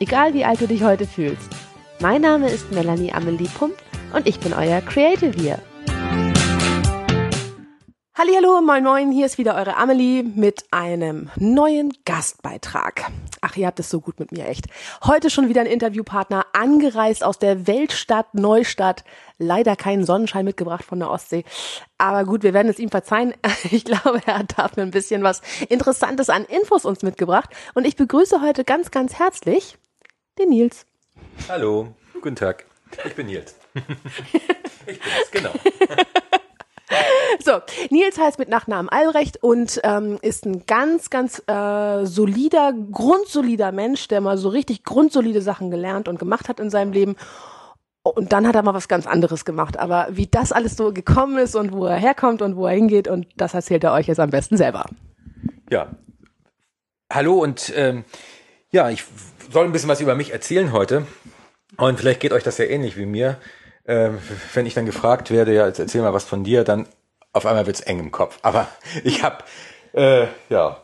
egal 0.00 0.34
wie 0.34 0.44
alt 0.44 0.60
du 0.60 0.66
dich 0.66 0.82
heute 0.82 1.06
fühlst. 1.06 1.48
Mein 2.00 2.22
Name 2.22 2.50
ist 2.50 2.72
Melanie 2.72 3.12
Amelie 3.12 3.48
Pump 3.48 3.74
und 4.12 4.26
ich 4.26 4.38
bin 4.40 4.52
euer 4.52 4.80
Creative 4.80 5.32
hier. 5.32 5.58
Hallo, 8.18 8.62
moin 8.62 8.82
moin, 8.82 9.12
hier 9.12 9.26
ist 9.26 9.36
wieder 9.36 9.54
eure 9.56 9.76
Amelie 9.76 10.22
mit 10.22 10.64
einem 10.70 11.30
neuen 11.36 11.92
Gastbeitrag. 12.06 13.10
Ach, 13.42 13.56
ihr 13.56 13.66
habt 13.66 13.78
es 13.78 13.90
so 13.90 14.00
gut 14.00 14.18
mit 14.18 14.32
mir, 14.32 14.46
echt. 14.46 14.66
Heute 15.04 15.28
schon 15.28 15.48
wieder 15.48 15.60
ein 15.60 15.66
Interviewpartner, 15.66 16.46
angereist 16.54 17.22
aus 17.22 17.38
der 17.38 17.66
Weltstadt 17.66 18.34
Neustadt. 18.34 19.04
Leider 19.38 19.76
keinen 19.76 20.06
Sonnenschein 20.06 20.46
mitgebracht 20.46 20.84
von 20.84 20.98
der 20.98 21.10
Ostsee. 21.10 21.44
Aber 21.98 22.24
gut, 22.24 22.42
wir 22.42 22.54
werden 22.54 22.68
es 22.68 22.78
ihm 22.78 22.88
verzeihen. 22.88 23.34
Ich 23.70 23.84
glaube, 23.84 24.22
er 24.24 24.38
hat 24.38 24.58
dafür 24.58 24.82
ein 24.82 24.90
bisschen 24.90 25.22
was 25.22 25.42
Interessantes 25.68 26.30
an 26.30 26.44
Infos 26.44 26.84
uns 26.86 27.02
mitgebracht. 27.02 27.50
Und 27.74 27.86
ich 27.86 27.96
begrüße 27.96 28.40
heute 28.40 28.64
ganz, 28.64 28.90
ganz 28.90 29.18
herzlich 29.18 29.76
den 30.38 30.50
Nils. 30.50 30.86
Hallo, 31.48 31.94
guten 32.20 32.36
Tag. 32.36 32.66
Ich 33.04 33.14
bin 33.14 33.26
Nils. 33.26 33.56
ich 33.74 35.00
bin 35.00 35.12
es, 35.22 35.30
genau. 35.30 35.50
So, 37.42 37.52
Nils 37.90 38.18
heißt 38.18 38.38
mit 38.38 38.48
Nachnamen 38.48 38.88
Albrecht 38.88 39.42
und 39.42 39.80
ähm, 39.82 40.18
ist 40.22 40.46
ein 40.46 40.66
ganz, 40.66 41.10
ganz 41.10 41.42
äh, 41.46 42.04
solider, 42.04 42.72
grundsolider 42.72 43.72
Mensch, 43.72 44.08
der 44.08 44.20
mal 44.20 44.36
so 44.36 44.48
richtig 44.48 44.84
grundsolide 44.84 45.40
Sachen 45.40 45.70
gelernt 45.70 46.08
und 46.08 46.18
gemacht 46.18 46.48
hat 46.48 46.60
in 46.60 46.70
seinem 46.70 46.92
Leben. 46.92 47.16
Und 48.02 48.32
dann 48.32 48.46
hat 48.46 48.54
er 48.54 48.62
mal 48.62 48.74
was 48.74 48.88
ganz 48.88 49.06
anderes 49.06 49.44
gemacht. 49.44 49.78
Aber 49.78 50.08
wie 50.10 50.26
das 50.26 50.52
alles 50.52 50.76
so 50.76 50.92
gekommen 50.92 51.38
ist 51.38 51.56
und 51.56 51.72
wo 51.72 51.86
er 51.86 51.96
herkommt 51.96 52.42
und 52.42 52.56
wo 52.56 52.66
er 52.66 52.74
hingeht, 52.74 53.08
und 53.08 53.26
das 53.36 53.54
erzählt 53.54 53.84
er 53.84 53.92
euch 53.92 54.06
jetzt 54.06 54.20
am 54.20 54.30
besten 54.30 54.56
selber. 54.56 54.86
Ja. 55.70 55.88
Hallo 57.12 57.42
und 57.42 57.72
ähm, 57.76 58.04
ja, 58.70 58.90
ich 58.90 59.04
soll 59.50 59.64
ein 59.64 59.72
bisschen 59.72 59.88
was 59.88 60.00
über 60.00 60.14
mich 60.14 60.32
erzählen 60.32 60.72
heute. 60.72 61.06
Und 61.76 61.98
vielleicht 61.98 62.20
geht 62.20 62.32
euch 62.32 62.42
das 62.42 62.58
ja 62.58 62.64
ähnlich 62.64 62.96
wie 62.96 63.06
mir. 63.06 63.38
Ähm, 63.86 64.18
wenn 64.54 64.66
ich 64.66 64.74
dann 64.74 64.86
gefragt 64.86 65.30
werde, 65.30 65.54
ja, 65.54 65.66
jetzt 65.66 65.78
erzähl 65.78 66.02
mal 66.02 66.14
was 66.14 66.24
von 66.24 66.44
dir, 66.44 66.64
dann 66.64 66.88
auf 67.32 67.46
einmal 67.46 67.66
wird's 67.66 67.80
eng 67.80 68.00
im 68.00 68.10
Kopf. 68.10 68.38
Aber 68.42 68.68
ich 69.04 69.22
habe, 69.22 69.44
äh, 69.92 70.26
ja, 70.48 70.82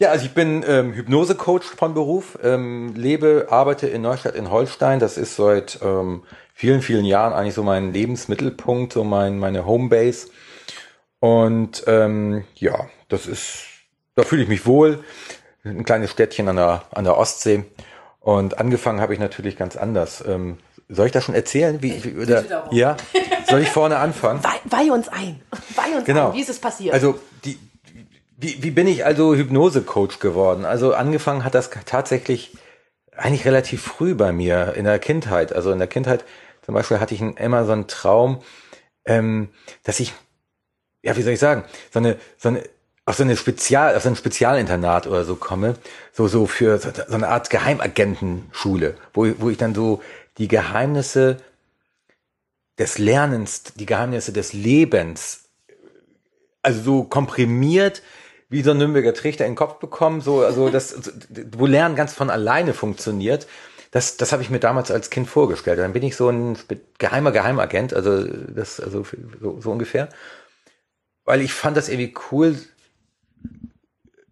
ja, 0.00 0.08
also 0.08 0.24
ich 0.24 0.32
bin 0.32 0.64
ähm, 0.66 0.94
Hypnose-Coach 0.94 1.66
von 1.76 1.92
Beruf, 1.92 2.38
ähm, 2.42 2.94
lebe, 2.96 3.48
arbeite 3.50 3.86
in 3.86 4.00
Neustadt 4.00 4.34
in 4.34 4.50
Holstein. 4.50 4.98
Das 4.98 5.18
ist 5.18 5.36
seit 5.36 5.78
ähm, 5.82 6.22
vielen, 6.54 6.80
vielen 6.80 7.04
Jahren 7.04 7.34
eigentlich 7.34 7.52
so 7.52 7.62
mein 7.62 7.92
Lebensmittelpunkt, 7.92 8.94
so 8.94 9.04
mein 9.04 9.38
meine 9.38 9.66
Homebase. 9.66 10.28
Und 11.18 11.84
ähm, 11.86 12.44
ja, 12.54 12.88
das 13.10 13.26
ist, 13.26 13.66
da 14.14 14.22
fühle 14.22 14.42
ich 14.42 14.48
mich 14.48 14.64
wohl. 14.64 15.04
Ein 15.64 15.84
kleines 15.84 16.10
Städtchen 16.10 16.48
an 16.48 16.56
der 16.56 16.84
an 16.92 17.04
der 17.04 17.18
Ostsee. 17.18 17.64
Und 18.20 18.58
angefangen 18.58 19.00
habe 19.00 19.14
ich 19.14 19.20
natürlich 19.20 19.56
ganz 19.56 19.76
anders. 19.76 20.22
Ähm, 20.26 20.58
soll 20.88 21.06
ich 21.06 21.12
das 21.12 21.24
schon 21.24 21.34
erzählen? 21.34 21.82
Wie, 21.82 22.04
wie 22.04 22.22
oder, 22.22 22.68
ja? 22.70 22.96
Soll 23.48 23.60
ich 23.60 23.70
vorne 23.70 23.96
anfangen? 23.96 24.42
Weih, 24.44 24.60
weih 24.64 24.92
uns 24.92 25.08
ein. 25.08 25.40
Weih 25.74 25.96
uns 25.96 26.04
Genau. 26.04 26.28
ein. 26.28 26.34
Wie 26.34 26.40
ist 26.40 26.50
es 26.50 26.58
passiert? 26.58 26.92
Also 26.92 27.18
die, 27.44 27.58
wie, 28.36 28.62
wie 28.62 28.70
bin 28.70 28.86
ich 28.86 29.04
also 29.04 29.34
Hypnose-Coach 29.34 30.18
geworden? 30.18 30.64
Also 30.64 30.94
angefangen 30.94 31.44
hat 31.44 31.54
das 31.54 31.70
tatsächlich 31.86 32.56
eigentlich 33.16 33.44
relativ 33.44 33.82
früh 33.82 34.14
bei 34.14 34.32
mir 34.32 34.74
in 34.76 34.84
der 34.84 34.98
Kindheit. 34.98 35.52
Also 35.52 35.72
in 35.72 35.78
der 35.78 35.88
Kindheit 35.88 36.24
zum 36.62 36.74
Beispiel 36.74 37.00
hatte 37.00 37.14
ich 37.14 37.20
immer 37.20 37.64
so 37.64 37.72
einen 37.72 37.86
Traum, 37.86 38.42
ähm, 39.04 39.48
dass 39.84 40.00
ich, 40.00 40.12
ja, 41.02 41.16
wie 41.16 41.22
soll 41.22 41.32
ich 41.32 41.40
sagen, 41.40 41.64
so 41.92 41.98
eine, 41.98 42.16
so 42.38 42.48
eine 42.48 42.62
auf 43.10 43.16
so 43.16 43.24
eine 43.24 43.36
Spezial, 43.36 43.96
auf 43.96 44.04
so 44.04 44.08
ein 44.08 44.14
Spezialinternat 44.14 45.08
oder 45.08 45.24
so 45.24 45.34
komme, 45.34 45.74
so 46.12 46.28
so 46.28 46.46
für 46.46 46.78
so 46.78 46.90
so 46.92 47.14
eine 47.14 47.28
Art 47.28 47.50
Geheimagentenschule, 47.50 48.94
wo, 49.12 49.28
wo 49.38 49.50
ich 49.50 49.58
dann 49.58 49.74
so 49.74 50.00
die 50.38 50.46
Geheimnisse 50.46 51.38
des 52.78 52.98
Lernens, 52.98 53.64
die 53.74 53.86
Geheimnisse 53.86 54.32
des 54.32 54.52
Lebens, 54.52 55.48
also 56.62 56.80
so 56.82 57.02
komprimiert 57.02 58.02
wie 58.48 58.62
so 58.62 58.70
ein 58.70 58.78
Nürnberger 58.78 59.12
Trichter 59.12 59.44
in 59.44 59.52
den 59.52 59.56
Kopf 59.56 59.80
bekommen, 59.80 60.20
so 60.20 60.42
also 60.42 60.70
das, 60.70 61.10
wo 61.56 61.66
Lernen 61.66 61.96
ganz 61.96 62.14
von 62.14 62.30
alleine 62.30 62.74
funktioniert. 62.74 63.48
Das, 63.90 64.18
das 64.18 64.30
habe 64.30 64.42
ich 64.42 64.50
mir 64.50 64.60
damals 64.60 64.92
als 64.92 65.10
Kind 65.10 65.28
vorgestellt. 65.28 65.80
Dann 65.80 65.92
bin 65.92 66.04
ich 66.04 66.14
so 66.14 66.28
ein 66.28 66.56
geheimer 66.98 67.32
Geheimagent, 67.32 67.92
also 67.92 68.22
das, 68.22 68.78
also 68.78 69.04
so, 69.40 69.60
so 69.60 69.70
ungefähr, 69.72 70.08
weil 71.24 71.40
ich 71.40 71.52
fand 71.52 71.76
das 71.76 71.88
irgendwie 71.88 72.14
cool, 72.30 72.56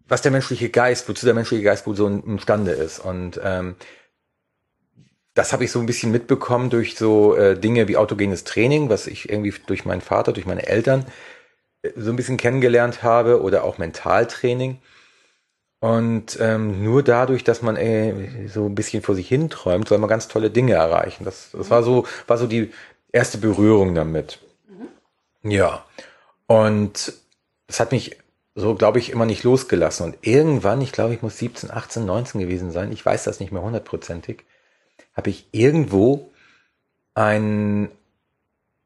was 0.09 0.21
der 0.21 0.31
menschliche 0.31 0.69
Geist, 0.69 1.07
wozu 1.07 1.25
der 1.25 1.35
menschliche 1.35 1.63
Geist 1.63 1.87
wohl 1.87 1.95
so 1.95 2.07
imstande 2.07 2.71
ist. 2.71 2.99
Und 2.99 3.39
ähm, 3.43 3.75
das 5.35 5.53
habe 5.53 5.63
ich 5.63 5.71
so 5.71 5.79
ein 5.79 5.85
bisschen 5.85 6.11
mitbekommen 6.11 6.69
durch 6.69 6.95
so 6.95 7.35
äh, 7.35 7.57
Dinge 7.57 7.87
wie 7.87 7.97
autogenes 7.97 8.43
Training, 8.43 8.89
was 8.89 9.07
ich 9.07 9.29
irgendwie 9.29 9.53
durch 9.67 9.85
meinen 9.85 10.01
Vater, 10.01 10.33
durch 10.33 10.45
meine 10.45 10.67
Eltern 10.67 11.05
äh, 11.83 11.91
so 11.95 12.09
ein 12.09 12.15
bisschen 12.15 12.37
kennengelernt 12.37 13.03
habe 13.03 13.41
oder 13.41 13.63
auch 13.63 13.77
Mentaltraining. 13.77 14.79
Und 15.79 16.37
ähm, 16.41 16.83
nur 16.83 17.03
dadurch, 17.03 17.45
dass 17.45 17.61
man 17.61 17.77
äh, 17.77 18.47
so 18.49 18.65
ein 18.65 18.75
bisschen 18.75 19.01
vor 19.01 19.15
sich 19.15 19.29
hin 19.29 19.49
träumt, 19.49 19.87
soll 19.87 19.97
man 19.99 20.09
ganz 20.09 20.27
tolle 20.27 20.49
Dinge 20.49 20.73
erreichen. 20.73 21.23
Das, 21.23 21.51
das 21.53 21.69
war 21.69 21.83
so, 21.83 22.05
war 22.27 22.37
so 22.37 22.47
die 22.47 22.71
erste 23.13 23.37
Berührung 23.37 23.95
damit. 23.95 24.39
Ja. 25.41 25.85
Und 26.47 27.13
das 27.67 27.79
hat 27.79 27.91
mich 27.93 28.17
so, 28.55 28.75
glaube 28.75 28.99
ich, 28.99 29.11
immer 29.11 29.25
nicht 29.25 29.43
losgelassen. 29.43 30.05
Und 30.05 30.17
irgendwann, 30.21 30.81
ich 30.81 30.91
glaube, 30.91 31.13
ich 31.13 31.21
muss 31.21 31.37
17, 31.37 31.71
18, 31.71 32.05
19 32.05 32.41
gewesen 32.41 32.71
sein, 32.71 32.91
ich 32.91 33.05
weiß 33.05 33.23
das 33.23 33.39
nicht 33.39 33.51
mehr 33.51 33.61
hundertprozentig, 33.61 34.43
habe 35.13 35.29
ich 35.29 35.47
irgendwo 35.51 36.31
ein, 37.13 37.89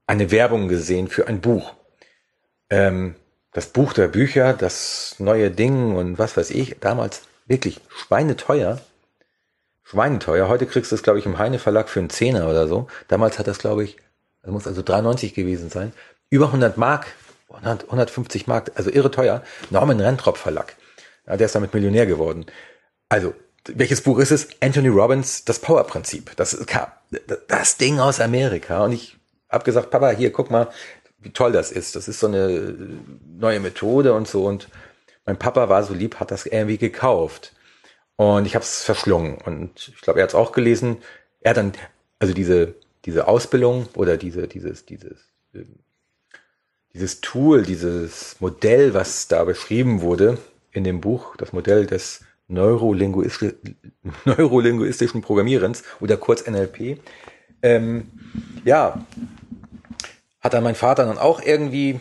eine 0.08 0.32
Werbung 0.32 0.68
gesehen 0.68 1.08
für 1.08 1.28
ein 1.28 1.42
Buch. 1.42 1.74
Ähm, 2.70 3.16
das 3.52 3.68
Buch 3.68 3.94
der 3.94 4.08
Bücher, 4.08 4.54
das 4.54 5.16
neue 5.20 5.52
Ding 5.52 5.96
und 5.96 6.18
was 6.18 6.36
weiß 6.36 6.50
ich, 6.50 6.78
damals 6.80 7.22
wirklich 7.46 7.82
schweineteuer. 7.88 8.82
Schweineteuer. 9.84 10.48
Heute 10.48 10.66
kriegst 10.66 10.92
du 10.92 10.96
es, 10.96 11.04
glaube 11.04 11.20
ich, 11.20 11.26
im 11.26 11.38
Heine 11.38 11.60
Verlag 11.60 11.90
für 11.90 12.00
einen 12.00 12.10
Zehner 12.10 12.50
oder 12.50 12.68
so. 12.68 12.88
Damals 13.10 13.38
hat 13.38 13.48
das, 13.48 13.60
glaube 13.60 13.84
ich, 13.84 13.98
das 14.42 14.52
muss 14.52 14.66
also 14.66 14.82
93 14.82 15.34
gewesen 15.34 15.70
sein, 15.70 15.94
über 16.30 16.48
100 16.48 16.78
Mark, 16.78 17.06
100, 17.06 17.23
150 17.54 18.48
Mark, 18.48 18.72
also 18.76 18.90
irre 18.90 19.12
teuer. 19.12 19.44
Norman 19.70 20.00
Rentrop 20.00 20.38
Verlag. 20.38 20.76
Ja, 21.28 21.38
der 21.38 21.46
ist 21.46 21.56
damit 21.56 21.74
Millionär 21.74 22.06
geworden. 22.06 22.46
Also, 23.10 23.34
welches 23.68 24.02
Buch 24.02 24.20
ist 24.20 24.32
es? 24.32 24.50
Anthony 24.62 24.90
Robbins, 24.90 25.46
das 25.46 25.60
Power-Prinzip. 25.60 26.36
Das 26.36 26.54
ist 26.54 26.68
das 27.48 27.78
Ding 27.78 28.00
aus 28.00 28.20
Amerika. 28.20 28.84
Und 28.84 28.92
ich 28.92 29.18
habe 29.50 29.64
gesagt, 29.64 29.90
Papa, 29.90 30.10
hier, 30.12 30.32
guck 30.34 30.52
mal, 30.52 30.70
wie 31.20 31.32
toll 31.32 31.52
das 31.52 31.72
ist. 31.72 31.96
Das 31.96 32.08
ist 32.08 32.20
so 32.20 32.28
eine 32.28 32.76
neue 33.26 33.60
Methode 33.60 34.14
und 34.14 34.28
so. 34.28 34.46
Und 34.46 34.68
mein 35.26 35.40
Papa 35.40 35.70
war 35.70 35.84
so 35.84 35.94
lieb, 35.94 36.20
hat 36.20 36.32
das 36.32 36.46
irgendwie 36.46 36.78
gekauft. 36.78 37.54
Und 38.16 38.46
ich 38.46 38.56
habe 38.56 38.64
es 38.64 38.84
verschlungen. 38.84 39.38
Und 39.38 39.94
ich 39.96 40.02
glaube, 40.02 40.20
er 40.20 40.24
hat 40.24 40.30
es 40.30 40.36
auch 40.36 40.52
gelesen. 40.52 40.98
Er 41.40 41.52
hat 41.52 41.58
dann, 41.58 41.74
also 42.20 42.34
diese, 42.34 42.76
diese 43.06 43.28
Ausbildung 43.28 43.88
oder 43.96 44.18
diese, 44.18 44.48
dieses, 44.48 44.86
dieses, 44.86 45.32
ähm, 45.54 45.80
dieses 46.94 47.22
Tool, 47.22 47.64
dieses 47.64 48.38
Modell, 48.40 48.94
was 48.94 49.28
da 49.28 49.44
beschrieben 49.44 50.02
wurde 50.02 50.38
in 50.72 50.84
dem 50.84 51.02
Buch, 51.02 51.36
das 51.38 51.54
Modell 51.54 51.86
des 51.86 52.22
Neurolinguistisch, 52.48 53.56
neurolinguistischen 54.26 55.22
Programmierens 55.22 55.84
oder 56.00 56.18
kurz 56.18 56.46
NLP, 56.46 57.00
ähm, 57.62 58.12
ja, 58.66 59.06
hat 60.42 60.54
dann 60.54 60.64
mein 60.64 60.76
Vater 60.76 61.06
dann 61.06 61.18
auch 61.18 61.42
irgendwie 61.42 62.00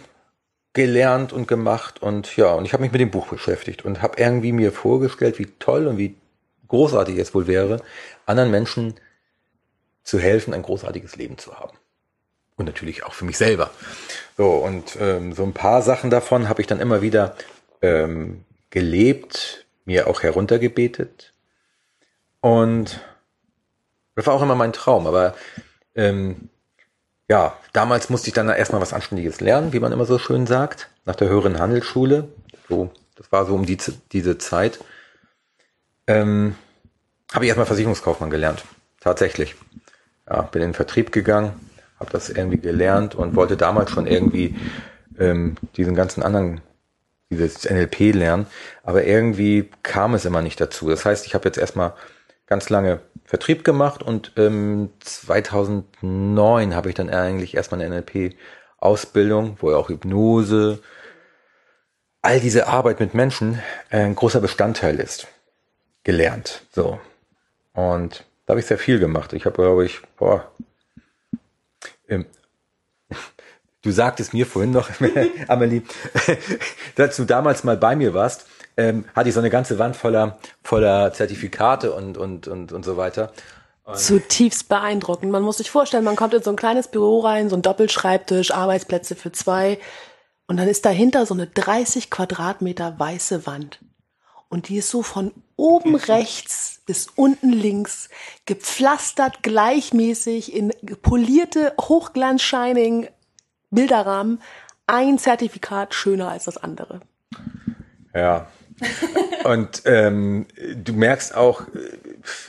gelernt 0.73 1.33
und 1.33 1.47
gemacht 1.47 2.03
und 2.03 2.37
ja, 2.37 2.53
und 2.53 2.65
ich 2.65 2.73
habe 2.73 2.83
mich 2.83 2.93
mit 2.93 3.00
dem 3.00 3.11
Buch 3.11 3.29
beschäftigt 3.29 3.85
und 3.85 4.03
habe 4.03 4.19
irgendwie 4.19 4.53
mir 4.53 4.73
vorgestellt, 4.73 5.39
wie 5.39 5.47
toll 5.59 5.87
und 5.87 5.99
wie 5.99 6.17
großartig 6.69 7.19
es 7.19 7.35
wohl 7.35 7.47
wäre, 7.47 7.83
anderen 8.27 8.50
Menschen 8.50 8.94
zu 10.03 10.19
helfen, 10.19 10.55
ein 10.55 10.62
großartiges 10.62 11.17
Leben 11.17 11.39
zu 11.39 11.55
haben. 11.55 11.77
Und 12.56 12.66
natürlich 12.66 13.04
auch 13.04 13.14
für 13.14 13.25
mich 13.25 13.38
selber. 13.38 13.70
So, 14.37 14.50
und 14.50 14.96
ähm, 15.00 15.32
so 15.32 15.43
ein 15.43 15.52
paar 15.54 15.82
Sachen 15.82 16.10
davon 16.10 16.49
habe 16.49 16.60
ich 16.60 16.66
dann 16.66 16.81
immer 16.81 17.02
wieder 17.02 17.37
ähm, 17.81 18.44
gelebt, 18.70 19.66
mir 19.84 20.06
auch 20.06 20.22
heruntergebetet. 20.22 21.32
Und 22.40 23.00
Das 24.14 24.26
war 24.26 24.34
auch 24.34 24.43
immer 24.43 24.54
mein 24.54 24.72
Traum, 24.72 25.06
aber 25.06 25.34
ähm, 25.94 26.49
ja, 27.28 27.56
damals 27.72 28.10
musste 28.10 28.28
ich 28.28 28.34
dann 28.34 28.49
erstmal 28.49 28.81
was 28.81 28.93
Anständiges 28.93 29.40
lernen, 29.40 29.72
wie 29.72 29.81
man 29.81 29.93
immer 29.93 30.05
so 30.05 30.19
schön 30.19 30.46
sagt, 30.46 30.90
nach 31.05 31.16
der 31.16 31.28
höheren 31.28 31.58
Handelsschule. 31.58 32.28
So, 32.69 32.90
das 33.14 33.32
war 33.32 33.46
so 33.46 33.55
um 33.55 33.64
die, 33.64 33.78
diese 34.12 34.38
Zeit. 34.38 34.81
Ähm, 36.06 36.56
habe 37.32 37.44
ich 37.44 37.48
erstmal 37.48 37.66
Versicherungskaufmann 37.66 38.31
gelernt. 38.31 38.64
Tatsächlich. 39.00 39.55
Ja, 40.28 40.43
bin 40.43 40.62
in 40.62 40.69
den 40.69 40.75
Vertrieb 40.75 41.10
gegangen, 41.12 41.58
habe 42.02 42.12
das 42.12 42.28
irgendwie 42.28 42.58
gelernt 42.58 43.14
und 43.14 43.37
wollte 43.37 43.56
damals 43.56 43.90
schon 43.90 44.06
irgendwie 44.06 44.56
ähm, 45.19 45.56
diesen 45.76 45.94
ganzen 45.94 46.22
anderen, 46.22 46.60
dieses 47.31 47.64
NLP 47.64 48.14
lernen. 48.14 48.46
Aber 48.82 49.04
irgendwie 49.04 49.70
kam 49.82 50.14
es 50.14 50.25
immer 50.25 50.43
nicht 50.43 50.60
dazu. 50.60 50.88
Das 50.88 51.04
heißt, 51.04 51.26
ich 51.26 51.34
habe 51.34 51.46
jetzt 51.46 51.58
erstmal 51.58 51.94
ganz 52.46 52.69
lange 52.69 53.00
Vertrieb 53.25 53.64
gemacht 53.64 54.02
und 54.02 54.32
ähm, 54.37 54.90
2009 55.00 56.75
habe 56.75 56.88
ich 56.88 56.94
dann 56.94 57.08
eigentlich 57.08 57.54
erstmal 57.54 57.81
eine 57.81 57.94
NLP-Ausbildung, 57.94 59.56
wo 59.60 59.70
ja 59.70 59.76
auch 59.76 59.88
Hypnose, 59.88 60.81
all 62.20 62.40
diese 62.40 62.66
Arbeit 62.66 63.00
mit 63.00 63.14
Menschen 63.14 63.60
äh, 63.90 64.00
ein 64.00 64.16
großer 64.16 64.40
Bestandteil 64.40 64.98
ist, 65.00 65.28
gelernt. 66.05 66.62
So. 66.72 67.00
Und 67.72 68.25
da 68.44 68.52
habe 68.52 68.60
ich 68.60 68.66
sehr 68.66 68.78
viel 68.78 68.98
gemacht. 68.98 69.32
Ich 69.32 69.46
habe, 69.46 69.62
glaube 69.62 69.87
ich, 69.87 70.02
boah, 70.19 70.50
ähm, 72.12 72.26
du 73.82 73.91
sagtest 73.91 74.32
mir 74.32 74.47
vorhin 74.47 74.73
noch, 74.73 74.88
Amelie, 75.49 75.82
dass 76.94 77.17
du 77.17 77.25
damals 77.25 77.64
mal 77.64 77.76
bei 77.76 77.97
mir 77.97 78.14
warst, 78.14 78.47
ähm, 78.76 79.05
hatte 79.14 79.29
ich 79.29 79.35
so 79.35 79.41
eine 79.41 79.50
ganze 79.50 79.79
Wand 79.79 79.97
voller, 79.97 80.38
voller 80.62 81.12
Zertifikate 81.12 81.93
und, 81.93 82.17
und, 82.17 82.49
und, 82.49 82.73
und 82.73 82.85
so 82.85 82.97
weiter. 82.97 83.32
Und 83.85 83.99
Zutiefst 83.99 84.69
beeindruckend. 84.69 85.32
Man 85.32 85.43
muss 85.43 85.59
sich 85.59 85.70
vorstellen, 85.70 86.05
man 86.05 86.17
kommt 86.17 86.35
in 86.35 86.43
so 86.43 86.50
ein 86.50 86.56
kleines 86.56 86.88
Büro 86.88 87.20
rein, 87.20 87.50
so 87.50 87.56
ein 87.56 87.62
Doppelschreibtisch, 87.62 88.53
Arbeitsplätze 88.53 89.17
für 89.17 89.32
zwei. 89.32 89.79
Und 90.47 90.56
dann 90.56 90.69
ist 90.69 90.85
dahinter 90.85 91.26
so 91.26 91.35
eine 91.35 91.47
30 91.47 92.11
Quadratmeter 92.11 92.99
weiße 92.99 93.47
Wand. 93.47 93.81
Und 94.52 94.69
die 94.69 94.76
ist 94.76 94.90
so 94.90 95.02
von 95.02 95.32
oben 95.56 95.94
rechts 96.10 96.82
bis 96.84 97.08
unten 97.16 97.52
links 97.52 98.10
gepflastert 98.44 99.43
gleichmäßig 99.43 100.54
in 100.54 100.75
polierte 101.00 101.72
Hochglanz-Shining 101.81 103.08
Bilderrahmen. 103.70 104.43
Ein 104.87 105.16
Zertifikat 105.16 105.94
schöner 105.94 106.28
als 106.28 106.44
das 106.44 106.58
andere. 106.58 107.00
Ja. 108.14 108.46
Und 109.44 109.82
ähm, 109.87 110.46
du 110.76 110.93
merkst 110.93 111.34
auch, 111.34 111.62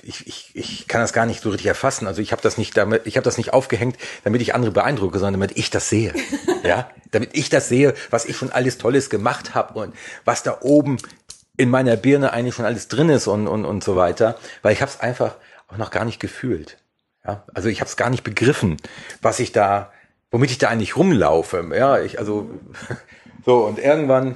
ich, 0.02 0.28
ich, 0.28 0.52
ich 0.54 0.88
kann 0.88 1.00
das 1.00 1.14
gar 1.14 1.26
nicht 1.26 1.42
so 1.42 1.52
richtig 1.52 1.68
erfassen. 1.68 2.06
Also 2.06 2.22
ich 2.22 2.34
habe 2.34 2.42
das 2.42 2.58
nicht 2.58 2.76
damit, 2.76 3.08
ich 3.08 3.16
habe 3.16 3.24
das 3.24 3.38
nicht 3.38 3.54
aufgehängt, 3.54 3.98
damit 4.24 4.42
ich 4.42 4.54
andere 4.54 4.72
beeindrucke, 4.72 5.20
sondern 5.20 5.40
damit 5.40 5.58
ich 5.58 5.70
das 5.70 5.90
sehe. 5.90 6.14
Ja, 6.66 6.90
damit 7.12 7.32
ich 7.34 7.50
das 7.50 7.68
sehe, 7.68 7.94
was 8.10 8.24
ich 8.24 8.38
schon 8.38 8.50
alles 8.50 8.78
Tolles 8.78 9.10
gemacht 9.10 9.54
habe 9.54 9.78
und 9.78 9.94
was 10.24 10.44
da 10.44 10.60
oben 10.62 10.98
in 11.58 11.70
meiner 11.70 11.96
Birne 11.96 12.34
eigentlich 12.34 12.56
schon 12.56 12.66
alles 12.66 12.88
drin 12.88 13.10
ist 13.10 13.28
und, 13.28 13.48
und, 13.48 13.66
und 13.66 13.84
so 13.84 13.96
weiter, 13.96 14.38
weil 14.62 14.74
ich 14.74 14.82
habe 14.82 14.92
es 14.92 15.00
einfach 15.00 15.36
auch 15.68 15.78
noch 15.78 15.92
gar 15.92 16.06
nicht 16.06 16.20
gefühlt. 16.20 16.78
Ja, 17.26 17.44
also 17.54 17.70
ich 17.70 17.80
habe 17.80 17.88
es 17.88 17.96
gar 17.96 18.10
nicht 18.10 18.24
begriffen, 18.24 18.78
was 19.22 19.40
ich 19.40 19.52
da, 19.52 19.94
womit 20.32 20.52
ich 20.52 20.58
da 20.58 20.70
eigentlich 20.70 20.98
rumlaufe. 20.98 21.66
Ja, 21.74 22.00
ich 22.00 22.20
also 22.20 22.50
so 23.46 23.66
und 23.66 23.80
irgendwann 23.80 24.36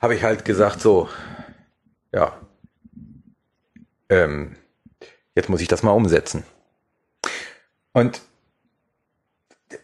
habe 0.00 0.14
ich 0.14 0.22
halt 0.22 0.44
gesagt 0.44 0.80
so, 0.80 1.08
ja, 2.12 2.32
ähm, 4.08 4.56
jetzt 5.34 5.48
muss 5.48 5.60
ich 5.60 5.68
das 5.68 5.82
mal 5.82 5.92
umsetzen. 5.92 6.44
Und 7.92 8.22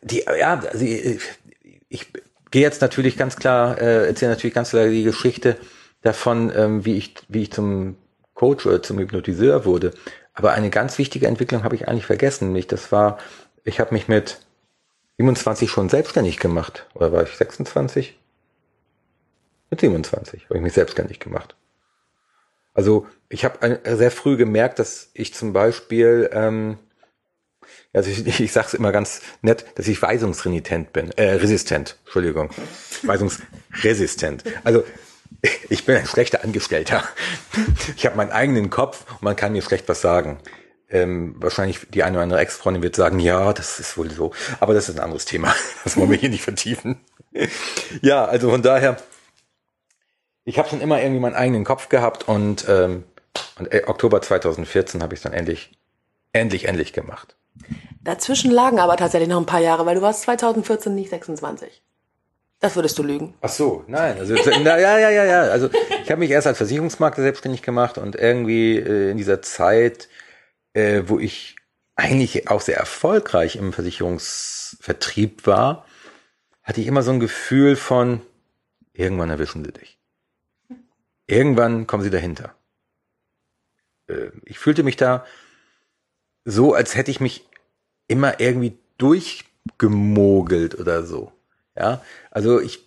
die, 0.03 0.25
ja, 0.39 0.61
also 0.61 0.85
ich, 0.85 1.21
ich 1.89 2.13
gehe 2.55 2.63
jetzt 2.63 2.83
natürlich 2.83 3.17
ganz 3.17 3.35
klar, 3.35 3.81
äh, 3.81 4.07
erzähle 4.07 4.31
natürlich 4.31 4.55
ganz 4.55 4.71
klar 4.71 4.87
die 4.87 5.03
Geschichte 5.03 5.57
davon, 6.03 6.53
ähm, 6.55 6.85
wie 6.85 6.97
ich, 6.97 7.17
wie 7.27 7.43
ich 7.43 7.53
zum 7.53 7.97
Coach 8.35 8.65
oder 8.65 8.81
zum 8.81 9.01
Hypnotiseur 9.01 9.65
wurde. 9.65 9.91
Aber 10.35 10.53
eine 10.53 10.71
ganz 10.71 10.97
wichtige 10.97 11.27
Entwicklung 11.27 11.65
habe 11.65 11.75
ich 11.75 11.89
eigentlich 11.89 12.07
vergessen. 12.07 12.53
Mich, 12.53 12.69
das 12.69 12.93
war, 12.93 13.19
ich 13.65 13.81
habe 13.81 13.93
mich 13.93 14.07
mit 14.07 14.39
27 15.19 15.69
schon 15.69 15.89
selbstständig 15.89 16.39
gemacht. 16.39 16.87
Oder 16.95 17.11
war 17.11 17.25
ich 17.25 17.31
26? 17.31 18.17
Mit 19.71 19.81
27 19.81 20.45
habe 20.45 20.59
ich 20.59 20.63
mich 20.63 20.75
selbstständig 20.75 21.19
gemacht. 21.19 21.57
Also 22.73 23.09
ich 23.29 23.45
habe 23.45 23.81
sehr 23.97 24.13
früh 24.13 24.37
gemerkt, 24.37 24.79
dass 24.79 25.11
ich 25.15 25.35
zum 25.35 25.53
Beispiel 25.53 26.31
ähm, 26.33 26.79
also 27.95 28.11
ich, 28.11 28.41
ich 28.41 28.53
sage 28.53 28.67
es 28.69 28.75
immer 28.75 28.93
ganz 28.93 29.23
nett, 29.41 29.65
dass 29.77 29.89
ich 29.89 30.01
weisungsrenitent 30.03 30.93
bin, 30.93 31.13
äh, 31.13 31.35
resistent, 31.35 31.97
Entschuldigung, 32.05 32.51
weisungsresistent. 33.03 34.45
Also 34.65 34.85
ich 35.69 35.85
bin 35.85 35.97
ein 35.97 36.07
schlechter 36.07 36.43
Angestellter. 36.43 37.05
Ich 37.97 38.07
habe 38.07 38.17
meinen 38.17 38.33
eigenen 38.33 38.71
Kopf 38.71 39.05
und 39.13 39.23
man 39.23 39.37
kann 39.37 39.53
mir 39.53 39.63
schlecht 39.63 39.89
was 39.89 40.01
sagen. 40.01 40.39
Ähm, 40.91 41.37
wahrscheinlich 41.39 41.81
die 41.91 42.03
eine 42.03 42.17
oder 42.17 42.23
andere 42.23 42.41
Ex-Freundin 42.41 42.83
wird 42.83 42.97
sagen, 42.97 43.19
ja, 43.19 43.53
das 43.53 43.81
ist 43.81 43.97
wohl 43.97 44.11
so. 44.11 44.33
Aber 44.61 44.75
das 44.75 44.89
ist 44.89 44.97
ein 44.97 45.05
anderes 45.05 45.25
Thema. 45.25 45.55
Das 45.85 45.97
wollen 45.97 46.11
wir 46.11 46.19
hier 46.19 46.31
nicht 46.31 46.45
vertiefen. 46.45 47.01
Ja, 48.01 48.25
also 48.25 48.51
von 48.51 48.63
daher, 48.63 48.97
ich 50.45 50.59
habe 50.59 50.69
schon 50.69 50.81
immer 50.81 51.01
irgendwie 51.01 51.21
meinen 51.21 51.35
eigenen 51.35 51.65
Kopf 51.65 51.89
gehabt 51.89 52.29
und, 52.29 52.67
ähm, 52.69 53.05
und 53.59 53.73
äh, 53.73 53.83
Oktober 53.87 54.23
2014 54.23 55.03
habe 55.03 55.15
ich 55.15 55.21
dann 55.21 55.33
endlich, 55.33 55.73
endlich, 56.33 56.67
endlich 56.67 56.93
gemacht. 56.93 57.37
Dazwischen 58.03 58.51
lagen 58.51 58.81
aber 58.81 58.97
tatsächlich 58.97 59.29
noch 59.29 59.41
ein 59.41 59.47
paar 59.47 59.61
Jahre, 59.61 59.87
weil 59.87 59.95
du 59.95 60.03
warst 60.03 60.23
2014 60.23 60.95
nicht 60.95 61.11
26. 61.11 61.83
Das 62.61 62.77
würdest 62.77 62.99
du 62.99 63.03
lügen. 63.03 63.35
Ach 63.41 63.49
so, 63.49 63.85
nein. 63.87 64.19
Also 64.19 64.35
na, 64.63 64.79
ja, 64.79 64.99
ja, 64.99 65.11
ja, 65.11 65.25
ja. 65.25 65.41
Also 65.43 65.69
ich 66.03 66.11
habe 66.11 66.21
mich 66.21 66.31
erst 66.31 66.47
als 66.47 66.59
Versicherungsmakler 66.59 67.23
selbstständig 67.23 67.63
gemacht 67.63 67.99
und 67.99 68.17
irgendwie 68.17 68.77
äh, 68.79 69.11
in 69.11 69.17
dieser 69.17 69.43
Zeit, 69.43 70.09
äh, 70.73 71.03
wo 71.07 71.19
ich 71.19 71.57
eigentlich 71.97 72.49
auch 72.49 72.61
sehr 72.61 72.77
erfolgreich 72.77 73.57
im 73.57 73.73
Versicherungsvertrieb 73.73 75.47
war, 75.47 75.85
hatte 76.63 76.81
ich 76.81 76.87
immer 76.87 77.03
so 77.03 77.13
ein 77.13 77.21
Gefühl 77.21 77.77
von, 77.77 78.21
irgendwann 78.93 79.31
erwischen 79.31 79.65
sie 79.65 79.73
dich. 79.73 79.99
Irgendwann 81.27 81.87
kommen 81.87 82.03
sie 82.03 82.11
dahinter. 82.11 82.55
Äh, 84.09 84.31
ich 84.45 84.59
fühlte 84.59 84.83
mich 84.83 84.97
da 84.97 85.25
so, 86.45 86.75
als 86.75 86.95
hätte 86.95 87.11
ich 87.11 87.21
mich 87.21 87.49
immer 88.07 88.41
irgendwie 88.41 88.79
durchgemogelt 88.99 90.79
oder 90.79 91.05
so. 91.05 91.33
Ja, 91.77 92.03
also 92.31 92.61
ich 92.61 92.85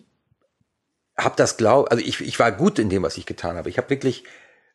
habe 1.17 1.35
das 1.35 1.57
glaub, 1.57 1.91
also 1.91 2.03
ich, 2.03 2.21
ich 2.21 2.39
war 2.39 2.51
gut 2.51 2.79
in 2.79 2.89
dem, 2.89 3.03
was 3.03 3.17
ich 3.17 3.25
getan 3.25 3.57
habe. 3.57 3.69
Ich 3.69 3.77
habe 3.77 3.89
wirklich 3.89 4.23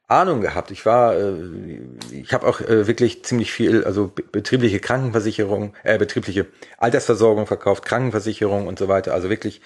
Ahnung 0.09 0.41
gehabt. 0.41 0.71
Ich 0.71 0.85
war, 0.85 1.17
äh, 1.17 1.81
ich 2.11 2.33
habe 2.33 2.47
auch 2.47 2.61
äh, 2.61 2.87
wirklich 2.87 3.25
ziemlich 3.25 3.53
viel, 3.53 3.85
also 3.85 4.13
betriebliche 4.33 4.81
Krankenversicherung, 4.81 5.75
äh, 5.85 5.99
betriebliche 5.99 6.47
Altersversorgung 6.79 7.47
verkauft, 7.47 7.85
Krankenversicherung 7.85 8.67
und 8.67 8.79
so 8.79 8.89
weiter. 8.89 9.15
Also 9.15 9.31
wirklich 9.31 9.61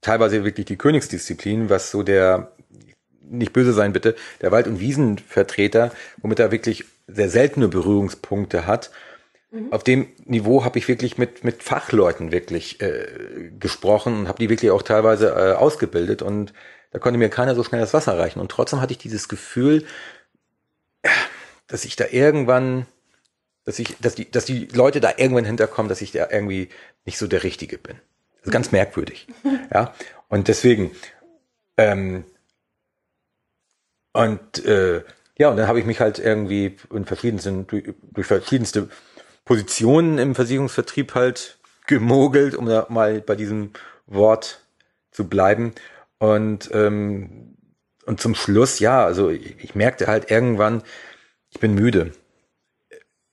teilweise 0.00 0.44
wirklich 0.44 0.66
die 0.66 0.76
Königsdisziplin, 0.76 1.68
was 1.68 1.90
so 1.90 2.02
der 2.02 2.52
nicht 3.20 3.52
böse 3.52 3.72
sein 3.72 3.92
bitte, 3.92 4.14
der 4.40 4.52
Wald- 4.52 4.68
und 4.68 4.80
Wiesenvertreter, 4.80 5.90
womit 6.18 6.38
er 6.38 6.52
wirklich 6.52 6.84
sehr 7.06 7.30
seltene 7.30 7.68
Berührungspunkte 7.68 8.66
hat. 8.66 8.90
Mhm. 9.50 9.72
Auf 9.72 9.84
dem 9.84 10.08
Niveau 10.24 10.64
habe 10.64 10.78
ich 10.78 10.88
wirklich 10.88 11.18
mit, 11.18 11.44
mit 11.44 11.62
Fachleuten 11.62 12.32
wirklich 12.32 12.80
äh, 12.80 13.50
gesprochen 13.58 14.20
und 14.20 14.28
habe 14.28 14.38
die 14.38 14.50
wirklich 14.50 14.70
auch 14.70 14.82
teilweise 14.82 15.28
äh, 15.28 15.52
ausgebildet 15.52 16.22
und 16.22 16.52
da 16.90 16.98
konnte 16.98 17.18
mir 17.18 17.28
keiner 17.28 17.54
so 17.54 17.62
schnell 17.62 17.80
das 17.80 17.92
Wasser 17.94 18.18
reichen. 18.18 18.40
Und 18.40 18.50
trotzdem 18.50 18.80
hatte 18.80 18.92
ich 18.92 18.98
dieses 18.98 19.28
Gefühl, 19.28 19.84
dass 21.66 21.84
ich 21.84 21.96
da 21.96 22.06
irgendwann, 22.10 22.86
dass 23.64 23.78
ich, 23.78 23.96
dass 23.98 24.14
die, 24.14 24.30
dass 24.30 24.44
die 24.44 24.66
Leute 24.66 25.00
da 25.00 25.12
irgendwann 25.16 25.44
hinterkommen, 25.44 25.88
dass 25.88 26.00
ich 26.00 26.12
da 26.12 26.28
irgendwie 26.30 26.68
nicht 27.04 27.18
so 27.18 27.26
der 27.26 27.42
Richtige 27.42 27.78
bin. 27.78 27.96
Das 28.38 28.46
ist 28.46 28.52
ganz 28.52 28.72
merkwürdig. 28.72 29.26
Ja. 29.74 29.94
Und 30.28 30.48
deswegen, 30.48 30.92
ähm, 31.76 32.24
und 34.12 34.64
äh, 34.64 35.02
ja, 35.38 35.50
und 35.50 35.56
dann 35.56 35.68
habe 35.68 35.78
ich 35.78 35.86
mich 35.86 36.00
halt 36.00 36.18
irgendwie 36.18 36.76
in 36.92 37.04
verschiedensten, 37.04 37.66
durch, 37.66 38.26
verschiedenste 38.26 38.88
Positionen 39.44 40.18
im 40.18 40.34
Versicherungsvertrieb 40.34 41.14
halt 41.14 41.58
gemogelt, 41.86 42.54
um 42.54 42.66
da 42.66 42.86
mal 42.88 43.20
bei 43.20 43.36
diesem 43.36 43.70
Wort 44.06 44.60
zu 45.10 45.28
bleiben. 45.28 45.74
Und, 46.18 46.70
ähm, 46.72 47.56
und 48.06 48.20
zum 48.20 48.34
Schluss, 48.34 48.78
ja, 48.78 49.04
also 49.04 49.28
ich, 49.28 49.62
ich 49.62 49.74
merkte 49.74 50.06
halt 50.06 50.30
irgendwann, 50.30 50.82
ich 51.50 51.60
bin 51.60 51.74
müde. 51.74 52.12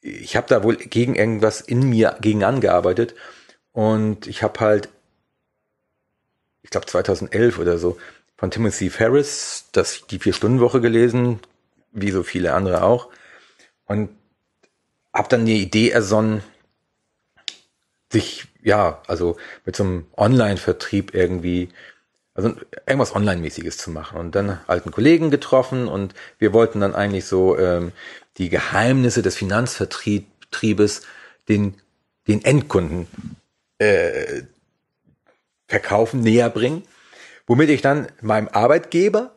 Ich 0.02 0.36
habe 0.36 0.48
da 0.50 0.64
wohl 0.64 0.76
gegen 0.76 1.16
irgendwas 1.16 1.62
in 1.62 1.90
mir 1.90 2.18
gegen 2.20 2.44
angearbeitet. 2.44 3.16
Und 3.72 4.28
ich 4.28 4.44
habe 4.44 4.60
halt, 4.60 4.90
ich 6.64 6.70
glaube 6.70 6.86
2011 6.86 7.60
oder 7.60 7.78
so, 7.78 7.98
von 8.36 8.52
Timothy 8.52 8.90
Ferris, 8.90 9.70
das 9.72 10.06
die 10.08 10.20
Vier-Stunden-Woche 10.20 10.82
gelesen, 10.82 11.40
wie 11.94 12.12
so 12.12 12.24
viele 12.24 12.54
andere 12.54 12.84
auch. 12.84 13.10
und 13.86 14.10
habe 15.14 15.30
dann 15.30 15.46
die 15.46 15.62
Idee 15.62 15.92
ersonnen, 15.92 16.42
sich, 18.12 18.48
ja, 18.64 19.02
also 19.08 19.38
mit 19.66 19.76
so 19.76 19.84
einem 19.84 20.06
Online-Vertrieb 20.18 21.14
irgendwie, 21.14 21.70
also 22.34 22.54
irgendwas 22.88 23.16
Online-mäßiges 23.16 23.78
zu 23.78 23.92
machen. 23.92 24.18
Und 24.18 24.36
dann 24.36 24.60
alten 24.68 24.92
Kollegen 24.92 25.30
getroffen 25.30 25.88
und 25.88 26.14
wir 26.40 26.54
wollten 26.54 26.80
dann 26.80 26.96
eigentlich 26.96 27.26
so 27.26 27.58
ähm, 27.58 27.92
die 28.38 28.50
Geheimnisse 28.50 29.22
des 29.22 29.36
Finanzvertriebes 29.36 31.02
den, 31.48 31.76
den 32.28 32.44
Endkunden 32.44 33.08
äh, 33.78 34.44
verkaufen, 35.68 36.22
näher 36.22 36.50
bringen, 36.50 36.84
womit 37.46 37.70
ich 37.70 37.82
dann 37.82 38.08
meinem 38.22 38.48
Arbeitgeber, 38.48 39.36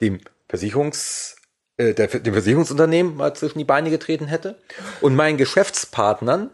dem 0.00 0.20
Versicherungs, 0.48 1.36
äh, 1.76 1.92
der, 1.94 2.08
dem 2.08 2.32
Versicherungsunternehmen 2.32 3.16
mal 3.16 3.34
zwischen 3.34 3.58
die 3.58 3.64
Beine 3.64 3.90
getreten 3.90 4.26
hätte 4.26 4.56
und 5.00 5.16
meinen 5.16 5.38
Geschäftspartnern, 5.38 6.50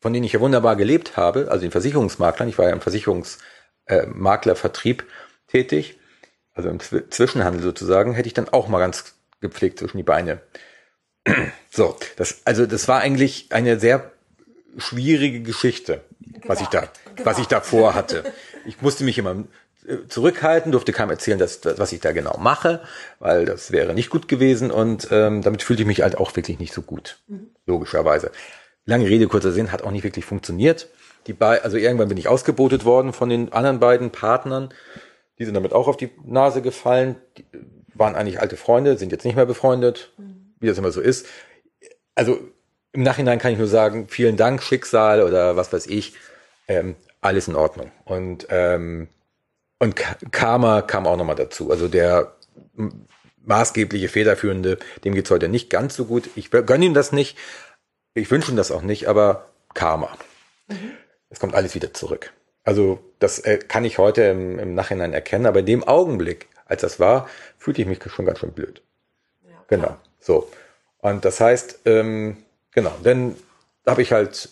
von 0.00 0.12
denen 0.12 0.24
ich 0.24 0.32
ja 0.32 0.40
wunderbar 0.40 0.76
gelebt 0.76 1.16
habe, 1.16 1.48
also 1.50 1.62
den 1.62 1.70
Versicherungsmaklern, 1.70 2.48
ich 2.48 2.58
war 2.58 2.66
ja 2.66 2.72
im 2.72 2.80
Versicherungsmaklervertrieb 2.80 5.02
äh, 5.02 5.06
tätig, 5.50 5.98
also 6.54 6.68
im 6.70 6.80
Zwischenhandel 6.80 7.62
sozusagen, 7.62 8.14
hätte 8.14 8.28
ich 8.28 8.34
dann 8.34 8.48
auch 8.48 8.68
mal 8.68 8.78
ganz 8.78 9.14
gepflegt 9.40 9.78
zwischen 9.78 9.98
die 9.98 10.02
Beine. 10.02 10.40
So, 11.70 11.96
das, 12.16 12.40
also 12.44 12.66
das 12.66 12.88
war 12.88 13.00
eigentlich 13.00 13.48
eine 13.50 13.78
sehr 13.78 14.10
schwierige 14.78 15.42
Geschichte, 15.42 16.02
was 16.46 16.60
ich 16.60 16.68
da, 16.68 16.88
was 17.24 17.38
ich 17.38 17.48
da 17.48 17.60
vorhatte. 17.60 18.32
Ich 18.64 18.80
musste 18.80 19.04
mich 19.04 19.18
immer 19.18 19.44
zurückhalten, 20.08 20.72
durfte 20.72 20.92
keinem 20.92 21.10
erzählen, 21.10 21.38
dass, 21.38 21.60
was 21.64 21.92
ich 21.92 22.00
da 22.00 22.12
genau 22.12 22.36
mache, 22.38 22.80
weil 23.18 23.44
das 23.44 23.72
wäre 23.72 23.94
nicht 23.94 24.10
gut 24.10 24.28
gewesen 24.28 24.70
und 24.70 25.08
ähm, 25.10 25.42
damit 25.42 25.62
fühlte 25.62 25.82
ich 25.82 25.86
mich 25.86 26.02
halt 26.02 26.18
auch 26.18 26.34
wirklich 26.36 26.58
nicht 26.58 26.72
so 26.72 26.82
gut, 26.82 27.18
mhm. 27.28 27.50
logischerweise. 27.66 28.30
Lange 28.84 29.06
Rede, 29.08 29.26
kurzer 29.26 29.52
Sinn, 29.52 29.72
hat 29.72 29.82
auch 29.82 29.90
nicht 29.90 30.04
wirklich 30.04 30.24
funktioniert. 30.24 30.88
Die 31.26 31.32
bei, 31.32 31.62
also 31.62 31.76
irgendwann 31.76 32.08
bin 32.08 32.18
ich 32.18 32.28
ausgebotet 32.28 32.84
worden 32.84 33.12
von 33.12 33.28
den 33.28 33.52
anderen 33.52 33.80
beiden 33.80 34.10
Partnern. 34.10 34.72
Die 35.38 35.44
sind 35.44 35.54
damit 35.54 35.72
auch 35.72 35.88
auf 35.88 35.96
die 35.96 36.10
Nase 36.24 36.62
gefallen. 36.62 37.16
Die 37.36 37.44
waren 37.94 38.14
eigentlich 38.14 38.40
alte 38.40 38.56
Freunde, 38.56 38.96
sind 38.96 39.10
jetzt 39.10 39.24
nicht 39.24 39.34
mehr 39.34 39.46
befreundet, 39.46 40.12
mhm. 40.18 40.54
wie 40.60 40.68
das 40.68 40.78
immer 40.78 40.92
so 40.92 41.00
ist. 41.00 41.26
Also 42.14 42.38
im 42.92 43.02
Nachhinein 43.02 43.38
kann 43.38 43.52
ich 43.52 43.58
nur 43.58 43.66
sagen, 43.66 44.06
vielen 44.08 44.36
Dank, 44.36 44.62
Schicksal 44.62 45.22
oder 45.22 45.56
was 45.56 45.72
weiß 45.72 45.86
ich, 45.88 46.14
ähm, 46.68 46.94
alles 47.20 47.48
in 47.48 47.56
Ordnung. 47.56 47.90
Und 48.04 48.46
ähm, 48.50 49.08
und 49.78 49.94
Karma 50.32 50.82
kam 50.82 51.06
auch 51.06 51.16
nochmal 51.16 51.36
dazu. 51.36 51.70
Also 51.70 51.88
der 51.88 52.34
maßgebliche 53.44 54.08
Federführende, 54.08 54.78
dem 55.04 55.14
geht's 55.14 55.30
heute 55.30 55.48
nicht 55.48 55.70
ganz 55.70 55.96
so 55.96 56.06
gut. 56.06 56.28
Ich 56.34 56.50
gönne 56.50 56.84
ihm 56.84 56.94
das 56.94 57.12
nicht. 57.12 57.36
Ich 58.14 58.30
wünsche 58.30 58.50
ihm 58.50 58.56
das 58.56 58.70
auch 58.70 58.82
nicht, 58.82 59.08
aber 59.08 59.46
Karma. 59.74 60.16
Mhm. 60.68 60.92
Es 61.28 61.40
kommt 61.40 61.54
alles 61.54 61.74
wieder 61.74 61.92
zurück. 61.92 62.32
Also 62.64 62.98
das 63.18 63.38
äh, 63.38 63.58
kann 63.58 63.84
ich 63.84 63.98
heute 63.98 64.22
im, 64.22 64.58
im, 64.58 64.74
Nachhinein 64.74 65.12
erkennen, 65.12 65.46
aber 65.46 65.60
in 65.60 65.66
dem 65.66 65.84
Augenblick, 65.84 66.48
als 66.64 66.80
das 66.80 66.98
war, 66.98 67.28
fühlte 67.58 67.82
ich 67.82 67.88
mich 67.88 68.00
schon 68.10 68.26
ganz 68.26 68.40
schön 68.40 68.52
blöd. 68.52 68.82
Ja, 69.44 69.56
genau. 69.68 69.96
So. 70.18 70.50
Und 70.98 71.24
das 71.24 71.40
heißt, 71.40 71.80
ähm, 71.84 72.38
genau, 72.72 72.92
dann 73.02 73.36
habe 73.86 74.02
ich 74.02 74.12
halt 74.12 74.48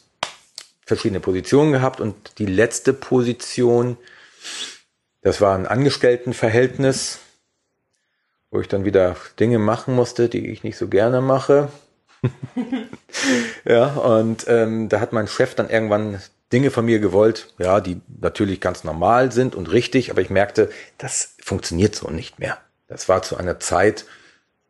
verschiedene 0.86 1.20
Positionen 1.20 1.72
gehabt 1.72 2.00
und 2.00 2.38
die 2.38 2.46
letzte 2.46 2.92
Position, 2.92 3.96
das 5.24 5.40
war 5.40 5.56
ein 5.56 5.66
Angestelltenverhältnis, 5.66 7.18
wo 8.50 8.60
ich 8.60 8.68
dann 8.68 8.84
wieder 8.84 9.16
Dinge 9.40 9.58
machen 9.58 9.94
musste, 9.94 10.28
die 10.28 10.48
ich 10.48 10.62
nicht 10.62 10.76
so 10.76 10.86
gerne 10.86 11.22
mache. 11.22 11.70
ja, 13.64 13.94
und 13.94 14.44
ähm, 14.48 14.88
da 14.90 15.00
hat 15.00 15.12
mein 15.12 15.26
Chef 15.26 15.54
dann 15.54 15.70
irgendwann 15.70 16.20
Dinge 16.52 16.70
von 16.70 16.84
mir 16.84 16.98
gewollt, 16.98 17.52
ja, 17.58 17.80
die 17.80 18.02
natürlich 18.20 18.60
ganz 18.60 18.84
normal 18.84 19.32
sind 19.32 19.54
und 19.54 19.72
richtig, 19.72 20.10
aber 20.10 20.20
ich 20.20 20.28
merkte, 20.28 20.70
das 20.98 21.34
funktioniert 21.42 21.94
so 21.94 22.10
nicht 22.10 22.38
mehr. 22.38 22.58
Das 22.86 23.08
war 23.08 23.22
zu 23.22 23.38
einer 23.38 23.58
Zeit, 23.58 24.04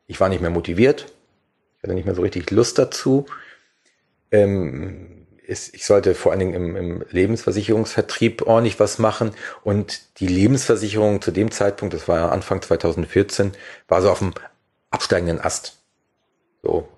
ich 0.07 0.21
war 0.21 0.29
nicht 0.29 0.41
mehr 0.41 0.51
motiviert, 0.51 1.13
ich 1.77 1.83
hatte 1.83 1.95
nicht 1.95 2.07
mehr 2.07 2.15
so 2.15 2.23
richtig 2.23 2.51
Lust 2.53 2.79
dazu. 2.79 3.27
Ähm, 4.31 5.14
ist, 5.47 5.75
ich 5.75 5.85
sollte 5.87 6.15
vor 6.15 6.33
allen 6.33 6.41
Dingen 6.41 6.55
im, 6.55 6.77
im 6.77 7.05
Lebensversicherungsvertrieb 7.11 8.43
ordentlich 8.43 8.81
was 8.81 8.99
machen. 8.99 9.33
Und 9.63 10.01
die 10.21 10.27
Lebensversicherung 10.27 11.23
zu 11.23 11.31
dem 11.31 11.51
Zeitpunkt, 11.51 11.95
das 11.95 12.09
war 12.09 12.19
ja 12.19 12.29
Anfang 12.29 12.63
2014, 12.63 13.53
war 13.89 14.03
so 14.03 14.11
auf 14.11 14.19
dem 14.19 14.33
absteigenden 14.91 15.41
Ast. 15.41 15.77
So 16.63 16.89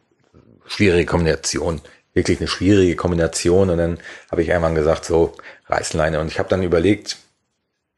schwierige 0.66 1.06
Kombination, 1.06 1.80
wirklich 2.14 2.38
eine 2.38 2.48
schwierige 2.48 2.96
Kombination. 2.96 3.70
Und 3.70 3.78
dann 3.78 3.98
habe 4.30 4.42
ich 4.42 4.52
einmal 4.52 4.74
gesagt, 4.74 5.04
so 5.04 5.34
Reißleine. 5.66 6.20
Und 6.20 6.28
ich 6.28 6.38
habe 6.38 6.48
dann 6.48 6.62
überlegt, 6.62 7.18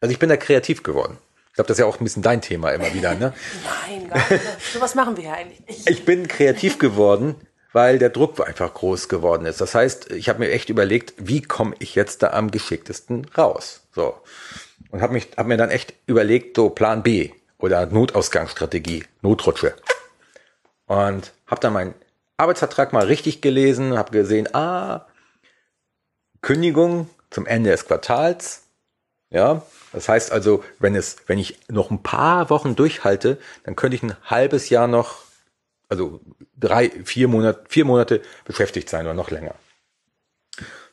also 0.00 0.12
ich 0.12 0.18
bin 0.18 0.28
da 0.28 0.36
kreativ 0.36 0.82
geworden. 0.82 1.18
Ich 1.48 1.54
glaube, 1.54 1.68
das 1.68 1.76
ist 1.76 1.80
ja 1.80 1.86
auch 1.86 2.00
ein 2.00 2.04
bisschen 2.04 2.22
dein 2.22 2.40
Thema 2.40 2.70
immer 2.70 2.94
wieder, 2.94 3.14
ne? 3.14 3.34
Nein, 3.88 4.10
nicht. 4.30 4.42
So 4.72 4.80
was 4.80 4.94
machen 4.94 5.16
wir 5.16 5.24
ja 5.24 5.32
eigentlich 5.32 5.60
nicht. 5.66 5.90
Ich 5.90 6.04
bin 6.04 6.28
kreativ 6.28 6.78
geworden 6.78 7.34
weil 7.72 7.98
der 7.98 8.10
Druck 8.10 8.46
einfach 8.46 8.72
groß 8.72 9.08
geworden 9.08 9.46
ist. 9.46 9.60
Das 9.60 9.74
heißt, 9.74 10.10
ich 10.12 10.28
habe 10.28 10.40
mir 10.40 10.50
echt 10.50 10.68
überlegt, 10.70 11.14
wie 11.18 11.42
komme 11.42 11.74
ich 11.78 11.94
jetzt 11.94 12.22
da 12.22 12.30
am 12.30 12.50
geschicktesten 12.50 13.26
raus? 13.36 13.82
So. 13.94 14.14
Und 14.90 15.02
habe 15.02 15.20
hab 15.36 15.46
mir 15.46 15.56
dann 15.56 15.70
echt 15.70 15.94
überlegt, 16.06 16.56
so 16.56 16.70
Plan 16.70 17.02
B 17.02 17.30
oder 17.58 17.86
Notausgangsstrategie, 17.86 19.04
Notrutsche. 19.20 19.74
Und 20.86 21.32
habe 21.46 21.60
dann 21.60 21.74
meinen 21.74 21.94
Arbeitsvertrag 22.38 22.92
mal 22.92 23.04
richtig 23.04 23.42
gelesen, 23.42 23.98
habe 23.98 24.12
gesehen, 24.12 24.54
ah, 24.54 25.06
Kündigung 26.40 27.10
zum 27.30 27.46
Ende 27.46 27.70
des 27.70 27.86
Quartals. 27.86 28.62
Ja, 29.30 29.62
das 29.92 30.08
heißt 30.08 30.32
also, 30.32 30.64
wenn 30.78 30.94
es, 30.94 31.16
wenn 31.26 31.38
ich 31.38 31.58
noch 31.68 31.90
ein 31.90 32.02
paar 32.02 32.48
Wochen 32.48 32.76
durchhalte, 32.76 33.38
dann 33.64 33.76
könnte 33.76 33.96
ich 33.96 34.02
ein 34.02 34.16
halbes 34.24 34.70
Jahr 34.70 34.88
noch 34.88 35.27
also 35.88 36.20
drei, 36.56 36.90
vier 37.04 37.28
Monate, 37.28 37.64
vier 37.68 37.84
Monate 37.84 38.22
beschäftigt 38.44 38.88
sein 38.88 39.06
oder 39.06 39.14
noch 39.14 39.30
länger. 39.30 39.54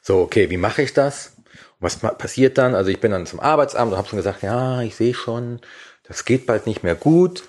So, 0.02 0.20
okay, 0.22 0.50
wie 0.50 0.58
mache 0.58 0.84
ich 0.84 0.94
das? 0.94 1.36
was 1.80 1.98
passiert 1.98 2.58
dann? 2.58 2.76
Also 2.76 2.90
ich 2.90 3.00
bin 3.00 3.12
dann 3.12 3.26
zum 3.26 3.40
Arbeitsamt 3.40 3.92
und 3.92 3.98
habe 3.98 4.08
schon 4.08 4.18
gesagt, 4.18 4.44
ja, 4.44 4.82
ich 4.82 4.96
sehe 4.96 5.14
schon, 5.14 5.62
das 6.04 6.26
geht 6.26 6.46
bald 6.46 6.66
nicht 6.68 6.84
mehr 6.84 6.96
gut. 6.96 7.44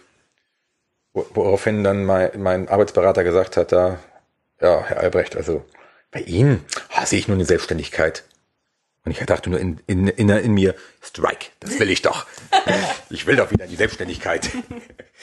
Woraufhin 1.13 1.83
dann 1.83 2.05
mein, 2.05 2.31
mein 2.37 2.69
Arbeitsberater 2.69 3.25
gesagt 3.25 3.57
hat, 3.57 3.73
da, 3.73 3.99
ja, 4.61 4.83
Herr 4.85 5.01
Albrecht, 5.01 5.37
also 5.37 5.65
bei 6.11 6.21
Ihnen 6.21 6.65
ah, 6.95 7.07
sehe 7.07 7.19
ich 7.19 7.29
nur 7.29 7.37
eine 7.37 7.47
Selbstständigkeit. 7.47 8.25
Und 9.07 9.13
ich 9.13 9.25
dachte 9.25 9.51
nur 9.51 9.61
in, 9.61 9.81
in, 9.87 10.09
in, 10.09 10.29
in 10.29 10.53
mir, 10.53 10.75
Strike, 11.01 11.47
das 11.61 11.79
will 11.79 11.91
ich 11.91 12.03
doch. 12.03 12.27
Ich 13.09 13.25
will 13.25 13.37
doch 13.37 13.53
wieder 13.53 13.69
die 13.69 13.77
Selbstständigkeit. 13.77 14.51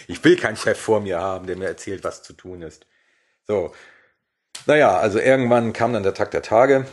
Ich 0.07 0.23
will 0.23 0.37
keinen 0.37 0.55
Chef 0.55 0.79
vor 0.79 1.01
mir 1.01 1.19
haben, 1.19 1.47
der 1.47 1.57
mir 1.57 1.67
erzählt, 1.67 2.05
was 2.05 2.23
zu 2.23 2.31
tun 2.31 2.61
ist. 2.61 2.87
So. 3.45 3.75
Naja, 4.65 4.97
also 4.97 5.19
irgendwann 5.19 5.73
kam 5.73 5.91
dann 5.91 6.03
der 6.03 6.13
Tag 6.13 6.31
der 6.31 6.41
Tage. 6.41 6.87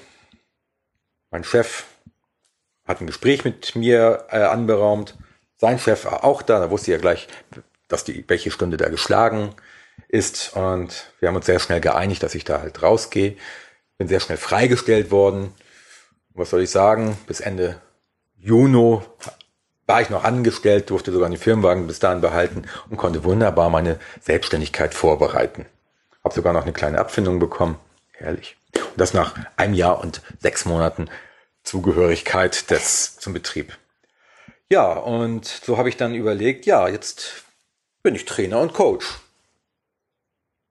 Mein 1.31 1.45
Chef 1.45 1.85
hat 2.85 3.01
ein 3.01 3.07
Gespräch 3.07 3.45
mit 3.45 3.77
mir 3.77 4.27
äh, 4.31 4.39
anberaumt. 4.39 5.17
Sein 5.59 5.79
Chef 5.79 6.05
war 6.07 6.25
auch 6.25 6.43
da. 6.43 6.59
Da 6.59 6.71
wusste 6.71 6.91
er 6.91 6.99
gleich, 6.99 7.29
dass 7.87 8.03
die, 8.03 8.25
welche 8.27 8.51
Stunde 8.51 8.79
da 8.79 8.89
geschlagen 8.89 9.55
ist. 10.09 10.57
Und 10.57 11.13
wir 11.21 11.29
haben 11.29 11.37
uns 11.37 11.47
sehr 11.47 11.61
schnell 11.61 11.81
geeinigt, 11.81 12.25
dass 12.25 12.35
ich 12.35 12.43
da 12.43 12.61
halt 12.61 12.83
rausgehe. 12.83 13.37
Bin 13.97 14.09
sehr 14.09 14.21
schnell 14.21 14.39
freigestellt 14.39 15.13
worden 15.13 15.55
was 16.35 16.51
soll 16.51 16.63
ich 16.63 16.71
sagen, 16.71 17.17
bis 17.27 17.41
Ende 17.41 17.81
Juni 18.39 19.01
war 19.87 20.01
ich 20.01 20.11
noch 20.11 20.25
angestellt, 20.25 20.89
durfte 20.91 21.11
sogar 21.11 21.29
den 21.29 21.39
Firmenwagen 21.39 21.87
bis 21.87 21.99
dahin 21.99 22.21
behalten 22.21 22.63
und 22.89 22.97
konnte 22.97 23.25
wunderbar 23.25 23.71
meine 23.71 23.99
Selbstständigkeit 24.21 24.95
vorbereiten. 24.95 25.67
Hab 26.23 26.33
sogar 26.33 26.53
noch 26.53 26.63
eine 26.63 26.73
kleine 26.73 26.99
Abfindung 26.99 27.39
bekommen. 27.39 27.77
Herrlich. 28.13 28.57
Und 28.75 28.99
das 29.01 29.15
nach 29.15 29.35
einem 29.57 29.75
Jahr 29.75 30.01
und 30.01 30.23
sechs 30.39 30.65
Monaten 30.65 31.09
Zugehörigkeit 31.65 32.71
des, 32.71 33.19
zum 33.19 33.33
Betrieb. 33.33 33.77
Ja, 34.71 34.93
und 34.93 35.47
so 35.47 35.77
habe 35.77 35.89
ich 35.89 35.97
dann 35.97 36.15
überlegt, 36.15 36.67
ja, 36.67 36.89
jetzt 36.89 37.45
bin 38.03 38.15
ich 38.15 38.25
Trainer 38.25 38.61
und 38.61 38.73
Coach. 38.73 39.19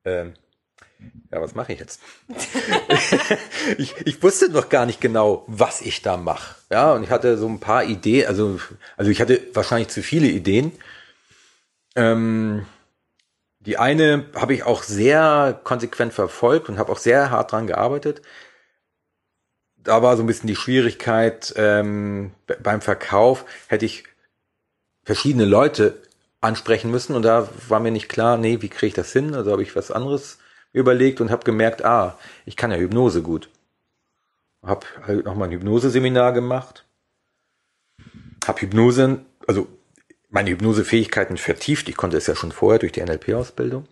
Ähm, 0.05 0.33
ja, 1.32 1.41
was 1.41 1.56
mache 1.56 1.74
ich 1.74 1.79
jetzt? 1.79 2.01
ich, 3.77 3.96
ich 4.06 4.24
wusste 4.24 4.50
noch 4.50 4.70
gar 4.70 4.86
nicht 4.86 5.00
genau, 5.00 5.44
was 5.48 5.82
ich 5.82 6.01
da 6.01 6.18
mache. 6.18 6.56
Ja, 6.72 6.94
und 6.94 7.03
ich 7.03 7.12
hatte 7.12 7.38
so 7.38 7.48
ein 7.48 7.60
paar 7.60 7.84
Ideen, 7.84 8.27
also, 8.27 8.60
also 8.98 9.12
ich 9.12 9.22
hatte 9.22 9.41
wahrscheinlich 9.53 9.89
zu 9.89 10.01
viele 10.01 10.27
Ideen. 10.27 10.72
Ähm, 11.96 12.65
die 13.60 13.77
eine 13.77 14.25
habe 14.36 14.53
ich 14.53 14.63
auch 14.63 14.84
sehr 14.84 15.60
konsequent 15.63 16.13
verfolgt 16.13 16.70
und 16.70 16.79
habe 16.79 16.91
auch 16.91 16.98
sehr 16.98 17.29
hart 17.29 17.51
dran 17.51 17.68
gearbeitet. 17.68 18.22
Da 19.77 20.01
war 20.01 20.18
so 20.18 20.24
ein 20.24 20.27
bisschen 20.27 20.48
die 20.48 20.56
Schwierigkeit 20.56 21.53
ähm, 21.58 22.32
beim 22.63 22.82
Verkauf, 22.82 23.46
hätte 23.68 23.86
ich 23.86 24.06
verschiedene 25.03 25.46
Leute 25.46 26.01
ansprechen 26.41 26.89
müssen 26.89 27.15
und 27.15 27.22
da 27.22 27.50
war 27.68 27.79
mir 27.79 27.91
nicht 27.91 28.10
klar, 28.10 28.38
nee, 28.38 28.62
wie 28.62 28.70
kriege 28.70 28.88
ich 28.88 28.94
das 28.94 29.12
hin? 29.12 29.36
Also 29.36 29.51
habe 29.51 29.63
ich 29.63 29.75
was 29.75 29.91
anderes 29.91 30.38
überlegt 30.73 31.21
und 31.21 31.31
habe 31.31 31.43
gemerkt, 31.43 31.83
ah, 31.83 32.17
ich 32.45 32.55
kann 32.55 32.71
ja 32.71 32.77
Hypnose 32.77 33.21
gut. 33.21 33.49
Hab 34.61 34.85
halt 35.05 35.25
nochmal 35.25 35.47
ein 35.47 35.53
Hypnoseseminar 35.53 36.33
gemacht. 36.33 36.85
Hab 38.45 38.61
Hypnose, 38.61 39.21
also 39.47 39.67
meine 40.29 40.51
Hypnosefähigkeiten 40.51 41.38
vertieft. 41.38 41.89
Ich 41.89 41.97
konnte 41.97 42.17
es 42.17 42.27
ja 42.27 42.35
schon 42.35 42.51
vorher 42.51 42.79
durch 42.79 42.91
die 42.91 43.01
NLP-Ausbildung. 43.01 43.88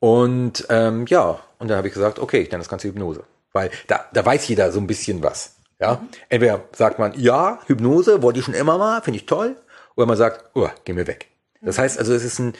Und 0.00 0.66
ähm, 0.68 1.06
ja, 1.06 1.40
und 1.58 1.68
dann 1.68 1.78
habe 1.78 1.88
ich 1.88 1.94
gesagt, 1.94 2.18
okay, 2.18 2.46
dann 2.48 2.60
das 2.60 2.68
ganze 2.68 2.88
Hypnose. 2.88 3.24
Weil 3.52 3.70
da, 3.86 4.06
da 4.12 4.24
weiß 4.24 4.46
jeder 4.48 4.70
so 4.70 4.80
ein 4.80 4.86
bisschen 4.86 5.22
was. 5.22 5.56
Ja, 5.80 6.02
entweder 6.28 6.64
sagt 6.72 6.98
man, 6.98 7.18
ja, 7.18 7.60
Hypnose, 7.66 8.20
wollte 8.22 8.40
ich 8.40 8.44
schon 8.44 8.54
immer 8.54 8.78
mal, 8.78 9.00
finde 9.00 9.18
ich 9.18 9.26
toll. 9.26 9.56
Oder 9.94 10.06
man 10.06 10.16
sagt, 10.16 10.50
oh, 10.54 10.68
geh 10.84 10.92
mir 10.92 11.06
weg. 11.06 11.28
Das 11.60 11.78
heißt 11.78 11.98
also, 11.98 12.14
es 12.14 12.24
ist 12.24 12.38
ein, 12.38 12.54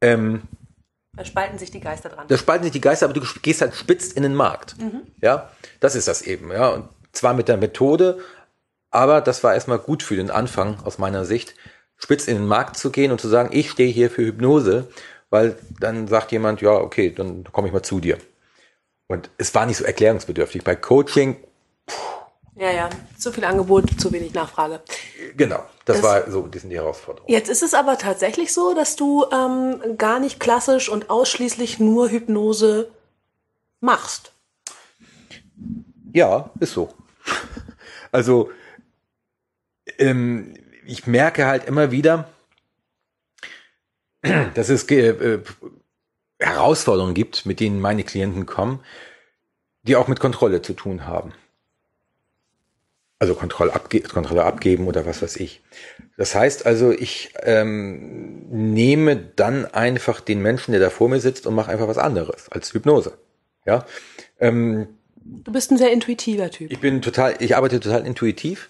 ähm, 0.00 0.42
da 1.16 1.24
spalten 1.24 1.58
sich 1.58 1.70
die 1.70 1.80
Geister 1.80 2.10
dran. 2.10 2.26
Da 2.28 2.36
spalten 2.36 2.64
sich 2.64 2.72
die 2.72 2.80
Geister, 2.80 3.06
aber 3.06 3.14
du 3.14 3.26
gehst 3.42 3.62
halt 3.62 3.74
spitz 3.74 4.12
in 4.12 4.22
den 4.22 4.34
Markt. 4.34 4.78
Mhm. 4.78 5.02
Ja, 5.20 5.50
das 5.80 5.94
ist 5.94 6.08
das 6.08 6.22
eben. 6.22 6.52
Ja, 6.52 6.68
und 6.68 6.88
zwar 7.12 7.34
mit 7.34 7.48
der 7.48 7.56
Methode, 7.56 8.18
aber 8.90 9.20
das 9.20 9.42
war 9.42 9.54
erstmal 9.54 9.78
gut 9.78 10.02
für 10.02 10.16
den 10.16 10.30
Anfang 10.30 10.78
aus 10.84 10.98
meiner 10.98 11.24
Sicht, 11.24 11.54
spitz 11.96 12.28
in 12.28 12.36
den 12.36 12.46
Markt 12.46 12.76
zu 12.76 12.90
gehen 12.90 13.10
und 13.10 13.20
zu 13.20 13.28
sagen, 13.28 13.50
ich 13.52 13.70
stehe 13.70 13.90
hier 13.90 14.10
für 14.10 14.22
Hypnose, 14.22 14.88
weil 15.30 15.58
dann 15.80 16.06
sagt 16.08 16.32
jemand, 16.32 16.60
ja, 16.60 16.72
okay, 16.72 17.12
dann 17.12 17.44
komme 17.44 17.68
ich 17.68 17.72
mal 17.72 17.82
zu 17.82 18.00
dir. 18.00 18.18
Und 19.06 19.30
es 19.38 19.54
war 19.54 19.66
nicht 19.66 19.78
so 19.78 19.84
erklärungsbedürftig. 19.84 20.64
Bei 20.64 20.76
Coaching, 20.76 21.36
ja, 22.56 22.70
ja, 22.70 22.90
zu 23.18 23.32
viel 23.32 23.44
Angebot, 23.44 24.00
zu 24.00 24.10
wenig 24.12 24.32
Nachfrage. 24.32 24.80
Genau, 25.36 25.62
das, 25.84 26.00
das 26.00 26.02
war 26.02 26.30
so 26.30 26.42
die 26.42 26.58
sind 26.58 26.70
die 26.70 26.76
Herausforderung. 26.76 27.28
Jetzt 27.28 27.50
ist 27.50 27.62
es 27.62 27.74
aber 27.74 27.98
tatsächlich 27.98 28.52
so, 28.52 28.74
dass 28.74 28.96
du 28.96 29.26
ähm, 29.30 29.98
gar 29.98 30.20
nicht 30.20 30.40
klassisch 30.40 30.88
und 30.88 31.10
ausschließlich 31.10 31.78
nur 31.78 32.10
Hypnose 32.10 32.90
machst. 33.80 34.32
Ja, 36.12 36.50
ist 36.60 36.72
so. 36.72 36.92
Also 38.12 38.50
ähm, 39.98 40.54
ich 40.86 41.06
merke 41.06 41.44
halt 41.44 41.66
immer 41.66 41.90
wieder, 41.90 42.30
dass 44.54 44.70
es 44.70 44.88
äh, 44.90 45.40
Herausforderungen 46.38 47.12
gibt, 47.12 47.44
mit 47.44 47.60
denen 47.60 47.80
meine 47.80 48.04
Klienten 48.04 48.46
kommen, 48.46 48.80
die 49.82 49.96
auch 49.96 50.08
mit 50.08 50.20
Kontrolle 50.20 50.62
zu 50.62 50.72
tun 50.72 51.06
haben. 51.06 51.34
Also 53.18 53.34
Kontrolle, 53.34 53.74
abge 53.74 54.00
Kontrolle 54.00 54.44
abgeben 54.44 54.86
oder 54.86 55.06
was 55.06 55.22
weiß 55.22 55.36
ich. 55.36 55.62
Das 56.18 56.34
heißt 56.34 56.66
also, 56.66 56.92
ich 56.92 57.32
ähm, 57.42 58.46
nehme 58.50 59.16
dann 59.16 59.64
einfach 59.64 60.20
den 60.20 60.42
Menschen, 60.42 60.72
der 60.72 60.80
da 60.80 60.90
vor 60.90 61.08
mir 61.08 61.20
sitzt 61.20 61.46
und 61.46 61.54
mache 61.54 61.70
einfach 61.70 61.88
was 61.88 61.98
anderes 61.98 62.50
als 62.50 62.74
Hypnose. 62.74 63.16
Ja. 63.64 63.86
Ähm, 64.38 64.88
du 65.24 65.50
bist 65.50 65.70
ein 65.70 65.78
sehr 65.78 65.92
intuitiver 65.92 66.50
Typ. 66.50 66.70
Ich 66.70 66.80
bin 66.80 67.00
total, 67.00 67.36
ich 67.40 67.56
arbeite 67.56 67.80
total 67.80 68.06
intuitiv. 68.06 68.68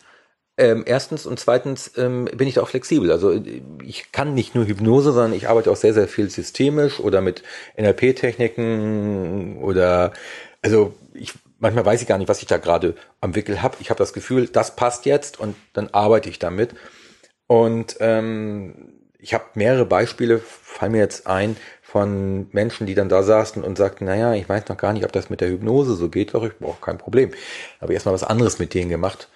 Ähm, 0.58 0.84
erstens 0.86 1.26
und 1.26 1.38
zweitens 1.38 1.92
ähm, 1.98 2.24
bin 2.34 2.48
ich 2.48 2.54
da 2.54 2.62
auch 2.62 2.68
flexibel. 2.68 3.10
Also 3.10 3.38
ich 3.84 4.10
kann 4.10 4.32
nicht 4.32 4.54
nur 4.54 4.66
Hypnose, 4.66 5.12
sondern 5.12 5.34
ich 5.34 5.48
arbeite 5.48 5.70
auch 5.70 5.76
sehr, 5.76 5.92
sehr 5.92 6.08
viel 6.08 6.30
systemisch 6.30 6.98
oder 6.98 7.20
mit 7.20 7.42
NLP-Techniken 7.76 9.58
oder 9.58 10.12
also 10.62 10.94
ich 11.12 11.34
manchmal 11.58 11.84
weiß 11.84 12.02
ich 12.02 12.08
gar 12.08 12.18
nicht, 12.18 12.28
was 12.28 12.40
ich 12.40 12.46
da 12.46 12.58
gerade 12.58 12.94
am 13.20 13.34
Wickel 13.34 13.62
habe. 13.62 13.76
Ich 13.80 13.90
habe 13.90 13.98
das 13.98 14.12
Gefühl, 14.12 14.48
das 14.48 14.76
passt 14.76 15.06
jetzt 15.06 15.40
und 15.40 15.56
dann 15.72 15.88
arbeite 15.88 16.28
ich 16.28 16.38
damit. 16.38 16.74
Und 17.46 17.96
ähm, 18.00 18.92
ich 19.18 19.34
habe 19.34 19.44
mehrere 19.54 19.86
Beispiele, 19.86 20.38
fallen 20.38 20.92
mir 20.92 20.98
jetzt 20.98 21.26
ein, 21.26 21.56
von 21.82 22.48
Menschen, 22.52 22.86
die 22.86 22.94
dann 22.94 23.08
da 23.08 23.22
saßen 23.22 23.62
und 23.62 23.78
sagten, 23.78 24.04
naja, 24.04 24.34
ich 24.34 24.48
weiß 24.48 24.68
noch 24.68 24.76
gar 24.76 24.92
nicht, 24.92 25.04
ob 25.04 25.12
das 25.12 25.30
mit 25.30 25.40
der 25.40 25.48
Hypnose 25.48 25.94
so 25.94 26.08
geht, 26.08 26.34
doch 26.34 26.44
ich 26.44 26.56
brauche 26.58 26.80
kein 26.80 26.98
Problem. 26.98 27.32
Habe 27.80 27.94
erstmal 27.94 28.14
was 28.14 28.24
anderes 28.24 28.58
mit 28.58 28.74
denen 28.74 28.90
gemacht, 28.90 29.28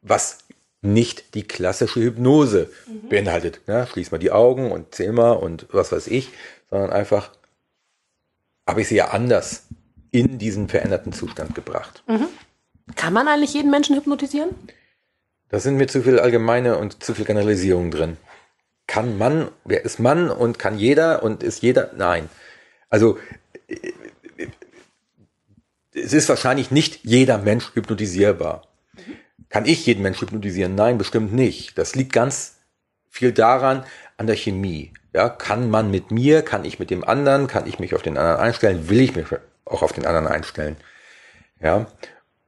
was 0.00 0.38
nicht 0.80 1.34
die 1.34 1.46
klassische 1.46 2.00
Hypnose 2.00 2.70
mhm. 2.86 3.08
beinhaltet. 3.08 3.60
Ja, 3.66 3.86
schließ 3.86 4.10
mal 4.10 4.18
die 4.18 4.32
Augen 4.32 4.72
und 4.72 4.94
zähl 4.94 5.12
mal 5.12 5.32
und 5.32 5.66
was 5.70 5.92
weiß 5.92 6.08
ich, 6.08 6.30
sondern 6.70 6.90
einfach 6.90 7.30
habe 8.66 8.80
ich 8.80 8.88
sie 8.88 8.96
ja 8.96 9.08
anders 9.08 9.66
in 10.14 10.38
diesen 10.38 10.68
veränderten 10.68 11.12
Zustand 11.12 11.56
gebracht. 11.56 12.04
Mhm. 12.06 12.28
Kann 12.94 13.12
man 13.12 13.26
eigentlich 13.26 13.52
jeden 13.52 13.70
Menschen 13.70 13.96
hypnotisieren? 13.96 14.50
Da 15.48 15.58
sind 15.58 15.76
mir 15.76 15.88
zu 15.88 16.02
viel 16.02 16.20
allgemeine 16.20 16.78
und 16.78 17.02
zu 17.02 17.14
viel 17.14 17.24
Generalisierung 17.24 17.90
drin. 17.90 18.16
Kann 18.86 19.18
man, 19.18 19.48
wer 19.64 19.84
ist 19.84 19.98
Mann 19.98 20.30
und 20.30 20.58
kann 20.58 20.78
jeder 20.78 21.24
und 21.24 21.42
ist 21.42 21.62
jeder? 21.62 21.90
Nein. 21.96 22.28
Also 22.90 23.18
es 25.92 26.12
ist 26.12 26.28
wahrscheinlich 26.28 26.70
nicht 26.70 27.00
jeder 27.02 27.38
Mensch 27.38 27.74
hypnotisierbar. 27.74 28.68
Kann 29.48 29.66
ich 29.66 29.84
jeden 29.84 30.02
Mensch 30.02 30.20
hypnotisieren? 30.20 30.76
Nein, 30.76 30.96
bestimmt 30.96 31.32
nicht. 31.32 31.76
Das 31.76 31.96
liegt 31.96 32.12
ganz 32.12 32.58
viel 33.10 33.32
daran, 33.32 33.84
an 34.16 34.28
der 34.28 34.36
Chemie. 34.36 34.92
Ja, 35.12 35.28
kann 35.28 35.70
man 35.70 35.90
mit 35.90 36.12
mir, 36.12 36.42
kann 36.42 36.64
ich 36.64 36.78
mit 36.78 36.90
dem 36.90 37.02
anderen, 37.02 37.48
kann 37.48 37.66
ich 37.66 37.80
mich 37.80 37.96
auf 37.96 38.02
den 38.02 38.16
anderen 38.16 38.38
einstellen, 38.38 38.88
will 38.88 39.00
ich 39.00 39.16
mich 39.16 39.26
auch 39.64 39.82
auf 39.82 39.92
den 39.92 40.06
anderen 40.06 40.26
einstellen. 40.26 40.76
Ja, 41.60 41.86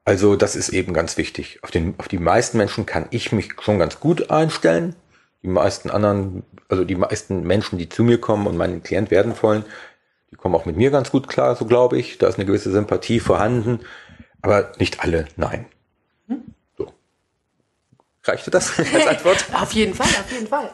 also 0.06 0.36
das 0.36 0.54
ist 0.54 0.68
eben 0.68 0.92
ganz 0.92 1.16
wichtig. 1.16 1.58
Auf, 1.62 1.72
den, 1.72 1.94
auf 1.98 2.06
die 2.06 2.18
meisten 2.18 2.58
Menschen 2.58 2.86
kann 2.86 3.06
ich 3.10 3.32
mich 3.32 3.50
schon 3.60 3.78
ganz 3.78 3.98
gut 3.98 4.30
einstellen. 4.30 4.94
Die 5.42 5.48
meisten 5.48 5.90
anderen, 5.90 6.44
also 6.68 6.84
die 6.84 6.94
meisten 6.94 7.42
Menschen, 7.42 7.76
die 7.76 7.88
zu 7.88 8.04
mir 8.04 8.20
kommen 8.20 8.46
und 8.46 8.56
meinen 8.56 8.84
Klient 8.84 9.10
werden 9.10 9.34
wollen, 9.42 9.64
die 10.30 10.36
kommen 10.36 10.54
auch 10.54 10.64
mit 10.64 10.76
mir 10.76 10.90
ganz 10.90 11.10
gut 11.10 11.28
klar, 11.28 11.56
so 11.56 11.64
glaube 11.64 11.98
ich. 11.98 12.18
Da 12.18 12.28
ist 12.28 12.36
eine 12.36 12.46
gewisse 12.46 12.70
Sympathie 12.70 13.18
vorhanden, 13.18 13.80
aber 14.42 14.72
nicht 14.78 15.00
alle, 15.00 15.26
nein. 15.36 15.66
Hm? 16.28 16.42
So. 16.78 16.92
Reichte 18.22 18.52
das 18.52 18.78
als 18.94 19.06
Antwort? 19.08 19.44
auf 19.54 19.72
jeden 19.72 19.94
Fall, 19.94 20.06
auf 20.06 20.30
jeden 20.30 20.46
Fall. 20.46 20.70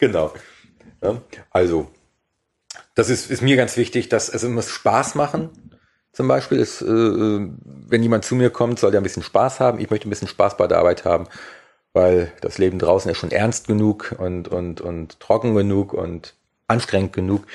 Genau. 0.00 0.32
Ja, 1.02 1.20
also, 1.50 1.88
das 2.96 3.10
ist, 3.10 3.30
ist 3.30 3.42
mir 3.42 3.56
ganz 3.56 3.76
wichtig, 3.76 4.08
dass 4.08 4.28
es 4.28 4.42
muss 4.42 4.70
Spaß 4.70 5.14
machen 5.14 5.50
zum 6.12 6.28
Beispiel 6.28 6.58
ist, 6.58 6.82
äh, 6.82 6.86
wenn 6.86 8.02
jemand 8.02 8.24
zu 8.24 8.34
mir 8.34 8.50
kommt, 8.50 8.78
soll 8.78 8.90
der 8.90 9.00
ein 9.00 9.04
bisschen 9.04 9.22
Spaß 9.22 9.60
haben. 9.60 9.80
Ich 9.80 9.90
möchte 9.90 10.08
ein 10.08 10.10
bisschen 10.10 10.28
Spaß 10.28 10.56
bei 10.56 10.66
der 10.66 10.78
Arbeit 10.78 11.04
haben, 11.04 11.26
weil 11.94 12.32
das 12.40 12.58
Leben 12.58 12.78
draußen 12.78 13.10
ist 13.10 13.18
schon 13.18 13.30
ernst 13.30 13.66
genug 13.66 14.14
und, 14.18 14.48
und, 14.48 14.80
und 14.80 15.20
trocken 15.20 15.54
genug 15.54 15.94
und 15.94 16.34
anstrengend 16.68 17.12
genug. 17.12 17.46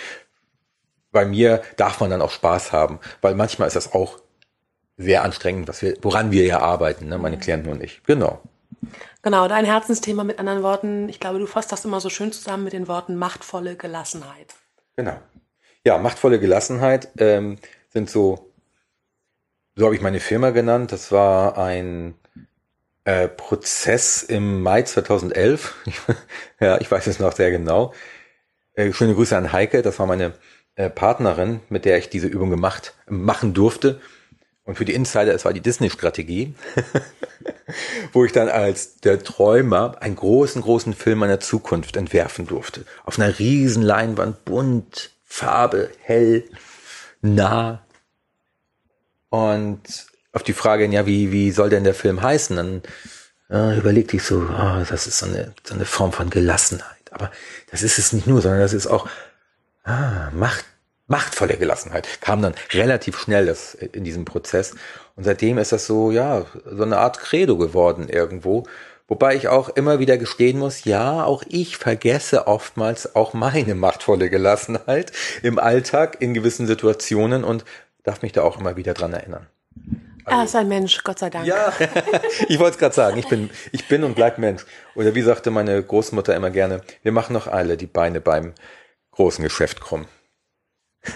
Bei 1.11 1.25
mir 1.25 1.61
darf 1.77 1.99
man 1.99 2.09
dann 2.09 2.21
auch 2.21 2.31
Spaß 2.31 2.71
haben, 2.71 2.99
weil 3.21 3.35
manchmal 3.35 3.67
ist 3.67 3.75
das 3.75 3.93
auch 3.93 4.19
sehr 4.97 5.23
anstrengend, 5.23 5.67
was 5.67 5.81
wir, 5.83 5.95
woran 6.01 6.31
wir 6.31 6.45
ja 6.45 6.59
arbeiten, 6.59 7.07
ne, 7.07 7.17
meine 7.19 7.37
Klienten 7.37 7.71
und 7.71 7.83
ich. 7.83 8.01
Genau. 8.03 8.41
Genau, 9.21 9.47
dein 9.47 9.65
Herzensthema 9.65 10.23
mit 10.23 10.39
anderen 10.39 10.63
Worten, 10.63 11.09
ich 11.09 11.19
glaube, 11.19 11.39
du 11.39 11.45
fasst 11.45 11.71
das 11.71 11.85
immer 11.85 11.99
so 11.99 12.09
schön 12.09 12.31
zusammen 12.31 12.63
mit 12.63 12.73
den 12.73 12.87
Worten 12.87 13.15
machtvolle 13.15 13.75
Gelassenheit. 13.75 14.55
Genau. 14.95 15.17
Ja, 15.85 15.97
machtvolle 15.97 16.39
Gelassenheit 16.39 17.09
ähm, 17.19 17.57
sind 17.97 18.09
so 18.09 18.47
so 19.77 19.85
habe 19.85 19.95
ich 19.95 20.01
meine 20.01 20.19
Firma 20.19 20.49
genannt. 20.49 20.91
Das 20.91 21.11
war 21.11 21.57
ein 21.57 22.15
äh, 23.05 23.27
Prozess 23.27 24.23
im 24.23 24.63
Mai 24.63 24.81
2011. 24.81 25.75
ja, 26.59 26.81
ich 26.81 26.89
weiß 26.89 27.05
es 27.05 27.19
noch 27.19 27.33
sehr 27.33 27.51
genau. 27.51 27.93
Äh, 28.73 28.91
schöne 28.91 29.13
Grüße 29.13 29.37
an 29.37 29.53
Heike. 29.53 29.83
Das 29.83 29.99
war 29.99 30.07
meine 30.07 30.33
äh, 30.75 30.89
Partnerin, 30.89 31.59
mit 31.69 31.85
der 31.85 31.99
ich 31.99 32.09
diese 32.09 32.27
Übung 32.27 32.49
gemacht, 32.49 32.95
machen 33.07 33.53
durfte. 33.53 34.01
Und 34.63 34.75
für 34.79 34.85
die 34.85 34.95
Insider, 34.95 35.33
es 35.33 35.45
war 35.45 35.53
die 35.53 35.61
Disney-Strategie, 35.61 36.55
wo 38.13 38.25
ich 38.25 38.31
dann 38.31 38.49
als 38.49 38.97
der 38.97 39.23
Träumer 39.23 40.01
einen 40.01 40.15
großen, 40.15 40.63
großen 40.63 40.93
Film 40.95 41.19
meiner 41.19 41.39
Zukunft 41.39 41.95
entwerfen 41.95 42.47
durfte. 42.47 42.83
Auf 43.05 43.19
einer 43.19 43.37
riesen 43.37 43.83
Leinwand, 43.83 44.43
bunt, 44.43 45.11
Farbe, 45.23 45.91
hell, 46.01 46.45
nah, 47.21 47.86
und 49.37 49.81
auf 50.33 50.43
die 50.43 50.53
Frage, 50.53 50.85
ja, 50.85 51.05
wie, 51.05 51.31
wie 51.31 51.51
soll 51.51 51.69
denn 51.69 51.83
der 51.83 51.93
Film 51.93 52.21
heißen? 52.21 52.55
Dann 52.55 52.81
äh, 53.49 53.77
überlegte 53.77 54.17
ich 54.17 54.23
so, 54.23 54.37
oh, 54.37 54.83
das 54.87 55.07
ist 55.07 55.19
so 55.19 55.25
eine, 55.25 55.53
so 55.63 55.73
eine 55.73 55.85
Form 55.85 56.11
von 56.11 56.29
Gelassenheit. 56.29 57.11
Aber 57.11 57.31
das 57.71 57.83
ist 57.83 57.97
es 57.97 58.13
nicht 58.13 58.27
nur, 58.27 58.41
sondern 58.41 58.61
das 58.61 58.73
ist 58.73 58.87
auch 58.87 59.07
ah, 59.83 60.29
Macht, 60.33 60.65
machtvolle 61.07 61.57
Gelassenheit. 61.57 62.21
Kam 62.21 62.41
dann 62.41 62.53
relativ 62.71 63.17
schnell 63.17 63.45
das 63.45 63.73
in 63.73 64.03
diesem 64.03 64.25
Prozess. 64.25 64.75
Und 65.15 65.23
seitdem 65.23 65.57
ist 65.57 65.71
das 65.71 65.87
so, 65.87 66.11
ja, 66.11 66.45
so 66.65 66.83
eine 66.83 66.97
Art 66.97 67.19
Credo 67.19 67.57
geworden 67.57 68.09
irgendwo. 68.09 68.65
Wobei 69.07 69.37
ich 69.37 69.47
auch 69.47 69.69
immer 69.69 69.99
wieder 69.99 70.17
gestehen 70.17 70.59
muss, 70.59 70.83
ja, 70.83 71.23
auch 71.23 71.43
ich 71.47 71.77
vergesse 71.77 72.45
oftmals 72.45 73.15
auch 73.15 73.33
meine 73.33 73.73
machtvolle 73.73 74.29
Gelassenheit 74.29 75.13
im 75.43 75.59
Alltag 75.59 76.17
in 76.19 76.33
gewissen 76.33 76.67
Situationen 76.67 77.45
und 77.45 77.63
darf 78.07 78.21
mich 78.21 78.31
da 78.31 78.41
auch 78.43 78.59
immer 78.59 78.77
wieder 78.77 78.93
dran 78.93 79.13
erinnern. 79.13 79.47
Also, 80.23 80.39
er 80.39 80.45
ist 80.45 80.55
ein 80.55 80.67
Mensch, 80.67 81.03
Gott 81.03 81.19
sei 81.19 81.29
Dank. 81.29 81.45
Ja, 81.45 81.73
ich 82.47 82.57
wollte 82.59 82.71
es 82.71 82.77
gerade 82.77 82.95
sagen, 82.95 83.17
ich 83.17 83.27
bin, 83.27 83.49
ich 83.71 83.87
bin 83.87 84.03
und 84.03 84.15
bleib 84.15 84.37
Mensch. 84.37 84.65
Oder 84.95 85.13
wie 85.13 85.21
sagte 85.21 85.51
meine 85.51 85.81
Großmutter 85.83 86.35
immer 86.35 86.49
gerne, 86.49 86.81
wir 87.03 87.11
machen 87.11 87.33
noch 87.33 87.47
alle 87.47 87.77
die 87.77 87.85
Beine 87.85 88.21
beim 88.21 88.53
großen 89.11 89.43
Geschäft 89.43 89.81
krumm. 89.81 90.05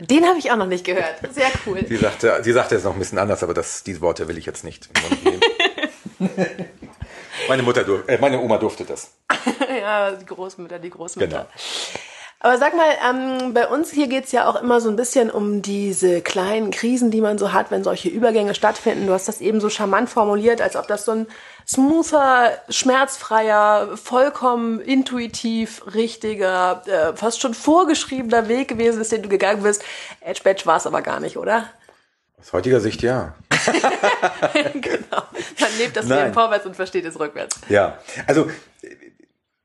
Den 0.00 0.24
habe 0.24 0.38
ich 0.38 0.50
auch 0.50 0.56
noch 0.56 0.66
nicht 0.66 0.84
gehört. 0.84 1.14
Sehr 1.32 1.50
cool. 1.66 1.84
Sie 1.86 1.96
sagte, 1.96 2.40
sie 2.42 2.52
sagte 2.52 2.76
es 2.76 2.84
noch 2.84 2.92
ein 2.92 2.98
bisschen 2.98 3.18
anders, 3.18 3.42
aber 3.42 3.54
das, 3.54 3.82
diese 3.84 4.00
Worte 4.00 4.28
will 4.28 4.38
ich 4.38 4.46
jetzt 4.46 4.64
nicht 4.64 4.88
meine 7.48 7.62
Mutter, 7.62 7.84
äh, 8.08 8.18
meine 8.18 8.40
Oma 8.40 8.58
durfte 8.58 8.84
das. 8.84 9.12
ja, 9.68 10.12
die 10.12 10.26
Großmütter, 10.26 10.78
die 10.78 10.90
Großmütter. 10.90 11.28
Genau. 11.28 11.48
Aber 12.44 12.58
sag 12.58 12.76
mal, 12.76 12.90
ähm, 13.08 13.54
bei 13.54 13.66
uns 13.66 13.90
hier 13.90 14.06
geht's 14.06 14.30
ja 14.30 14.46
auch 14.46 14.60
immer 14.60 14.78
so 14.82 14.90
ein 14.90 14.96
bisschen 14.96 15.30
um 15.30 15.62
diese 15.62 16.20
kleinen 16.20 16.70
Krisen, 16.70 17.10
die 17.10 17.22
man 17.22 17.38
so 17.38 17.54
hat, 17.54 17.70
wenn 17.70 17.82
solche 17.82 18.10
Übergänge 18.10 18.54
stattfinden. 18.54 19.06
Du 19.06 19.14
hast 19.14 19.28
das 19.28 19.40
eben 19.40 19.62
so 19.62 19.70
charmant 19.70 20.10
formuliert, 20.10 20.60
als 20.60 20.76
ob 20.76 20.86
das 20.86 21.06
so 21.06 21.12
ein 21.12 21.26
smoother, 21.66 22.52
schmerzfreier, 22.68 23.96
vollkommen 23.96 24.82
intuitiv 24.82 25.94
richtiger, 25.94 26.82
äh, 26.84 27.16
fast 27.16 27.40
schon 27.40 27.54
vorgeschriebener 27.54 28.46
Weg 28.46 28.68
gewesen 28.68 29.00
ist, 29.00 29.10
den 29.10 29.22
du 29.22 29.30
gegangen 29.30 29.62
bist. 29.62 29.82
Edge 30.20 30.42
Badge 30.44 30.66
war 30.66 30.76
es 30.76 30.86
aber 30.86 31.00
gar 31.00 31.20
nicht, 31.20 31.38
oder? 31.38 31.70
Aus 32.38 32.52
heutiger 32.52 32.80
Sicht 32.80 33.00
ja. 33.00 33.36
genau. 34.74 35.22
Man 35.60 35.78
lebt 35.78 35.96
das 35.96 36.04
Nein. 36.04 36.24
Leben 36.24 36.34
vorwärts 36.34 36.66
und 36.66 36.76
versteht 36.76 37.06
es 37.06 37.18
rückwärts. 37.18 37.58
Ja, 37.70 38.00
also 38.26 38.50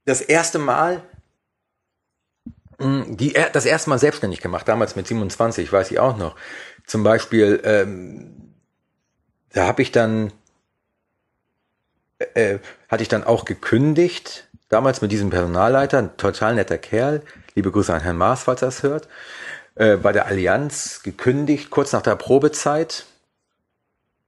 das 0.06 0.22
erste 0.22 0.60
Mal, 0.60 1.02
die, 2.80 3.36
das 3.54 3.66
erste 3.66 3.90
Mal 3.90 4.00
selbstständig 4.00 4.42
gemacht, 4.42 4.68
damals 4.68 4.96
mit 4.96 5.08
27, 5.08 5.72
weiß 5.72 5.92
ich 5.92 6.00
auch 6.00 6.18
noch. 6.18 6.36
Zum 6.86 7.04
Beispiel, 7.04 7.62
ähm, 7.64 8.56
da 9.52 9.68
habe 9.68 9.82
ich 9.82 9.92
dann, 9.92 10.32
äh, 12.34 12.60
hatte 12.88 13.04
ich 13.04 13.10
dann 13.10 13.24
auch 13.24 13.46
gekündigt, 13.46 14.48
damals 14.70 15.02
mit 15.02 15.12
diesem 15.12 15.30
Personalleiter, 15.30 15.98
ein 15.98 16.18
total 16.18 16.56
netter 16.56 16.78
Kerl, 16.78 17.22
liebe 17.56 17.72
Grüße 17.72 17.94
an 17.94 18.02
Herrn 18.02 18.18
Maas, 18.18 18.44
falls 18.44 18.62
er 18.62 18.70
es 18.70 18.84
hört, 18.84 19.08
äh, 19.76 19.98
bei 19.98 20.12
der 20.12 20.28
Allianz 20.28 21.04
gekündigt, 21.04 21.70
kurz 21.70 21.92
nach 21.92 22.02
der 22.02 22.16
Probezeit, 22.16 23.06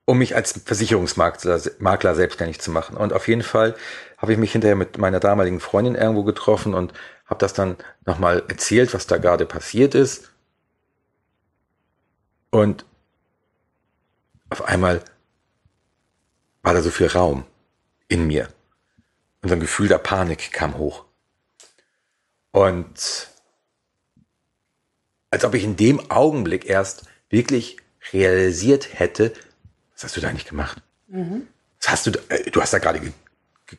um 0.06 0.18
mich 0.18 0.36
als 0.36 0.60
Versicherungsmakler 0.66 1.62
Makler 1.80 2.16
selbstständig 2.16 2.60
zu 2.60 2.72
machen. 2.72 2.98
Und 2.98 3.14
auf 3.14 3.28
jeden 3.28 3.44
Fall 3.44 3.76
habe 4.18 4.34
ich 4.34 4.38
mich 4.38 4.52
hinterher 4.52 4.76
mit 4.76 4.98
meiner 4.98 5.20
damaligen 5.20 5.60
Freundin 5.60 5.96
irgendwo 5.96 6.24
getroffen 6.24 6.74
und 6.74 6.94
habe 7.26 7.40
das 7.40 7.54
dann 7.54 7.78
nochmal 8.06 8.44
erzählt, 8.48 8.94
was 8.94 9.08
da 9.08 9.18
gerade 9.18 9.46
passiert 9.46 9.96
ist. 9.96 10.32
Und 12.50 12.86
auf 14.50 14.66
einmal 14.66 15.02
war 16.62 16.74
da 16.74 16.82
so 16.82 16.90
viel 16.90 17.08
Raum 17.08 17.46
in 18.08 18.28
mir. 18.28 18.50
Und 19.42 19.50
so 19.50 19.56
ein 19.56 19.62
Gefühl 19.62 19.88
der 19.88 19.98
Panik 19.98 20.52
kam 20.52 20.78
hoch. 20.78 21.06
Und 22.52 23.30
als 25.30 25.46
ob 25.46 25.54
ich 25.56 25.64
in 25.64 25.78
dem 25.78 26.12
Augenblick 26.12 26.66
erst 26.66 27.06
wirklich 27.30 27.78
realisiert 28.12 29.00
hätte, 29.00 29.34
was 30.02 30.10
hast 30.10 30.18
du 30.18 30.22
da 30.22 30.30
eigentlich 30.30 30.48
gemacht? 30.48 30.82
Was 31.08 31.92
hast 31.92 32.08
du, 32.08 32.12
da, 32.12 32.20
äh, 32.30 32.50
du 32.50 32.60
hast 32.60 32.74
da 32.74 32.80
gerade 32.80 33.00
ge, 33.00 33.12
ge, 33.68 33.78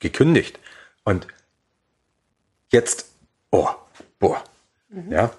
gekündigt. 0.00 0.58
Und 1.02 1.26
jetzt, 2.68 3.06
oh, 3.50 3.68
boah, 4.18 4.44
ja. 5.08 5.32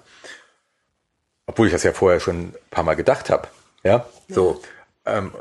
Obwohl 1.46 1.68
ich 1.68 1.72
das 1.72 1.84
ja 1.84 1.92
vorher 1.92 2.18
schon 2.18 2.48
ein 2.48 2.54
paar 2.70 2.82
Mal 2.82 2.96
gedacht 2.96 3.30
habe, 3.30 3.46
ja, 3.84 4.06
so, 4.28 4.60
ähm, 5.04 5.32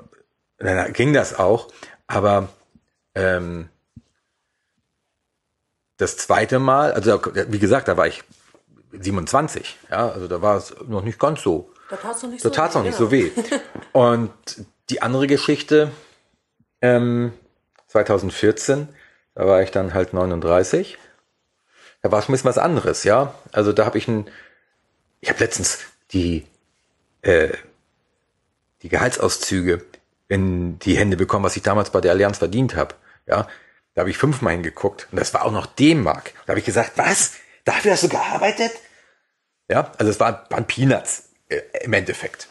dann 0.57 0.93
ging 0.93 1.11
das 1.11 1.39
auch, 1.39 1.71
aber 2.05 2.49
ähm, 3.15 3.69
das 5.97 6.17
zweite 6.17 6.59
Mal, 6.59 6.93
also 6.93 7.19
wie 7.33 7.59
gesagt, 7.59 7.87
da 7.87 7.97
war 7.97 8.05
ich 8.05 8.23
27, 8.91 9.79
ja, 9.89 10.09
also 10.09 10.27
da 10.27 10.41
war 10.43 10.57
es 10.57 10.75
noch 10.85 11.01
nicht 11.01 11.17
ganz 11.17 11.41
so 11.41 11.71
Da 11.89 11.95
tat's 11.95 12.21
noch 12.21 12.29
nicht 12.29 12.45
da 12.45 12.49
so 12.49 12.53
tat's 12.53 12.75
weh, 12.75 12.77
noch 12.77 12.85
nicht 12.85 12.97
so 12.97 13.11
weh. 13.11 13.31
Und 13.93 14.31
die 14.93 15.01
andere 15.01 15.25
Geschichte, 15.25 15.91
ähm, 16.81 17.33
2014, 17.87 18.87
da 19.33 19.47
war 19.47 19.63
ich 19.63 19.71
dann 19.71 19.95
halt 19.95 20.13
39. 20.13 20.99
Da 22.03 22.11
war 22.11 22.19
es 22.19 22.29
ein 22.29 22.31
bisschen 22.31 22.49
was 22.49 22.59
anderes, 22.59 23.03
ja. 23.03 23.33
Also 23.51 23.73
da 23.73 23.85
habe 23.85 23.97
ich 23.97 24.07
ein, 24.07 24.29
ich 25.19 25.29
habe 25.29 25.39
letztens 25.39 25.79
die, 26.11 26.45
äh, 27.23 27.49
die 28.83 28.89
Gehaltsauszüge 28.89 29.83
in 30.27 30.77
die 30.77 30.95
Hände 30.95 31.17
bekommen, 31.17 31.43
was 31.43 31.55
ich 31.55 31.63
damals 31.63 31.89
bei 31.89 32.01
der 32.01 32.11
Allianz 32.11 32.37
verdient 32.37 32.75
habe. 32.75 32.93
Ja, 33.25 33.47
da 33.95 34.01
habe 34.01 34.11
ich 34.11 34.17
fünfmal 34.19 34.53
hingeguckt 34.53 35.07
und 35.11 35.19
das 35.19 35.33
war 35.33 35.43
auch 35.43 35.51
noch 35.51 35.65
D-Mark. 35.65 36.33
Da 36.45 36.49
habe 36.49 36.59
ich 36.59 36.65
gesagt, 36.65 36.91
was? 36.97 37.33
Dafür 37.65 37.93
hast 37.93 38.03
du 38.03 38.09
gearbeitet? 38.09 38.73
Ja, 39.69 39.91
also 39.97 40.11
es 40.11 40.19
war, 40.19 40.45
waren 40.51 40.67
Peanuts 40.67 41.29
äh, 41.49 41.61
im 41.81 41.93
Endeffekt. 41.93 42.47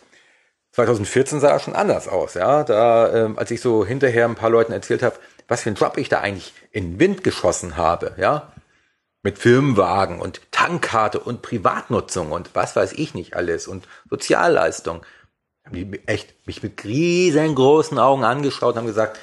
2014 0.73 1.41
sah 1.41 1.57
es 1.57 1.63
schon 1.63 1.75
anders 1.75 2.09
aus, 2.09 2.35
ja. 2.35 2.65
Da, 2.65 3.13
ähm, 3.13 3.39
als 3.39 3.51
ich 3.51 3.61
so 3.61 3.85
hinterher 3.85 4.27
ein 4.27 4.35
paar 4.35 4.51
Leuten 4.51 4.73
erzählt 4.73 5.03
habe, 5.03 5.17
was 5.49 5.63
für 5.63 5.69
einen 5.69 5.77
Job 5.77 5.99
ich 5.99 6.09
da 6.09 6.21
eigentlich 6.21 6.55
in 6.71 6.93
den 6.93 7.01
Wind 7.01 7.25
geschossen 7.25 7.77
habe, 7.77 8.15
ja, 8.17 8.53
mit 9.23 9.39
Firmenwagen 9.39 10.19
und 10.19 10.41
Tankkarte 10.51 11.21
und 11.21 11.43
Privatnutzung 11.43 12.33
und 12.33 12.51
was 12.55 12.75
weiß 12.75 12.93
ich 12.95 13.15
nicht 13.15 13.37
alles 13.37 13.69
und 13.69 13.87
Sozialleistung, 14.11 15.05
haben 15.65 15.77
die 15.77 16.01
echt 16.07 16.35
mich 16.47 16.63
mit 16.63 16.83
riesengroßen 16.85 17.99
Augen 17.99 18.25
angeschaut 18.25 18.75
und 18.75 18.79
haben 18.79 18.87
gesagt, 18.87 19.21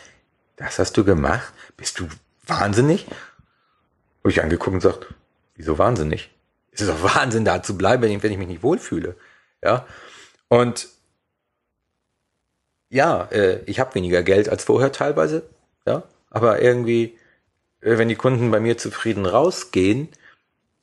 das 0.55 0.79
hast 0.79 0.95
du 0.97 1.03
gemacht? 1.03 1.51
Bist 1.75 1.99
du 1.99 2.07
wahnsinnig? 2.47 3.07
Habe 4.19 4.31
ich 4.31 4.41
angeguckt 4.41 4.73
und 4.73 4.81
gesagt, 4.81 5.07
wieso 5.55 5.77
wahnsinnig? 5.77 6.29
Es 6.71 6.81
ist 6.81 6.89
doch 6.89 7.15
Wahnsinn, 7.15 7.43
da 7.43 7.62
zu 7.62 7.77
bleiben, 7.77 8.03
wenn 8.03 8.31
ich 8.31 8.38
mich 8.38 8.47
nicht 8.47 8.63
wohlfühle. 8.63 9.15
Ja. 9.63 9.85
Und 10.47 10.88
ja, 12.89 13.28
äh, 13.32 13.60
ich 13.65 13.80
habe 13.80 13.95
weniger 13.95 14.23
Geld 14.23 14.49
als 14.49 14.63
vorher 14.63 14.91
teilweise, 14.91 15.43
ja, 15.86 16.04
aber 16.30 16.62
irgendwie, 16.62 17.17
äh, 17.82 17.97
wenn 17.97 18.10
die 18.10 18.15
Kunden 18.15 18.52
bei 18.52 18.60
mir 18.60 18.78
zufrieden 18.78 19.25
rausgehen, 19.25 20.10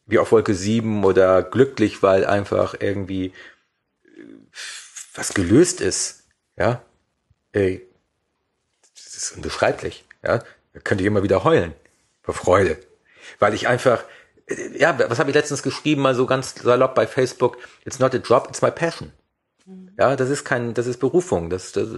wie 0.07 0.19
auf 0.19 0.33
Wolke 0.33 0.55
7 0.55 1.05
oder 1.05 1.43
glücklich, 1.43 2.03
weil 2.03 2.25
einfach 2.25 2.77
irgendwie 2.79 3.27
äh, 3.27 4.23
was 5.15 5.35
gelöst 5.35 5.81
ist, 5.81 6.25
ja, 6.57 6.83
äh, 7.53 7.81
das 8.95 9.17
ist 9.17 9.33
unbeschreiblich, 9.37 10.05
ja, 10.23 10.39
da 10.73 10.81
könnte 10.81 11.03
ich 11.03 11.09
immer 11.09 11.23
wieder 11.25 11.43
heulen 11.43 11.75
vor 12.23 12.35
Freude, 12.35 12.79
weil 13.41 13.53
ich 13.55 13.67
einfach, 13.67 14.05
äh, 14.47 14.79
ja, 14.79 14.97
was 15.11 15.19
habe 15.19 15.31
ich 15.31 15.35
letztens 15.35 15.65
geschrieben, 15.65 16.03
mal 16.03 16.15
so 16.15 16.27
ganz 16.27 16.55
salopp 16.55 16.95
bei 16.95 17.09
Facebook, 17.09 17.59
it's 17.85 17.99
not 17.99 18.15
a 18.15 18.19
job, 18.19 18.47
it's 18.49 18.63
my 18.63 18.71
passion. 18.71 19.13
Ja, 19.99 20.15
das 20.15 20.31
ist 20.31 20.45
kein, 20.45 20.75
das 20.75 20.87
ist 20.87 20.99
Berufung, 20.99 21.51
das, 21.51 21.73
das 21.73 21.89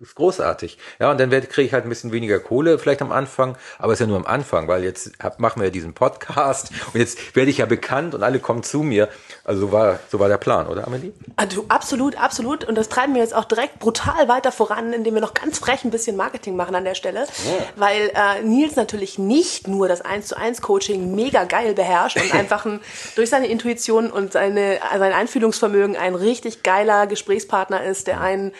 ist 0.00 0.16
großartig. 0.16 0.76
Ja, 0.98 1.12
und 1.12 1.20
dann 1.20 1.30
kriege 1.30 1.62
ich 1.62 1.72
halt 1.72 1.84
ein 1.84 1.88
bisschen 1.88 2.10
weniger 2.10 2.40
Kohle 2.40 2.78
vielleicht 2.80 3.00
am 3.00 3.12
Anfang, 3.12 3.56
aber 3.78 3.92
ist 3.92 4.00
ja 4.00 4.06
nur 4.06 4.16
am 4.16 4.26
Anfang, 4.26 4.66
weil 4.66 4.82
jetzt 4.82 5.12
hab, 5.22 5.38
machen 5.38 5.60
wir 5.60 5.66
ja 5.66 5.70
diesen 5.70 5.94
Podcast 5.94 6.70
und 6.92 6.98
jetzt 6.98 7.36
werde 7.36 7.50
ich 7.50 7.58
ja 7.58 7.66
bekannt 7.66 8.14
und 8.14 8.24
alle 8.24 8.40
kommen 8.40 8.64
zu 8.64 8.82
mir. 8.82 9.08
Also 9.44 9.60
so 9.60 9.72
war, 9.72 10.00
so 10.08 10.18
war 10.18 10.28
der 10.28 10.38
Plan, 10.38 10.66
oder 10.66 10.86
Amelie? 10.86 11.12
Du, 11.54 11.66
absolut, 11.68 12.16
absolut. 12.16 12.64
Und 12.64 12.76
das 12.76 12.88
treiben 12.88 13.14
wir 13.14 13.20
jetzt 13.20 13.34
auch 13.34 13.44
direkt 13.44 13.78
brutal 13.78 14.26
weiter 14.26 14.50
voran, 14.50 14.92
indem 14.92 15.14
wir 15.14 15.20
noch 15.20 15.34
ganz 15.34 15.60
frech 15.60 15.84
ein 15.84 15.90
bisschen 15.90 16.16
Marketing 16.16 16.56
machen 16.56 16.74
an 16.74 16.84
der 16.84 16.96
Stelle. 16.96 17.26
Weil 17.76 18.10
äh, 18.14 18.42
Nils 18.42 18.74
natürlich 18.74 19.18
nicht 19.18 19.68
nur 19.68 19.86
das 19.86 20.00
1 20.00 20.26
zu 20.26 20.36
1 20.36 20.60
Coaching 20.60 21.14
mega 21.14 21.44
geil 21.44 21.74
beherrscht 21.74 22.16
und 22.16 22.34
einfach 22.34 22.66
ein, 22.66 22.80
durch 23.14 23.30
seine 23.30 23.46
Intuition 23.46 24.10
und 24.10 24.32
seine, 24.32 24.80
sein 24.98 25.12
Einfühlungsvermögen 25.12 25.96
ein 25.96 26.16
richtig 26.16 26.64
geiler 26.64 27.06
Gesprächspartner 27.06 27.84
ist, 27.84 28.08
der 28.08 28.20
einen 28.20 28.52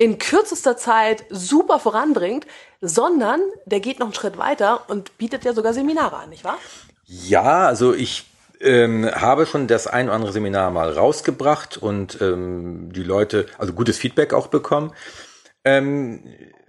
in 0.00 0.16
kürzester 0.16 0.78
Zeit 0.78 1.26
super 1.28 1.78
voranbringt, 1.78 2.46
sondern 2.80 3.38
der 3.66 3.80
geht 3.80 3.98
noch 3.98 4.06
einen 4.06 4.14
Schritt 4.14 4.38
weiter 4.38 4.88
und 4.88 5.18
bietet 5.18 5.44
ja 5.44 5.52
sogar 5.52 5.74
Seminare 5.74 6.16
an, 6.16 6.30
nicht 6.30 6.42
wahr? 6.42 6.56
Ja, 7.04 7.66
also 7.66 7.92
ich 7.92 8.24
ähm, 8.60 9.10
habe 9.14 9.44
schon 9.44 9.66
das 9.66 9.86
ein 9.86 10.06
oder 10.06 10.14
andere 10.14 10.32
Seminar 10.32 10.70
mal 10.70 10.90
rausgebracht 10.90 11.76
und 11.76 12.18
ähm, 12.22 12.90
die 12.94 13.02
Leute, 13.02 13.44
also 13.58 13.74
gutes 13.74 13.98
Feedback 13.98 14.32
auch 14.32 14.46
bekommen. 14.46 14.94
Ähm, 15.66 16.22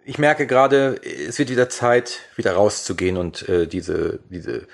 ich 0.03 0.17
merke 0.17 0.45
gerade, 0.45 0.99
es 1.01 1.39
wird 1.39 1.49
wieder 1.49 1.69
Zeit, 1.69 2.19
wieder 2.35 2.55
rauszugehen 2.55 3.15
und 3.15 3.47
äh, 3.47 3.65
diese, 3.65 4.19
diese 4.29 4.67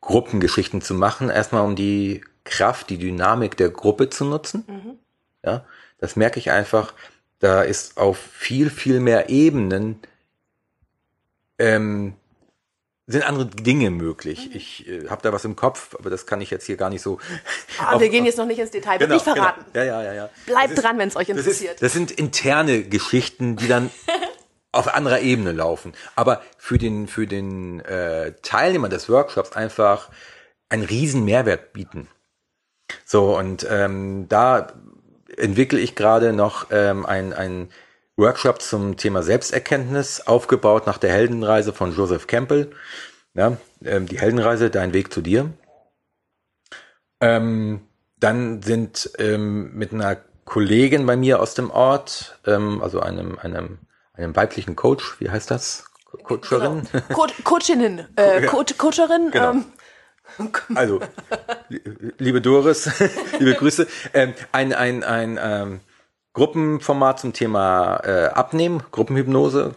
Gruppengeschichten 0.00 0.82
zu 0.82 0.94
machen. 0.94 1.30
Erstmal 1.30 1.64
um 1.64 1.76
die 1.76 2.24
Kraft, 2.42 2.90
die 2.90 2.98
Dynamik 2.98 3.56
der 3.56 3.70
Gruppe 3.70 4.10
zu 4.10 4.24
nutzen. 4.24 4.98
Ja, 5.44 5.64
das 5.98 6.16
merke 6.16 6.40
ich 6.40 6.50
einfach. 6.50 6.92
Da 7.44 7.60
ist 7.60 7.98
auf 7.98 8.16
viel, 8.16 8.70
viel 8.70 9.00
mehr 9.00 9.28
Ebenen 9.28 10.00
ähm, 11.58 12.14
sind 13.06 13.22
andere 13.28 13.44
Dinge 13.48 13.90
möglich. 13.90 14.54
Ich 14.54 14.88
äh, 14.88 15.08
habe 15.10 15.20
da 15.20 15.30
was 15.30 15.44
im 15.44 15.54
Kopf, 15.54 15.94
aber 15.98 16.08
das 16.08 16.24
kann 16.24 16.40
ich 16.40 16.48
jetzt 16.48 16.64
hier 16.64 16.78
gar 16.78 16.88
nicht 16.88 17.02
so. 17.02 17.18
Ah, 17.78 17.92
auf- 17.96 18.00
wir 18.00 18.08
gehen 18.08 18.24
jetzt 18.24 18.38
noch 18.38 18.46
nicht 18.46 18.58
ins 18.60 18.70
Detail, 18.70 18.96
Genau, 18.96 19.12
nicht 19.12 19.24
verraten. 19.24 19.62
Genau. 19.74 19.84
Ja, 19.84 20.00
ja, 20.00 20.02
ja, 20.04 20.14
ja. 20.14 20.30
Bleibt 20.46 20.70
Das 20.70 20.78
ist- 20.78 20.82
dran, 20.84 20.96
wenn 20.98 21.08
es 21.08 21.16
euch 21.16 21.26
das 21.26 21.36
interessiert. 21.36 21.74
Ist, 21.74 21.82
das 21.82 21.92
sind 21.92 22.12
interne 22.12 22.82
Geschichten, 22.84 23.56
die 23.56 23.68
dann 23.68 23.90
auf 24.72 24.94
anderer 24.94 25.20
Ebene 25.20 25.52
laufen. 25.52 25.92
Aber 26.16 26.40
für 26.56 26.78
den, 26.78 27.08
für 27.08 27.26
den 27.26 27.80
äh, 27.80 28.32
Teilnehmer 28.40 28.88
des 28.88 29.10
Workshops 29.10 29.52
einfach 29.52 30.08
einen 30.70 30.84
riesen 30.84 31.26
Mehrwert 31.26 31.74
bieten. 31.74 32.08
So, 33.04 33.36
und 33.36 33.66
ähm, 33.68 34.30
da 34.30 34.72
entwickle 35.36 35.78
ich 35.78 35.94
gerade 35.94 36.32
noch 36.32 36.66
ähm, 36.70 37.06
ein, 37.06 37.32
ein 37.32 37.68
Workshop 38.16 38.62
zum 38.62 38.96
Thema 38.96 39.22
Selbsterkenntnis, 39.22 40.20
aufgebaut 40.20 40.86
nach 40.86 40.98
der 40.98 41.10
Heldenreise 41.10 41.72
von 41.72 41.94
Joseph 41.94 42.26
Campbell. 42.26 42.70
Ja, 43.34 43.56
ähm, 43.84 44.06
die 44.06 44.20
Heldenreise, 44.20 44.70
dein 44.70 44.92
Weg 44.92 45.12
zu 45.12 45.20
dir. 45.20 45.52
Ähm, 47.20 47.80
dann 48.16 48.62
sind 48.62 49.10
ähm, 49.18 49.74
mit 49.74 49.92
einer 49.92 50.16
Kollegin 50.44 51.06
bei 51.06 51.16
mir 51.16 51.40
aus 51.40 51.54
dem 51.54 51.70
Ort, 51.70 52.38
ähm, 52.46 52.82
also 52.82 53.00
einem, 53.00 53.38
einem, 53.38 53.78
einem 54.12 54.36
weiblichen 54.36 54.76
Coach, 54.76 55.20
wie 55.20 55.30
heißt 55.30 55.50
das? 55.50 55.86
Coacherin? 56.22 56.86
Genau. 56.92 57.04
Co 57.12 57.26
Coachinnen, 57.42 58.06
äh, 58.16 58.42
Co 58.46 58.64
Coacherin. 58.78 59.30
Genau. 59.32 59.50
Ähm. 59.52 59.64
Also, 60.74 61.00
liebe 62.18 62.40
Doris, 62.40 62.90
liebe 63.38 63.54
Grüße. 63.54 63.86
Ähm, 64.12 64.34
ein 64.52 64.72
ein, 64.72 65.04
ein 65.04 65.38
ähm, 65.40 65.80
Gruppenformat 66.32 67.20
zum 67.20 67.32
Thema 67.32 68.00
äh, 68.04 68.26
Abnehmen, 68.26 68.82
Gruppenhypnose, 68.90 69.74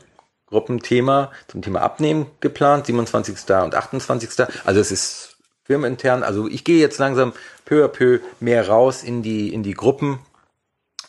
Gruppenthema 0.47 1.31
zum 1.47 1.61
Thema 1.61 1.81
Abnehmen 1.81 2.27
geplant, 2.39 2.87
27. 2.87 3.35
und 3.63 3.75
28. 3.75 4.47
Also 4.65 4.79
es 4.79 4.91
ist 4.91 5.37
firmenintern. 5.63 6.23
Also 6.23 6.47
ich 6.47 6.63
gehe 6.63 6.79
jetzt 6.79 6.97
langsam 6.97 7.33
peu 7.65 7.83
à 7.83 7.87
peu 7.89 8.19
mehr 8.39 8.67
raus 8.67 9.03
in 9.03 9.21
die 9.21 9.53
in 9.53 9.61
die 9.61 9.73
Gruppen 9.73 10.19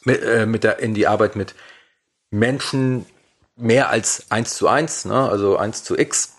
mit, 0.05 0.23
äh, 0.23 0.47
mit 0.47 0.65
der 0.65 0.81
in 0.81 0.95
die 0.95 1.07
Arbeit 1.07 1.37
mit 1.37 1.55
Menschen 2.31 3.07
mehr 3.57 3.89
als 3.89 4.31
eins 4.31 4.55
zu 4.55 4.69
eins, 4.69 5.05
ne? 5.05 5.29
also 5.29 5.57
eins 5.57 5.83
zu 5.85 5.97
x 5.97 6.35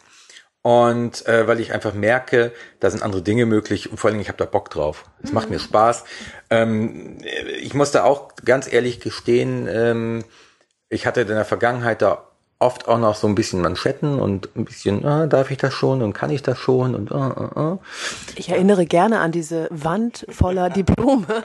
und 0.62 1.26
äh, 1.28 1.48
weil 1.48 1.60
ich 1.60 1.74
einfach 1.74 1.94
merke, 1.94 2.52
da 2.80 2.90
sind 2.90 3.02
andere 3.02 3.22
Dinge 3.22 3.46
möglich 3.46 3.90
und 3.90 3.98
vor 3.98 4.10
allem 4.10 4.20
ich 4.20 4.28
habe 4.28 4.38
da 4.38 4.46
Bock 4.46 4.70
drauf. 4.70 5.06
Es 5.24 5.30
mhm. 5.30 5.36
macht 5.36 5.50
mir 5.50 5.60
Spaß. 5.60 6.04
Ähm, 6.50 7.18
ich 7.62 7.74
muss 7.74 7.92
da 7.92 8.04
auch 8.04 8.36
ganz 8.44 8.72
ehrlich 8.72 9.00
gestehen, 9.00 9.68
ähm, 9.72 10.24
ich 10.90 11.06
hatte 11.06 11.22
in 11.22 11.28
der 11.28 11.46
Vergangenheit 11.46 12.02
da 12.02 12.26
oft 12.58 12.88
auch 12.88 13.00
noch 13.00 13.16
so 13.16 13.28
ein 13.28 13.36
bisschen 13.36 13.62
Manschetten 13.62 14.20
und 14.20 14.50
ein 14.56 14.66
bisschen, 14.66 15.06
ah, 15.06 15.28
darf 15.28 15.50
ich 15.50 15.58
das 15.58 15.74
schon 15.74 16.02
und 16.02 16.14
kann 16.14 16.30
ich 16.30 16.42
das 16.44 16.58
schon 16.58 16.94
und 16.94 17.12
ah, 17.12 17.32
ah, 17.56 17.60
ah. 17.60 17.80
Ich 18.36 18.50
erinnere 18.50 18.86
gerne 18.86 19.20
an 19.20 19.32
diese 19.32 19.68
Wand 19.72 20.26
voller 20.30 20.70
Diplome. 20.70 21.26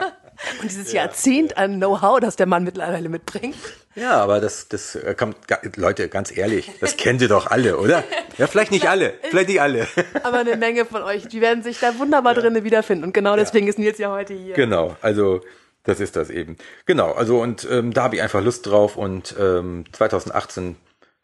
Und 0.61 0.69
dieses 0.69 0.93
ja. 0.93 1.05
Jahrzehnt 1.05 1.57
an 1.57 1.77
Know-how, 1.77 2.19
das 2.19 2.35
der 2.35 2.47
Mann 2.47 2.65
mittlerweile 2.65 3.09
mitbringt. 3.09 3.55
Ja, 3.97 4.23
aber 4.23 4.41
das, 4.41 4.69
das 4.69 4.97
äh, 4.97 5.15
kommt, 5.15 5.37
Leute, 5.77 6.09
ganz 6.09 6.37
ehrlich, 6.37 6.71
das 6.81 6.97
kennen 6.97 7.19
Sie 7.19 7.29
doch 7.29 7.47
alle, 7.47 7.79
oder? 7.79 8.03
Ja, 8.37 8.49
vielleicht 8.49 8.73
nicht 8.73 8.89
alle, 8.89 9.15
vielleicht 9.31 9.49
nicht 9.49 9.61
alle. 9.61 9.87
Aber 10.25 10.39
eine 10.39 10.57
Menge 10.57 10.85
von 10.85 11.03
euch, 11.03 11.29
die 11.29 11.41
werden 11.41 11.63
sich 11.63 11.79
da 11.79 11.99
wunderbar 11.99 12.35
ja. 12.35 12.41
drinnen 12.41 12.65
wiederfinden. 12.65 13.05
Und 13.05 13.15
genau 13.15 13.37
deswegen 13.37 13.67
ja. 13.67 13.71
ist 13.71 13.79
Nils 13.79 13.99
ja 13.99 14.11
heute 14.11 14.35
hier. 14.35 14.55
Genau, 14.55 14.97
also 15.03 15.41
das 15.85 16.01
ist 16.01 16.17
das 16.17 16.31
eben. 16.31 16.57
Genau, 16.87 17.13
also 17.13 17.41
und 17.41 17.69
ähm, 17.71 17.93
da 17.93 18.05
habe 18.05 18.17
ich 18.17 18.23
einfach 18.23 18.43
Lust 18.43 18.67
drauf 18.67 18.97
und 18.97 19.37
ähm, 19.39 19.85
2018 19.93 20.77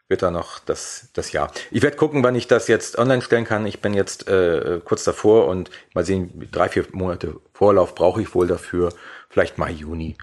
wird 0.07 0.21
da 0.21 0.29
noch 0.29 0.59
das, 0.59 1.09
das 1.13 1.31
Jahr. 1.31 1.51
Ich 1.71 1.81
werde 1.81 1.97
gucken, 1.97 2.23
wann 2.23 2.35
ich 2.35 2.47
das 2.47 2.67
jetzt 2.67 2.97
online 2.97 3.21
stellen 3.21 3.45
kann. 3.45 3.65
Ich 3.65 3.81
bin 3.81 3.93
jetzt 3.93 4.27
äh, 4.27 4.79
kurz 4.83 5.03
davor 5.03 5.47
und 5.47 5.71
mal 5.93 6.05
sehen, 6.05 6.47
drei, 6.51 6.69
vier 6.69 6.85
Monate 6.91 7.35
Vorlauf 7.53 7.95
brauche 7.95 8.21
ich 8.21 8.35
wohl 8.35 8.45
dafür. 8.45 8.93
Vielleicht 9.29 9.57
Mai, 9.57 9.71
Juni. 9.71 10.17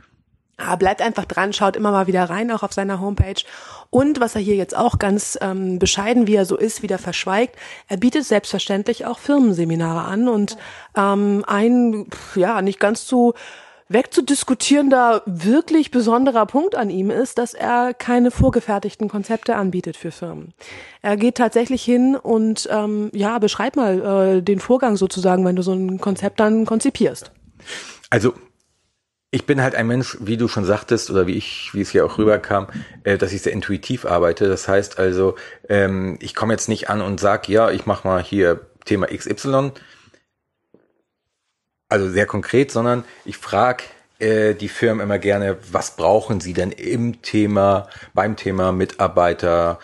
Ah, 0.61 0.75
bleibt 0.75 1.01
einfach 1.01 1.25
dran, 1.25 1.53
schaut 1.53 1.77
immer 1.77 1.93
mal 1.93 2.09
wieder 2.09 2.25
rein, 2.25 2.51
auch 2.51 2.65
auf 2.65 2.73
seiner 2.73 3.01
Homepage. 3.01 3.43
Und 3.91 4.19
was 4.19 4.35
er 4.35 4.41
hier 4.41 4.57
jetzt 4.57 4.77
auch 4.77 4.99
ganz 4.99 5.39
ähm, 5.41 5.79
bescheiden, 5.79 6.27
wie 6.27 6.35
er 6.35 6.45
so 6.45 6.57
ist, 6.57 6.83
wieder 6.83 6.99
verschweigt, 6.99 7.55
er 7.87 7.97
bietet 7.97 8.25
selbstverständlich 8.25 9.07
auch 9.07 9.21
Firmenseminare 9.21 10.01
an 10.01 10.29
und 10.29 10.59
ähm, 10.97 11.45
ein, 11.47 12.09
ja, 12.35 12.61
nicht 12.61 12.81
ganz 12.81 13.07
so 13.07 13.35
wegzudiskutierender, 13.89 15.23
wirklich 15.27 15.93
besonderer 15.93 16.45
Punkt 16.45 16.75
an 16.75 16.91
ihm 16.91 17.11
ist, 17.11 17.39
dass 17.39 17.55
er 17.55 17.95
keine 17.95 18.33
vorgefertigten 18.33 19.09
Konzepte 19.09 19.55
anbietet 19.55 19.97
für 19.97 20.11
Firmen. 20.11 20.55
Er 21.03 21.17
geht 21.17 21.37
tatsächlich 21.37 21.85
hin 21.85 22.17
und 22.17 22.69
ähm, 22.71 23.11
ja, 23.15 23.39
beschreib 23.39 23.77
mal 23.77 24.39
äh, 24.39 24.43
den 24.43 24.59
Vorgang 24.59 24.97
sozusagen, 24.97 25.45
wenn 25.45 25.57
du 25.57 25.63
so 25.63 25.73
ein 25.73 26.01
Konzept 26.01 26.41
dann 26.41 26.67
konzipierst. 26.67 27.31
Also 28.11 28.35
ich 29.31 29.45
bin 29.45 29.61
halt 29.63 29.75
ein 29.75 29.87
Mensch, 29.87 30.17
wie 30.21 30.37
du 30.37 30.49
schon 30.49 30.65
sagtest, 30.65 31.11
oder 31.11 31.27
wie 31.27 31.37
ich, 31.37 31.71
wie 31.75 31.83
es 31.83 31.91
hier 31.91 32.07
auch 32.07 32.19
rüberkam, 32.19 32.69
äh, 33.05 33.19
dass 33.19 33.33
ich 33.33 33.43
sehr 33.43 33.53
intuitiv 33.53 34.07
arbeite. 34.07 34.49
Das 34.49 34.69
heißt 34.69 34.99
also, 34.99 35.37
ähm, 35.69 36.19
ich 36.21 36.35
komme 36.35 36.55
jetzt 36.55 36.69
nicht 36.69 36.89
an 36.89 37.03
und 37.03 37.21
sag, 37.21 37.49
ja, 37.49 37.71
ich 37.71 37.87
mache 37.87 38.09
mal 38.09 38.23
hier 38.23 38.61
Thema 38.85 39.07
XY, 39.07 39.73
also 41.89 42.09
sehr 42.11 42.27
konkret, 42.27 42.71
sondern 42.71 43.05
ich 43.25 43.37
frage 43.37 43.85
äh, 44.19 44.55
die 44.55 44.69
Firmen 44.69 45.03
immer 45.03 45.19
gerne, 45.19 45.59
was 45.73 45.97
brauchen 45.97 46.41
sie 46.41 46.53
denn 46.53 46.73
im 46.73 47.23
Thema, 47.23 47.89
beim 48.15 48.37
Thema 48.37 48.73
Mitarbeiter, 48.73 49.79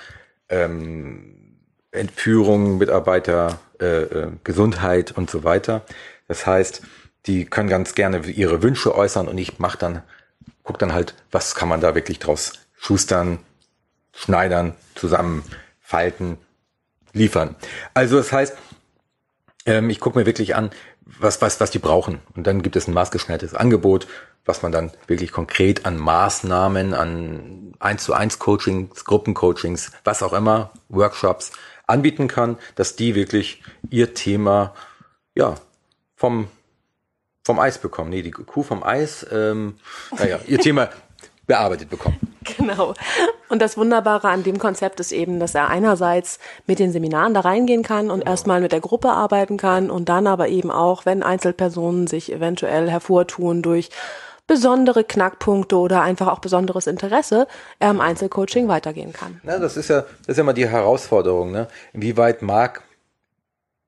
ähm, 0.49 1.61
Entführung, 1.93 2.79
Mitarbeiter, 2.79 3.59
äh, 3.81 4.03
äh, 4.03 4.33
Gesundheit 4.43 5.13
und 5.13 5.31
so 5.31 5.45
weiter. 5.45 5.83
Das 6.29 6.47
heißt, 6.47 6.83
die 7.27 7.45
können 7.45 7.69
ganz 7.69 7.95
gerne 7.95 8.27
ihre 8.27 8.63
Wünsche 8.63 8.95
äußern 8.95 9.29
und 9.29 9.39
ich 9.39 9.59
mach 9.59 9.77
dann, 9.77 10.03
guck 10.63 10.79
dann 10.79 10.93
halt, 10.93 11.15
was 11.31 11.55
kann 11.55 11.69
man 11.69 11.81
da 11.81 11.95
wirklich 11.95 12.19
draus 12.19 12.53
schustern, 12.77 13.39
schneidern, 14.13 14.75
zusammenfalten, 14.95 16.39
liefern. 17.13 17.57
Also 17.95 18.19
das 18.19 18.33
heißt, 18.33 18.57
ähm, 19.67 19.91
ich 19.91 20.01
gucke 20.01 20.19
mir 20.19 20.27
wirklich 20.27 20.55
an, 20.55 20.71
was, 21.07 21.41
was, 21.41 21.61
was 21.61 21.71
die 21.71 21.79
brauchen. 21.79 22.21
Und 22.35 22.47
dann 22.47 22.63
gibt 22.63 22.77
es 22.77 22.89
ein 22.89 22.95
maßgeschneidertes 22.95 23.55
Angebot, 23.55 24.07
was 24.45 24.63
man 24.63 24.73
dann 24.73 24.93
wirklich 25.07 25.33
konkret 25.33 25.87
an 25.87 25.97
Maßnahmen, 25.97 26.93
an 26.93 27.73
1 27.79 28.05
zu 28.05 28.13
1 28.13 28.39
Coachings, 28.39 29.05
Gruppencoachings, 29.05 29.93
was 30.05 30.23
auch 30.23 30.33
immer, 30.33 30.71
Workshops 30.89 31.53
anbieten 31.87 32.29
kann, 32.29 32.59
dass 32.75 32.97
die 32.97 33.15
wirklich 33.15 33.63
ihr 33.91 34.15
Thema, 34.15 34.75
ja, 35.35 35.55
vom, 36.17 36.49
vom 37.45 37.59
Eis 37.59 37.79
bekommen. 37.79 38.11
Nee, 38.11 38.23
die 38.23 38.31
Kuh 38.31 38.63
vom 38.63 38.83
Eis, 38.83 39.27
ähm, 39.31 39.75
naja, 40.19 40.41
ihr 40.47 40.59
Thema 40.59 40.89
bearbeitet 41.47 41.91
bekommen. 41.91 42.19
Genau. 42.59 42.93
Und 43.49 43.63
das 43.63 43.79
Wunderbare 43.79 44.29
an 44.29 44.43
dem 44.43 44.59
Konzept 44.59 45.01
ist 45.01 45.13
eben, 45.13 45.41
dass 45.41 45.55
er 45.55 45.69
einerseits 45.69 46.39
mit 46.67 46.79
den 46.79 46.93
Seminaren 46.93 47.33
da 47.33 47.41
reingehen 47.41 47.83
kann 47.83 48.11
und 48.11 48.19
genau. 48.21 48.31
erstmal 48.31 48.61
mit 48.61 48.71
der 48.71 48.81
Gruppe 48.81 49.09
arbeiten 49.09 49.57
kann 49.57 49.91
und 49.91 50.11
dann 50.11 50.27
aber 50.27 50.49
eben 50.49 50.71
auch, 50.71 51.07
wenn 51.07 51.23
Einzelpersonen 51.23 52.07
sich 52.07 52.31
eventuell 52.31 52.91
hervortun 52.91 53.63
durch 53.63 53.89
besondere 54.47 55.05
Knackpunkte 55.05 55.77
oder 55.77 56.03
einfach 56.03 56.29
auch 56.29 56.41
besonderes 56.41 56.87
Interesse 56.87 57.47
er 57.79 57.91
im 57.91 58.03
Einzelcoaching 58.03 58.69
weitergehen 58.69 59.15
kann. 59.15 59.41
Na, 59.43 59.59
das 59.59 59.79
ist 59.79 59.89
ja, 59.89 60.03
das 60.03 60.29
ist 60.29 60.37
ja 60.37 60.45
mal 60.45 60.53
die 60.53 60.69
Herausforderung, 60.69 61.51
ne? 61.51 61.67
Inwieweit 61.95 62.43
mag 62.43 62.83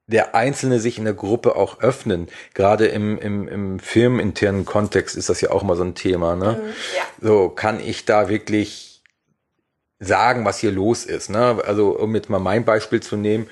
der 0.07 0.35
Einzelne 0.35 0.79
sich 0.79 0.99
in 0.99 1.05
der 1.05 1.15
Gruppe 1.15 1.57
auch 1.57 1.81
öffnen. 1.81 2.29
Gerade 2.55 2.87
im, 2.87 3.19
im, 3.19 3.49
im 3.49 3.79
firmeninternen 3.81 4.65
Kontext 4.65 5.17
ist 5.17 5.29
das 5.29 5.41
ja 5.41 5.51
auch 5.51 5.63
mal 5.63 5.77
so 5.77 5.83
ein 5.83 5.95
Thema. 5.95 6.37
Ne? 6.37 6.61
Mhm, 6.63 6.69
ja. 6.97 7.03
So, 7.21 7.49
kann 7.49 7.81
ich 7.81 8.05
da 8.05 8.29
wirklich 8.29 9.03
sagen, 9.99 10.45
was 10.45 10.59
hier 10.59 10.71
los 10.71 11.05
ist? 11.05 11.31
Ne? 11.31 11.61
Also, 11.67 11.99
um 11.99 12.15
jetzt 12.15 12.31
mal 12.31 12.39
mein 12.39 12.65
Beispiel 12.65 13.01
zu 13.01 13.17
nehmen, 13.17 13.49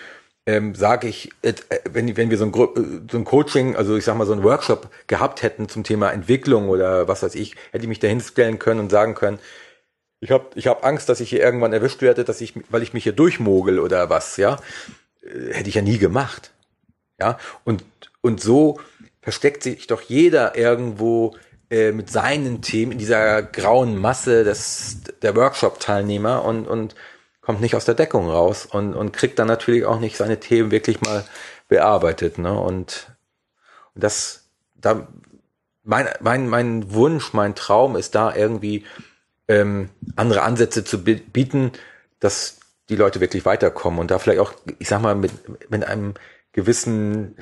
ähm, 0.47 0.75
sage 0.75 1.09
ich, 1.09 1.31
äh, 1.43 1.55
wenn, 1.91 2.17
wenn 2.17 2.31
wir 2.31 2.39
so 2.39 2.45
ein, 2.45 2.53
äh, 2.53 3.11
so 3.11 3.19
ein 3.19 3.25
Coaching, 3.25 3.77
also 3.77 3.97
ich 3.97 4.05
sag 4.05 4.17
mal 4.17 4.27
so 4.27 4.35
ein 4.35 4.43
Workshop 4.45 4.91
gehabt 5.07 5.43
hätten 5.43 5.69
zum 5.69 5.85
Thema 5.85 6.11
Entwicklung 6.11 6.69
oder 6.69 7.09
was 7.09 7.23
weiß 7.23 7.35
ich, 7.35 7.57
hätte 7.73 7.85
ich 7.85 7.89
mich 7.89 7.99
da 7.99 8.09
hinstellen 8.09 8.59
können 8.59 8.81
und 8.81 8.91
sagen 8.91 9.15
können, 9.15 9.39
ich 10.21 10.31
habe 10.31 10.47
ich 10.55 10.67
hab 10.67 10.85
Angst, 10.85 11.09
dass 11.09 11.21
ich 11.21 11.31
hier 11.31 11.43
irgendwann 11.43 11.73
erwischt 11.73 12.01
werde, 12.03 12.25
dass 12.25 12.41
ich, 12.41 12.55
weil 12.71 12.83
ich 12.83 12.95
mich 12.95 13.05
hier 13.05 13.13
durchmogel 13.13 13.79
oder 13.79 14.11
was, 14.11 14.37
ja. 14.37 14.59
Hätte 15.25 15.69
ich 15.69 15.75
ja 15.75 15.83
nie 15.83 15.99
gemacht. 15.99 16.53
Ja, 17.21 17.39
und, 17.65 17.85
und 18.21 18.41
so 18.41 18.81
versteckt 19.23 19.63
sich 19.63 19.87
doch 19.87 20.03
jeder 20.03 20.57
irgendwo 20.57 21.37
äh, 21.71 21.93
mit 21.93 22.11
seinen 22.11 22.61
Themen 22.61 22.93
in 22.93 22.99
dieser 22.99 23.43
grauen 23.43 23.97
Masse 23.99 24.45
des, 24.45 24.99
der 25.23 25.35
Workshop-Teilnehmer 25.35 26.45
und, 26.45 26.67
und 26.67 26.95
kommt 27.41 27.61
nicht 27.61 27.75
aus 27.75 27.85
der 27.85 27.95
Deckung 27.95 28.29
raus 28.29 28.67
und, 28.67 28.95
und 28.95 29.13
kriegt 29.13 29.39
dann 29.39 29.49
natürlich 29.49 29.85
auch 29.85 30.01
nicht 30.01 30.17
seine 30.17 30.41
Themen 30.41 30.71
wirklich 30.71 31.01
mal 31.01 31.25
bearbeitet. 31.69 32.39
Ne? 32.39 32.53
Und, 32.59 33.17
und 33.95 34.05
das, 34.05 34.45
da, 34.75 35.09
mein, 35.85 36.09
mein, 36.21 36.49
mein 36.49 36.93
Wunsch, 36.93 37.33
mein 37.33 37.55
Traum 37.55 37.97
ist 37.97 38.15
da 38.15 38.35
irgendwie 38.35 38.85
ähm, 39.49 39.91
andere 40.17 40.43
Ansätze 40.43 40.85
zu 40.85 41.03
bieten, 41.03 41.73
dass 42.21 42.61
die 42.89 42.97
Leute 42.97 43.21
wirklich 43.21 43.45
weiterkommen 43.45 43.99
und 43.99 44.11
da 44.11 44.19
vielleicht 44.19 44.41
auch, 44.41 44.53
ich 44.79 44.89
sag 44.89 45.01
mal, 45.01 45.15
mit, 45.15 45.33
mit 45.71 45.85
einem 45.85 46.15
gewissen, 46.53 47.37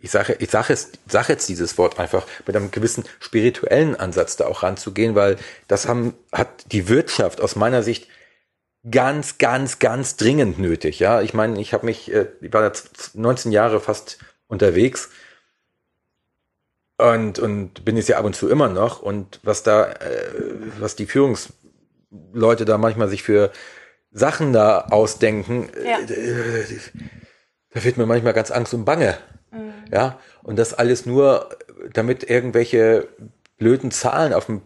ich 0.00 0.10
sage, 0.10 0.36
ich 0.38 0.50
sage 0.50 0.72
es, 0.72 0.92
sage 1.08 1.32
jetzt 1.32 1.48
dieses 1.48 1.78
Wort 1.78 1.98
einfach, 1.98 2.26
mit 2.46 2.54
einem 2.56 2.70
gewissen 2.70 3.04
spirituellen 3.20 3.96
Ansatz 3.96 4.36
da 4.36 4.46
auch 4.46 4.62
ranzugehen, 4.62 5.14
weil 5.14 5.36
das 5.68 5.88
haben, 5.88 6.14
hat 6.32 6.72
die 6.72 6.88
Wirtschaft 6.88 7.40
aus 7.40 7.56
meiner 7.56 7.82
Sicht 7.82 8.08
ganz, 8.90 9.38
ganz, 9.38 9.78
ganz 9.78 10.16
dringend 10.16 10.58
nötig. 10.58 10.98
Ja, 10.98 11.22
ich 11.22 11.34
meine, 11.34 11.60
ich 11.60 11.72
habe 11.72 11.86
mich, 11.86 12.12
äh, 12.12 12.26
ich 12.40 12.52
war 12.52 12.70
19 13.14 13.50
Jahre 13.52 13.80
fast 13.80 14.18
unterwegs 14.46 15.10
und, 16.98 17.38
und 17.38 17.84
bin 17.84 17.96
es 17.96 18.08
ja 18.08 18.18
ab 18.18 18.24
und 18.24 18.36
zu 18.36 18.48
immer 18.48 18.68
noch. 18.68 19.00
Und 19.00 19.40
was 19.42 19.62
da, 19.62 19.90
äh, 19.92 20.30
was 20.78 20.96
die 20.96 21.06
Führungsleute 21.06 22.64
da 22.64 22.78
manchmal 22.78 23.08
sich 23.08 23.22
für 23.22 23.50
Sachen 24.14 24.52
da 24.52 24.86
ausdenken, 24.90 25.68
ja. 25.84 25.98
äh, 25.98 26.64
da 27.70 27.84
wird 27.84 27.96
mir 27.98 28.06
manchmal 28.06 28.32
ganz 28.32 28.50
Angst 28.50 28.72
und 28.72 28.84
Bange. 28.84 29.18
Mhm. 29.50 29.72
Ja, 29.92 30.18
und 30.42 30.56
das 30.58 30.72
alles 30.72 31.04
nur, 31.04 31.50
damit 31.92 32.30
irgendwelche 32.30 33.08
blöden 33.58 33.90
Zahlen 33.90 34.32
auf 34.32 34.46
dem 34.46 34.62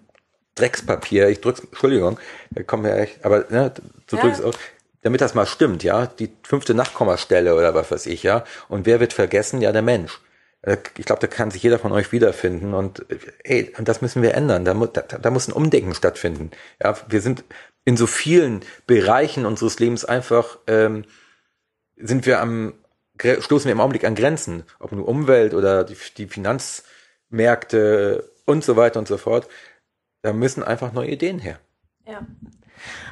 Dreckspapier, 0.54 1.28
ich 1.28 1.40
drück's, 1.40 1.60
Entschuldigung, 1.60 2.18
da 2.50 2.62
kommen 2.62 2.84
wir 2.84 2.96
echt, 2.96 3.24
aber 3.24 3.46
ne, 3.48 3.72
so 4.06 4.16
ja. 4.16 4.22
drück's 4.22 4.42
auch, 4.42 4.54
damit 5.02 5.20
das 5.20 5.34
mal 5.34 5.46
stimmt, 5.46 5.82
ja, 5.82 6.06
die 6.06 6.30
fünfte 6.42 6.74
Nachkommastelle 6.74 7.54
oder 7.54 7.74
was 7.74 7.90
weiß 7.90 8.06
ich, 8.06 8.22
ja. 8.22 8.44
Und 8.68 8.84
wer 8.84 9.00
wird 9.00 9.12
vergessen? 9.12 9.62
Ja, 9.62 9.72
der 9.72 9.82
Mensch. 9.82 10.20
Äh, 10.62 10.78
ich 10.96 11.06
glaube, 11.06 11.20
da 11.20 11.26
kann 11.26 11.50
sich 11.50 11.62
jeder 11.62 11.78
von 11.78 11.92
euch 11.92 12.12
wiederfinden 12.12 12.74
und 12.74 13.04
ey, 13.44 13.72
das 13.80 14.02
müssen 14.02 14.22
wir 14.22 14.34
ändern. 14.34 14.64
Da, 14.64 14.74
da, 14.74 15.18
da 15.18 15.30
muss 15.30 15.48
ein 15.48 15.52
Umdenken 15.52 15.94
stattfinden. 15.94 16.50
Ja, 16.82 16.96
wir 17.08 17.20
sind 17.20 17.44
in 17.84 17.96
so 17.96 18.06
vielen 18.06 18.60
Bereichen 18.86 19.46
unseres 19.46 19.78
Lebens 19.78 20.04
einfach 20.04 20.58
ähm, 20.66 21.04
sind 21.96 22.26
wir 22.26 22.40
am 22.40 22.74
stoßen 23.40 23.66
wir 23.66 23.72
im 23.72 23.80
Augenblick 23.80 24.04
an 24.04 24.14
Grenzen, 24.14 24.62
ob 24.78 24.92
nur 24.92 25.08
Umwelt 25.08 25.52
oder 25.52 25.82
die, 25.82 25.96
die 26.16 26.28
Finanzmärkte 26.28 28.30
und 28.44 28.62
so 28.62 28.76
weiter 28.76 29.00
und 29.00 29.08
so 29.08 29.16
fort. 29.16 29.48
Da 30.22 30.32
müssen 30.32 30.62
einfach 30.62 30.92
neue 30.92 31.10
Ideen 31.10 31.40
her. 31.40 31.58
Ja. 32.06 32.24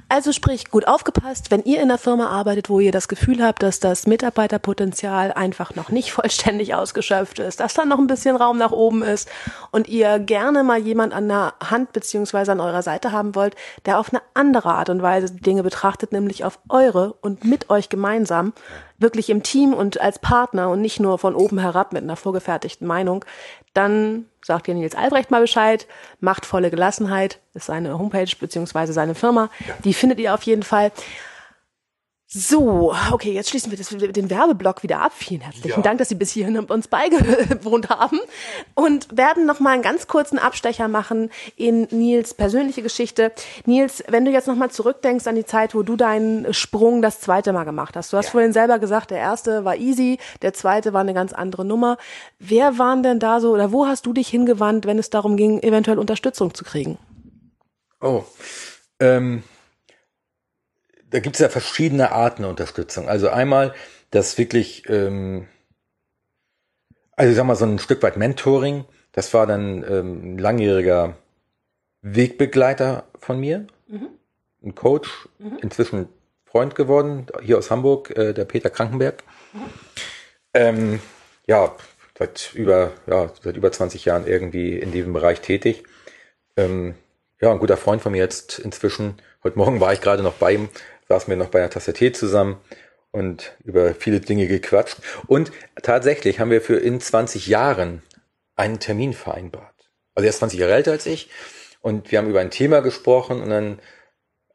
Also 0.09 0.33
sprich, 0.33 0.71
gut 0.71 0.87
aufgepasst, 0.87 1.51
wenn 1.51 1.65
ihr 1.65 1.79
in 1.79 1.91
einer 1.91 1.99
Firma 1.99 2.29
arbeitet, 2.29 2.69
wo 2.69 2.81
ihr 2.81 2.93
das 2.93 3.09
Gefühl 3.09 3.43
habt, 3.43 3.63
dass 3.63 3.81
das 3.81 4.07
Mitarbeiterpotenzial 4.07 5.33
einfach 5.33 5.75
noch 5.75 5.91
nicht 5.91 6.13
vollständig 6.13 6.75
ausgeschöpft 6.75 7.39
ist, 7.39 7.61
dass 7.61 7.75
da 7.75 7.85
noch 7.85 7.99
ein 7.99 8.07
bisschen 8.07 8.37
Raum 8.37 8.59
nach 8.59 8.73
oben 8.73 9.03
ist 9.03 9.29
und 9.71 9.89
ihr 9.89 10.19
gerne 10.19 10.63
mal 10.63 10.79
jemand 10.79 11.13
an 11.13 11.29
der 11.29 11.55
Hand 11.63 11.93
beziehungsweise 11.93 12.53
an 12.53 12.61
eurer 12.61 12.83
Seite 12.83 13.13
haben 13.13 13.35
wollt, 13.35 13.57
der 13.85 13.99
auf 13.99 14.13
eine 14.13 14.23
andere 14.35 14.71
Art 14.71 14.91
und 14.91 15.03
Weise 15.03 15.33
Dinge 15.33 15.63
betrachtet, 15.63 16.13
nämlich 16.13 16.45
auf 16.45 16.59
eure 16.69 17.15
und 17.21 17.45
mit 17.45 17.71
euch 17.71 17.89
gemeinsam, 17.89 18.53
wirklich 18.99 19.31
im 19.31 19.43
Team 19.43 19.75
und 19.75 20.01
als 20.01 20.19
Partner 20.19 20.71
und 20.71 20.81
nicht 20.81 21.01
nur 21.01 21.19
von 21.19 21.35
oben 21.35 21.59
herab 21.59 21.93
mit 21.93 22.03
einer 22.03 22.17
vorgefertigten 22.17 22.87
Meinung, 22.87 23.25
dann 23.77 24.27
sagt 24.43 24.69
ihr 24.69 24.75
Nils 24.75 24.95
Albrecht 24.95 25.31
mal 25.31 25.41
Bescheid. 25.41 25.87
Machtvolle 26.21 26.71
Gelassenheit 26.71 27.41
ist 27.55 27.67
seine 27.67 27.99
Homepage 27.99 28.31
beziehungsweise 28.39 28.93
seine 28.93 29.15
Firma. 29.15 29.51
Die 29.85 29.95
findet 29.95 30.19
ihr 30.19 30.35
auf 30.35 30.43
jeden 30.43 30.63
Fall. 30.63 30.93
So, 32.39 32.95
okay, 33.13 33.33
jetzt 33.33 33.49
schließen 33.49 33.71
wir 33.71 33.79
das, 33.79 33.89
den 33.89 34.29
Werbeblock 34.29 34.83
wieder 34.83 35.01
ab. 35.01 35.13
Vielen 35.17 35.41
herzlichen 35.41 35.71
ja. 35.71 35.81
Dank, 35.81 35.97
dass 35.97 36.11
Sie 36.11 36.15
bis 36.17 36.33
hierhin 36.33 36.59
uns 36.59 36.87
beigewohnt 36.87 37.89
haben 37.89 38.21
und 38.75 39.17
werden 39.17 39.47
noch 39.47 39.59
mal 39.59 39.71
einen 39.71 39.81
ganz 39.81 40.07
kurzen 40.07 40.39
Abstecher 40.39 40.87
machen 40.87 41.31
in 41.57 41.89
Nils 41.91 42.35
persönliche 42.35 42.83
Geschichte. 42.83 43.33
Nils, 43.65 44.05
wenn 44.09 44.27
du 44.27 44.31
jetzt 44.31 44.49
noch 44.49 44.55
mal 44.55 44.71
zurückdenkst 44.71 45.27
an 45.27 45.35
die 45.35 45.47
Zeit, 45.47 45.75
wo 45.75 45.83
du 45.83 45.97
deinen 45.97 46.53
Sprung 46.53 47.01
das 47.01 47.21
zweite 47.21 47.55
Mal 47.55 47.65
gemacht 47.65 47.97
hast. 47.97 48.13
Du 48.13 48.19
hast 48.19 48.27
ja. 48.27 48.33
vorhin 48.33 48.53
selber 48.53 48.79
gesagt, 48.79 49.13
der 49.13 49.19
erste 49.19 49.65
war 49.65 49.77
easy, 49.77 50.19
der 50.43 50.53
zweite 50.53 50.93
war 50.93 51.01
eine 51.01 51.15
ganz 51.15 51.33
andere 51.33 51.65
Nummer. 51.65 51.97
Wer 52.39 52.77
waren 52.77 53.03
denn 53.03 53.19
da 53.19 53.41
so 53.41 53.53
oder 53.53 53.73
wo 53.73 53.87
hast 53.87 54.05
du 54.05 54.13
dich 54.13 54.29
hingewandt, 54.29 54.85
wenn 54.85 54.99
es 54.99 55.09
darum 55.09 55.39
ging, 55.39 55.63
eventuell 55.63 55.99
Unterstützung 55.99 56.53
zu 56.53 56.65
kriegen? 56.65 56.99
Oh, 58.03 58.25
ähm 59.01 59.43
da 61.17 61.21
gibt 61.21 61.37
es 61.37 61.41
ja 61.41 61.49
verschiedene 61.49 62.13
Arten 62.13 62.43
der 62.43 62.51
Unterstützung. 62.51 63.09
Also 63.09 63.31
einmal 63.31 63.75
das 64.11 64.37
wirklich, 64.37 64.87
ähm, 64.91 65.49
also 67.13 67.31
ich 67.31 67.37
sag 67.37 67.47
mal 67.47 67.57
so 67.57 67.65
ein 67.65 67.79
Stück 67.79 68.03
weit 68.03 68.19
Mentoring. 68.19 68.85
Das 69.13 69.33
war 69.33 69.47
dann 69.47 69.83
ähm, 69.83 70.35
ein 70.35 70.39
langjähriger 70.39 71.17
Wegbegleiter 72.03 73.05
von 73.19 73.41
mir, 73.41 73.67
mhm. 73.89 74.11
ein 74.63 74.75
Coach, 74.75 75.27
mhm. 75.39 75.57
inzwischen 75.63 76.11
Freund 76.45 76.75
geworden, 76.75 77.29
hier 77.43 77.57
aus 77.57 77.71
Hamburg, 77.71 78.15
äh, 78.15 78.35
der 78.35 78.45
Peter 78.45 78.69
Krankenberg. 78.69 79.25
Mhm. 79.55 79.61
Ähm, 80.53 81.01
ja, 81.47 81.75
seit 82.19 82.53
über, 82.53 82.93
ja, 83.07 83.31
seit 83.43 83.57
über 83.57 83.73
20 83.73 84.05
Jahren 84.05 84.27
irgendwie 84.27 84.79
in 84.79 84.93
diesem 84.93 85.15
Bereich 85.15 85.41
tätig. 85.41 85.85
Ähm, 86.59 86.95
ja, 87.41 87.53
ein 87.53 87.59
guter 87.59 87.79
Freund 87.79 88.03
von 88.03 88.13
mir 88.13 88.19
jetzt 88.19 88.59
inzwischen. 88.59 89.15
Heute 89.43 89.57
Morgen 89.57 89.81
war 89.81 89.95
ich 89.95 90.03
gerade 90.03 90.23
noch 90.23 90.35
bei 90.35 90.53
ihm, 90.53 90.69
saßen 91.09 91.29
wir 91.29 91.37
noch 91.37 91.49
bei 91.49 91.61
einer 91.61 91.71
Tasse 91.71 91.93
Tee 91.93 92.13
zusammen 92.13 92.59
und 93.13 93.57
über 93.65 93.95
viele 93.95 94.21
Dinge 94.21 94.47
gequatscht. 94.47 94.99
Und 95.27 95.53
tatsächlich 95.83 96.41
haben 96.41 96.51
wir 96.51 96.61
für 96.61 96.77
in 96.77 97.01
20 97.01 97.47
Jahren 97.47 98.03
einen 98.57 98.81
Termin 98.81 99.13
vereinbart. 99.13 99.91
Also 100.15 100.27
er 100.27 100.31
ist 100.31 100.39
20 100.39 100.59
Jahre 100.59 100.75
älter 100.75 100.93
als 100.93 101.07
ich 101.07 101.31
und 101.81 102.11
wir 102.11 102.19
haben 102.19 102.29
über 102.29 102.41
ein 102.41 102.51
Thema 102.51 102.81
gesprochen 102.81 103.43
und 103.43 103.51
dann 103.51 103.79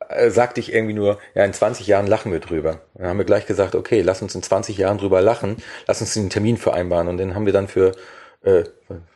äh, 0.10 0.30
sagte 0.30 0.60
ich 0.60 0.74
irgendwie 0.74 0.94
nur, 0.94 1.20
ja, 1.36 1.46
in 1.46 1.54
20 1.54 1.88
Jahren 1.88 2.08
lachen 2.08 2.32
wir 2.32 2.40
drüber. 2.40 2.82
dann 2.96 3.08
haben 3.08 3.18
wir 3.18 3.26
gleich 3.26 3.46
gesagt, 3.46 3.76
okay, 3.76 4.02
lass 4.02 4.22
uns 4.22 4.36
in 4.36 4.44
20 4.44 4.78
Jahren 4.78 4.98
drüber 4.98 5.22
lachen, 5.22 5.58
lass 5.88 6.02
uns 6.02 6.14
den 6.14 6.30
Termin 6.30 6.58
vereinbaren. 6.58 7.08
Und 7.08 7.18
den 7.18 7.36
haben 7.36 7.46
wir 7.46 7.54
dann 7.54 7.68
für, 7.68 7.94
äh, 8.44 8.64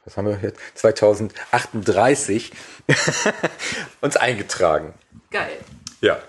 was 0.06 0.17
haben 0.17 0.28
wir 0.28 0.39
jetzt, 0.41 0.60
2038 0.76 2.52
uns 4.02 4.17
eingetragen. 4.17 4.93
Geil. 5.32 5.58
Ja. 6.02 6.19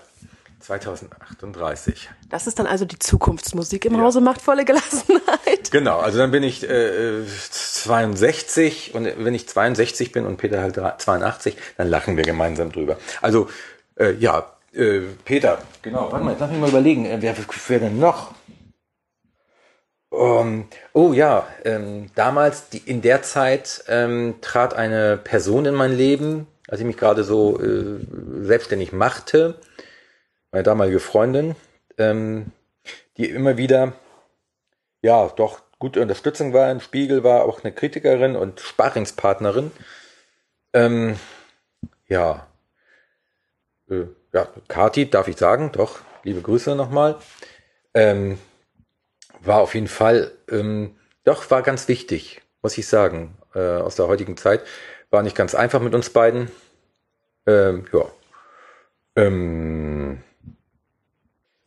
2038. 0.67 2.09
Das 2.29 2.45
ist 2.45 2.59
dann 2.59 2.67
also 2.67 2.83
die 2.83 2.99
Zukunftsmusik 2.99 3.85
im 3.85 3.95
ja. 3.95 4.01
Hause 4.01 4.19
Machtvolle 4.19 4.65
Gelassenheit. 4.65 5.23
Genau, 5.71 5.99
also 5.99 6.17
dann 6.17 6.31
bin 6.31 6.43
ich 6.43 6.63
äh, 6.69 7.25
62 7.25 8.93
und 8.93 9.05
wenn 9.17 9.33
ich 9.33 9.49
62 9.49 10.13
bin 10.13 10.25
und 10.25 10.37
Peter 10.37 10.61
halt 10.61 10.75
82, 10.75 11.57
dann 11.75 11.89
lachen 11.89 12.15
wir 12.15 12.23
gemeinsam 12.23 12.71
drüber. 12.71 12.97
Also 13.21 13.49
äh, 13.95 14.13
ja, 14.13 14.45
äh, 14.73 15.01
Peter, 15.25 15.57
genau, 15.81 16.09
warte 16.11 16.23
mal, 16.23 16.31
jetzt 16.31 16.39
lass 16.39 16.51
mich 16.51 16.59
mal 16.59 16.69
überlegen, 16.69 17.05
äh, 17.05 17.17
wer, 17.19 17.35
wer 17.67 17.79
denn 17.79 17.99
noch? 17.99 18.33
Um, 20.09 20.67
oh 20.93 21.11
ja, 21.11 21.47
ähm, 21.65 22.07
damals, 22.15 22.69
die, 22.69 22.77
in 22.77 23.01
der 23.01 23.23
Zeit 23.23 23.83
ähm, 23.89 24.35
trat 24.41 24.73
eine 24.73 25.17
Person 25.17 25.65
in 25.65 25.75
mein 25.75 25.95
Leben, 25.95 26.47
als 26.69 26.79
ich 26.79 26.85
mich 26.85 26.97
gerade 26.97 27.25
so 27.25 27.59
äh, 27.61 27.99
selbstständig 28.41 28.93
machte 28.93 29.55
meine 30.51 30.63
damalige 30.63 30.99
Freundin, 30.99 31.55
ähm, 31.97 32.51
die 33.17 33.29
immer 33.29 33.57
wieder, 33.57 33.93
ja, 35.01 35.27
doch 35.29 35.61
gute 35.79 36.01
Unterstützung 36.01 36.53
war, 36.53 36.67
ein 36.67 36.81
Spiegel 36.81 37.23
war, 37.23 37.45
auch 37.45 37.63
eine 37.63 37.73
Kritikerin 37.73 38.35
und 38.35 38.59
Sparingspartnerin. 38.59 39.71
Ähm, 40.73 41.19
ja, 42.07 42.47
äh, 43.89 44.05
ja, 44.33 44.47
Kati, 44.67 45.09
darf 45.09 45.27
ich 45.27 45.37
sagen, 45.37 45.71
doch, 45.71 45.99
liebe 46.23 46.41
Grüße 46.41 46.75
nochmal. 46.75 47.17
Ähm, 47.93 48.37
war 49.41 49.61
auf 49.61 49.73
jeden 49.75 49.87
Fall, 49.87 50.31
ähm, 50.49 50.95
doch, 51.23 51.49
war 51.51 51.61
ganz 51.61 51.87
wichtig, 51.87 52.41
muss 52.61 52.77
ich 52.77 52.87
sagen, 52.87 53.37
äh, 53.53 53.77
aus 53.77 53.95
der 53.95 54.07
heutigen 54.07 54.37
Zeit. 54.37 54.61
War 55.09 55.23
nicht 55.23 55.35
ganz 55.35 55.55
einfach 55.55 55.81
mit 55.81 55.95
uns 55.95 56.09
beiden. 56.09 56.51
Ähm, 57.45 57.85
ja. 57.93 58.05
Ähm, 59.15 60.21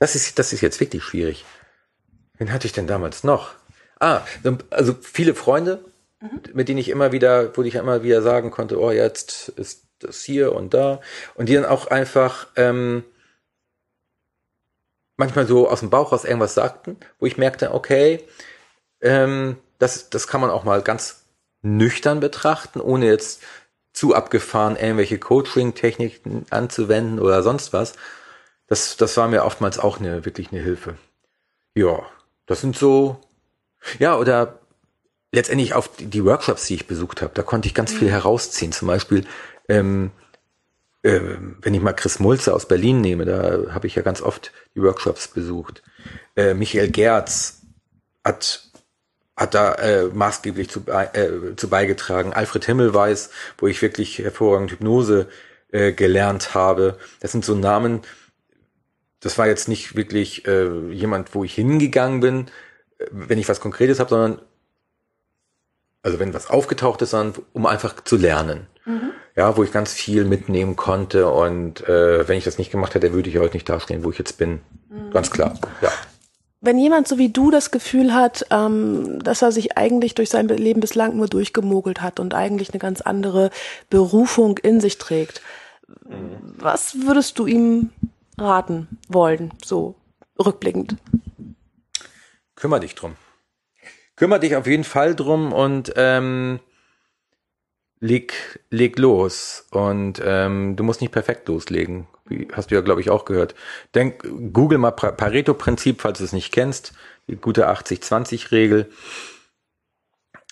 das 0.00 0.16
ist, 0.16 0.38
das 0.38 0.52
ist 0.52 0.62
jetzt 0.62 0.80
wirklich 0.80 1.04
schwierig. 1.04 1.44
Wen 2.38 2.52
hatte 2.52 2.66
ich 2.66 2.72
denn 2.72 2.86
damals 2.86 3.22
noch? 3.22 3.52
Ah, 4.00 4.22
also 4.70 4.96
viele 5.00 5.34
Freunde, 5.34 5.84
mhm. 6.20 6.40
mit 6.54 6.68
denen 6.68 6.78
ich 6.78 6.88
immer 6.88 7.12
wieder, 7.12 7.56
wo 7.56 7.62
ich 7.62 7.74
immer 7.74 8.02
wieder 8.02 8.22
sagen 8.22 8.50
konnte, 8.50 8.80
oh, 8.80 8.90
jetzt 8.90 9.50
ist 9.50 9.84
das 10.00 10.24
hier 10.24 10.54
und 10.54 10.72
da. 10.72 11.00
Und 11.34 11.50
die 11.50 11.54
dann 11.54 11.66
auch 11.66 11.86
einfach 11.88 12.48
ähm, 12.56 13.04
manchmal 15.18 15.46
so 15.46 15.68
aus 15.68 15.80
dem 15.80 15.90
Bauch 15.90 16.12
raus 16.12 16.24
irgendwas 16.24 16.54
sagten, 16.54 16.96
wo 17.18 17.26
ich 17.26 17.36
merkte, 17.36 17.74
okay, 17.74 18.24
ähm, 19.02 19.58
das, 19.78 20.08
das 20.08 20.26
kann 20.26 20.40
man 20.40 20.50
auch 20.50 20.64
mal 20.64 20.80
ganz 20.80 21.26
nüchtern 21.60 22.20
betrachten, 22.20 22.80
ohne 22.80 23.06
jetzt 23.06 23.42
zu 23.92 24.14
abgefahren 24.14 24.76
irgendwelche 24.76 25.18
Coaching-Techniken 25.18 26.46
anzuwenden 26.48 27.20
oder 27.20 27.42
sonst 27.42 27.74
was, 27.74 27.94
das, 28.70 28.96
das 28.96 29.16
war 29.16 29.28
mir 29.28 29.44
oftmals 29.44 29.80
auch 29.80 29.98
eine, 29.98 30.24
wirklich 30.24 30.52
eine 30.52 30.60
Hilfe. 30.60 30.96
Ja, 31.74 32.06
das 32.46 32.60
sind 32.60 32.78
so, 32.78 33.20
ja, 33.98 34.16
oder 34.16 34.60
letztendlich 35.32 35.74
auf 35.74 35.90
die 35.98 36.24
Workshops, 36.24 36.66
die 36.66 36.76
ich 36.76 36.86
besucht 36.86 37.20
habe, 37.20 37.32
da 37.34 37.42
konnte 37.42 37.66
ich 37.66 37.74
ganz 37.74 37.92
viel 37.92 38.08
mhm. 38.08 38.12
herausziehen. 38.12 38.70
Zum 38.70 38.86
Beispiel, 38.86 39.26
ähm, 39.68 40.12
äh, 41.02 41.20
wenn 41.60 41.74
ich 41.74 41.80
mal 41.80 41.94
Chris 41.94 42.20
Mulze 42.20 42.54
aus 42.54 42.68
Berlin 42.68 43.00
nehme, 43.00 43.24
da 43.24 43.74
habe 43.74 43.88
ich 43.88 43.96
ja 43.96 44.02
ganz 44.02 44.22
oft 44.22 44.52
die 44.76 44.82
Workshops 44.82 45.26
besucht. 45.26 45.82
Äh, 46.36 46.54
Michael 46.54 46.90
Gerz 46.90 47.62
hat 48.24 48.70
hat 49.36 49.54
da 49.54 49.72
äh, 49.76 50.04
maßgeblich 50.04 50.68
zu, 50.68 50.82
äh, 50.86 51.56
zu 51.56 51.70
beigetragen. 51.70 52.34
Alfred 52.34 52.66
Himmelweis, 52.66 53.30
wo 53.56 53.68
ich 53.68 53.80
wirklich 53.80 54.18
hervorragend 54.18 54.70
Hypnose 54.70 55.28
äh, 55.72 55.92
gelernt 55.92 56.52
habe. 56.52 56.98
Das 57.20 57.32
sind 57.32 57.46
so 57.46 57.54
Namen, 57.54 58.02
das 59.20 59.38
war 59.38 59.46
jetzt 59.46 59.68
nicht 59.68 59.96
wirklich 59.96 60.46
äh, 60.46 60.90
jemand, 60.92 61.34
wo 61.34 61.44
ich 61.44 61.54
hingegangen 61.54 62.20
bin, 62.20 62.46
äh, 62.98 63.06
wenn 63.10 63.38
ich 63.38 63.48
was 63.48 63.60
Konkretes 63.60 64.00
habe, 64.00 64.10
sondern 64.10 64.40
also 66.02 66.18
wenn 66.18 66.32
was 66.32 66.48
aufgetaucht 66.48 67.02
ist, 67.02 67.10
sondern 67.10 67.44
um 67.52 67.66
einfach 67.66 68.02
zu 68.02 68.16
lernen. 68.16 68.66
Mhm. 68.86 69.12
Ja, 69.36 69.56
wo 69.56 69.62
ich 69.62 69.72
ganz 69.72 69.92
viel 69.92 70.24
mitnehmen 70.24 70.74
konnte 70.76 71.28
und 71.28 71.86
äh, 71.88 72.26
wenn 72.26 72.36
ich 72.36 72.44
das 72.44 72.58
nicht 72.58 72.72
gemacht 72.72 72.94
hätte, 72.94 73.12
würde 73.12 73.28
ich 73.28 73.38
heute 73.38 73.54
nicht 73.54 73.68
dastehen, 73.68 74.02
wo 74.02 74.10
ich 74.10 74.18
jetzt 74.18 74.38
bin. 74.38 74.60
Mhm. 74.88 75.10
Ganz 75.12 75.30
klar, 75.30 75.54
ja. 75.82 75.90
Wenn 76.62 76.78
jemand 76.78 77.08
so 77.08 77.16
wie 77.16 77.30
du 77.30 77.50
das 77.50 77.70
Gefühl 77.70 78.12
hat, 78.12 78.44
ähm, 78.50 79.22
dass 79.22 79.40
er 79.40 79.50
sich 79.50 79.78
eigentlich 79.78 80.14
durch 80.14 80.28
sein 80.28 80.46
Leben 80.48 80.80
bislang 80.80 81.16
nur 81.16 81.26
durchgemogelt 81.26 82.02
hat 82.02 82.20
und 82.20 82.34
eigentlich 82.34 82.70
eine 82.70 82.80
ganz 82.80 83.00
andere 83.00 83.50
Berufung 83.88 84.58
in 84.58 84.80
sich 84.80 84.98
trägt, 84.98 85.40
mhm. 86.06 86.54
was 86.58 86.96
würdest 87.06 87.38
du 87.38 87.46
ihm 87.46 87.90
raten 88.40 88.88
wollen, 89.08 89.52
so 89.64 89.94
rückblickend? 90.38 90.96
Kümmer 92.56 92.80
dich 92.80 92.94
drum. 92.94 93.16
Kümmer 94.16 94.38
dich 94.38 94.56
auf 94.56 94.66
jeden 94.66 94.84
Fall 94.84 95.14
drum 95.14 95.52
und 95.52 95.92
ähm, 95.96 96.60
leg, 98.00 98.60
leg 98.70 98.98
los. 98.98 99.66
Und 99.70 100.20
ähm, 100.24 100.76
du 100.76 100.84
musst 100.84 101.00
nicht 101.00 101.12
perfekt 101.12 101.48
loslegen. 101.48 102.06
Hast 102.52 102.70
du 102.70 102.74
ja, 102.74 102.80
glaube 102.80 103.00
ich, 103.00 103.10
auch 103.10 103.24
gehört. 103.24 103.54
Denk, 103.94 104.22
google 104.52 104.78
mal 104.78 104.90
Pareto-Prinzip, 104.90 106.00
falls 106.00 106.18
du 106.18 106.24
es 106.24 106.32
nicht 106.32 106.52
kennst. 106.52 106.92
Die 107.28 107.36
gute 107.36 107.68
80-20-Regel. 107.68 108.90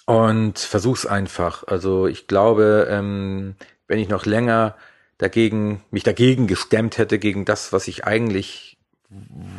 Und 0.06 0.58
versuch's 0.58 1.04
einfach. 1.04 1.64
Also 1.66 2.06
ich 2.06 2.26
glaube, 2.26 2.88
ähm, 2.90 3.56
wenn 3.86 3.98
ich 3.98 4.08
noch 4.08 4.24
länger 4.24 4.76
dagegen, 5.18 5.82
mich 5.90 6.04
dagegen 6.04 6.46
gestemmt 6.46 6.98
hätte, 6.98 7.18
gegen 7.18 7.44
das, 7.44 7.72
was 7.72 7.88
ich 7.88 8.04
eigentlich 8.04 8.78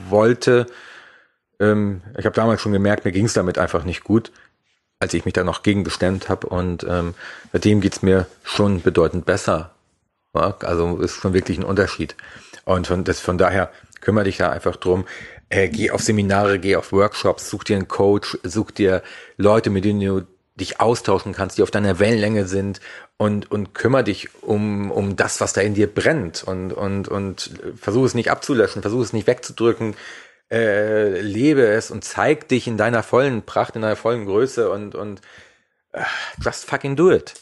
wollte, 0.09 0.67
ähm, 1.59 2.01
ich 2.17 2.25
habe 2.25 2.35
damals 2.35 2.61
schon 2.61 2.71
gemerkt, 2.71 3.05
mir 3.05 3.11
ging 3.11 3.25
es 3.25 3.33
damit 3.33 3.57
einfach 3.57 3.83
nicht 3.83 4.03
gut, 4.03 4.31
als 4.99 5.13
ich 5.13 5.25
mich 5.25 5.33
da 5.33 5.43
noch 5.43 5.63
gegen 5.63 5.83
gestemmt 5.83 6.29
habe. 6.29 6.47
Und 6.47 6.85
ähm, 6.89 7.13
seitdem 7.51 7.81
geht's 7.81 8.01
mir 8.01 8.27
schon 8.43 8.81
bedeutend 8.81 9.25
besser. 9.25 9.75
Ja? 10.33 10.55
Also 10.61 10.97
ist 10.99 11.15
schon 11.15 11.33
wirklich 11.33 11.57
ein 11.57 11.63
Unterschied. 11.63 12.15
Und 12.65 12.87
von, 12.87 13.03
das, 13.03 13.19
von 13.19 13.37
daher 13.37 13.71
kümmere 14.01 14.25
dich 14.25 14.37
da 14.37 14.49
einfach 14.49 14.75
drum. 14.75 15.05
Äh, 15.49 15.69
geh 15.69 15.91
auf 15.91 16.01
Seminare, 16.01 16.59
geh 16.59 16.75
auf 16.75 16.91
Workshops, 16.91 17.49
such 17.49 17.63
dir 17.65 17.75
einen 17.75 17.87
Coach, 17.87 18.37
such 18.43 18.71
dir 18.71 19.01
Leute, 19.37 19.69
mit 19.69 19.83
denen 19.83 19.99
du 19.99 20.27
dich 20.59 20.79
austauschen 20.79 21.33
kannst, 21.33 21.57
die 21.57 21.63
auf 21.63 21.71
deiner 21.71 21.99
Wellenlänge 21.99 22.45
sind 22.45 22.79
und, 23.17 23.51
und 23.51 23.73
kümmere 23.73 24.03
dich 24.03 24.29
um, 24.41 24.91
um 24.91 25.15
das, 25.15 25.41
was 25.41 25.53
da 25.53 25.61
in 25.61 25.73
dir 25.73 25.93
brennt 25.93 26.43
und, 26.43 26.73
und, 26.73 27.07
und 27.07 27.51
versuch 27.75 28.05
es 28.05 28.13
nicht 28.13 28.29
abzulöschen, 28.29 28.81
versuch 28.81 29.01
es 29.01 29.13
nicht 29.13 29.27
wegzudrücken, 29.27 29.95
äh, 30.51 31.21
lebe 31.21 31.65
es 31.65 31.91
und 31.91 32.03
zeig 32.03 32.47
dich 32.47 32.67
in 32.67 32.77
deiner 32.77 33.03
vollen 33.03 33.43
Pracht, 33.43 33.75
in 33.75 33.81
deiner 33.81 33.95
vollen 33.95 34.25
Größe 34.25 34.69
und, 34.69 34.95
und 34.95 35.21
uh, 35.95 36.01
just 36.43 36.65
fucking 36.65 36.95
do 36.95 37.11
it. 37.11 37.33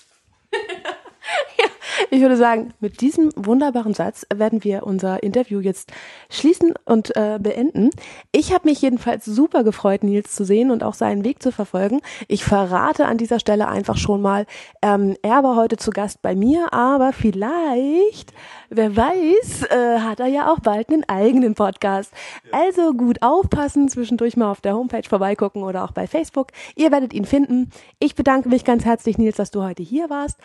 Ich 2.10 2.22
würde 2.22 2.38
sagen, 2.38 2.74
mit 2.80 3.02
diesem 3.02 3.32
wunderbaren 3.36 3.94
Satz 3.94 4.26
werden 4.34 4.64
wir 4.64 4.84
unser 4.84 5.24
Interview 5.24 5.60
jetzt 5.60 5.92
schließen 6.30 6.74
und 6.86 7.14
äh, 7.18 7.38
beenden. 7.42 7.90
Ich 8.32 8.54
habe 8.54 8.70
mich 8.70 8.82
jedenfalls 8.82 9.26
super 9.26 9.66
gefreut, 9.66 10.04
Nils 10.04 10.34
zu 10.34 10.46
sehen 10.46 10.72
und 10.72 10.84
auch 10.84 10.94
seinen 10.94 11.26
Weg 11.26 11.44
zu 11.44 11.52
verfolgen. 11.52 12.00
Ich 12.30 12.46
verrate 12.46 13.06
an 13.06 13.18
dieser 13.18 13.40
Stelle 13.40 13.68
einfach 13.68 13.98
schon 13.98 14.22
mal, 14.22 14.46
ähm, 14.82 15.18
er 15.22 15.44
war 15.44 15.58
heute 15.58 15.76
zu 15.76 15.92
Gast 15.92 16.22
bei 16.22 16.34
mir, 16.34 16.74
aber 16.74 17.12
vielleicht, 17.12 18.32
wer 18.70 18.96
weiß, 18.96 19.64
äh, 19.64 20.00
hat 20.00 20.22
er 20.22 20.28
ja 20.28 20.50
auch 20.50 20.60
bald 20.60 20.90
einen 20.90 21.04
eigenen 21.10 21.56
Podcast. 21.56 22.14
Also 22.54 22.94
gut 22.94 23.22
aufpassen, 23.22 23.90
zwischendurch 23.90 24.38
mal 24.38 24.50
auf 24.50 24.62
der 24.62 24.76
Homepage 24.76 25.08
vorbeigucken 25.08 25.64
oder 25.64 25.84
auch 25.84 25.92
bei 25.92 26.08
Facebook. 26.08 26.48
Ihr 26.76 26.92
werdet 26.92 27.14
ihn 27.14 27.26
finden. 27.26 27.70
Ich 28.00 28.16
bedanke 28.16 28.48
mich 28.48 28.64
ganz 28.64 28.86
herzlich, 28.86 29.18
Nils, 29.18 29.36
dass 29.36 29.52
du 29.52 29.62
heute 29.62 29.84
hier 29.84 30.10
warst. 30.10 30.40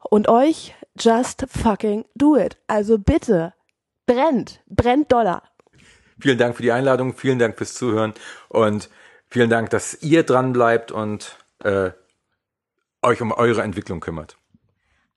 Und 0.00 0.28
euch, 0.28 0.74
just 0.98 1.46
fucking 1.48 2.04
do 2.14 2.36
it. 2.36 2.56
Also 2.66 2.98
bitte, 2.98 3.54
brennt, 4.06 4.60
brennt 4.66 5.12
Dollar. 5.12 5.42
Vielen 6.18 6.38
Dank 6.38 6.56
für 6.56 6.62
die 6.62 6.72
Einladung, 6.72 7.14
vielen 7.14 7.38
Dank 7.38 7.58
fürs 7.58 7.74
Zuhören 7.74 8.14
und 8.48 8.88
vielen 9.28 9.50
Dank, 9.50 9.70
dass 9.70 10.02
ihr 10.02 10.22
dran 10.22 10.52
bleibt 10.52 10.90
und 10.90 11.36
äh, 11.62 11.90
euch 13.02 13.20
um 13.20 13.32
eure 13.32 13.62
Entwicklung 13.62 14.00
kümmert. 14.00 14.36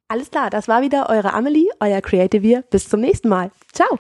Alles 0.10 0.32
klar, 0.32 0.50
das 0.50 0.68
war 0.68 0.82
wieder 0.82 1.10
eure 1.10 1.34
Amelie, 1.34 1.70
euer 1.80 2.02
Creative 2.02 2.64
Bis 2.70 2.90
zum 2.90 3.00
nächsten 3.00 3.30
Mal. 3.30 3.52
Ciao. 3.72 4.00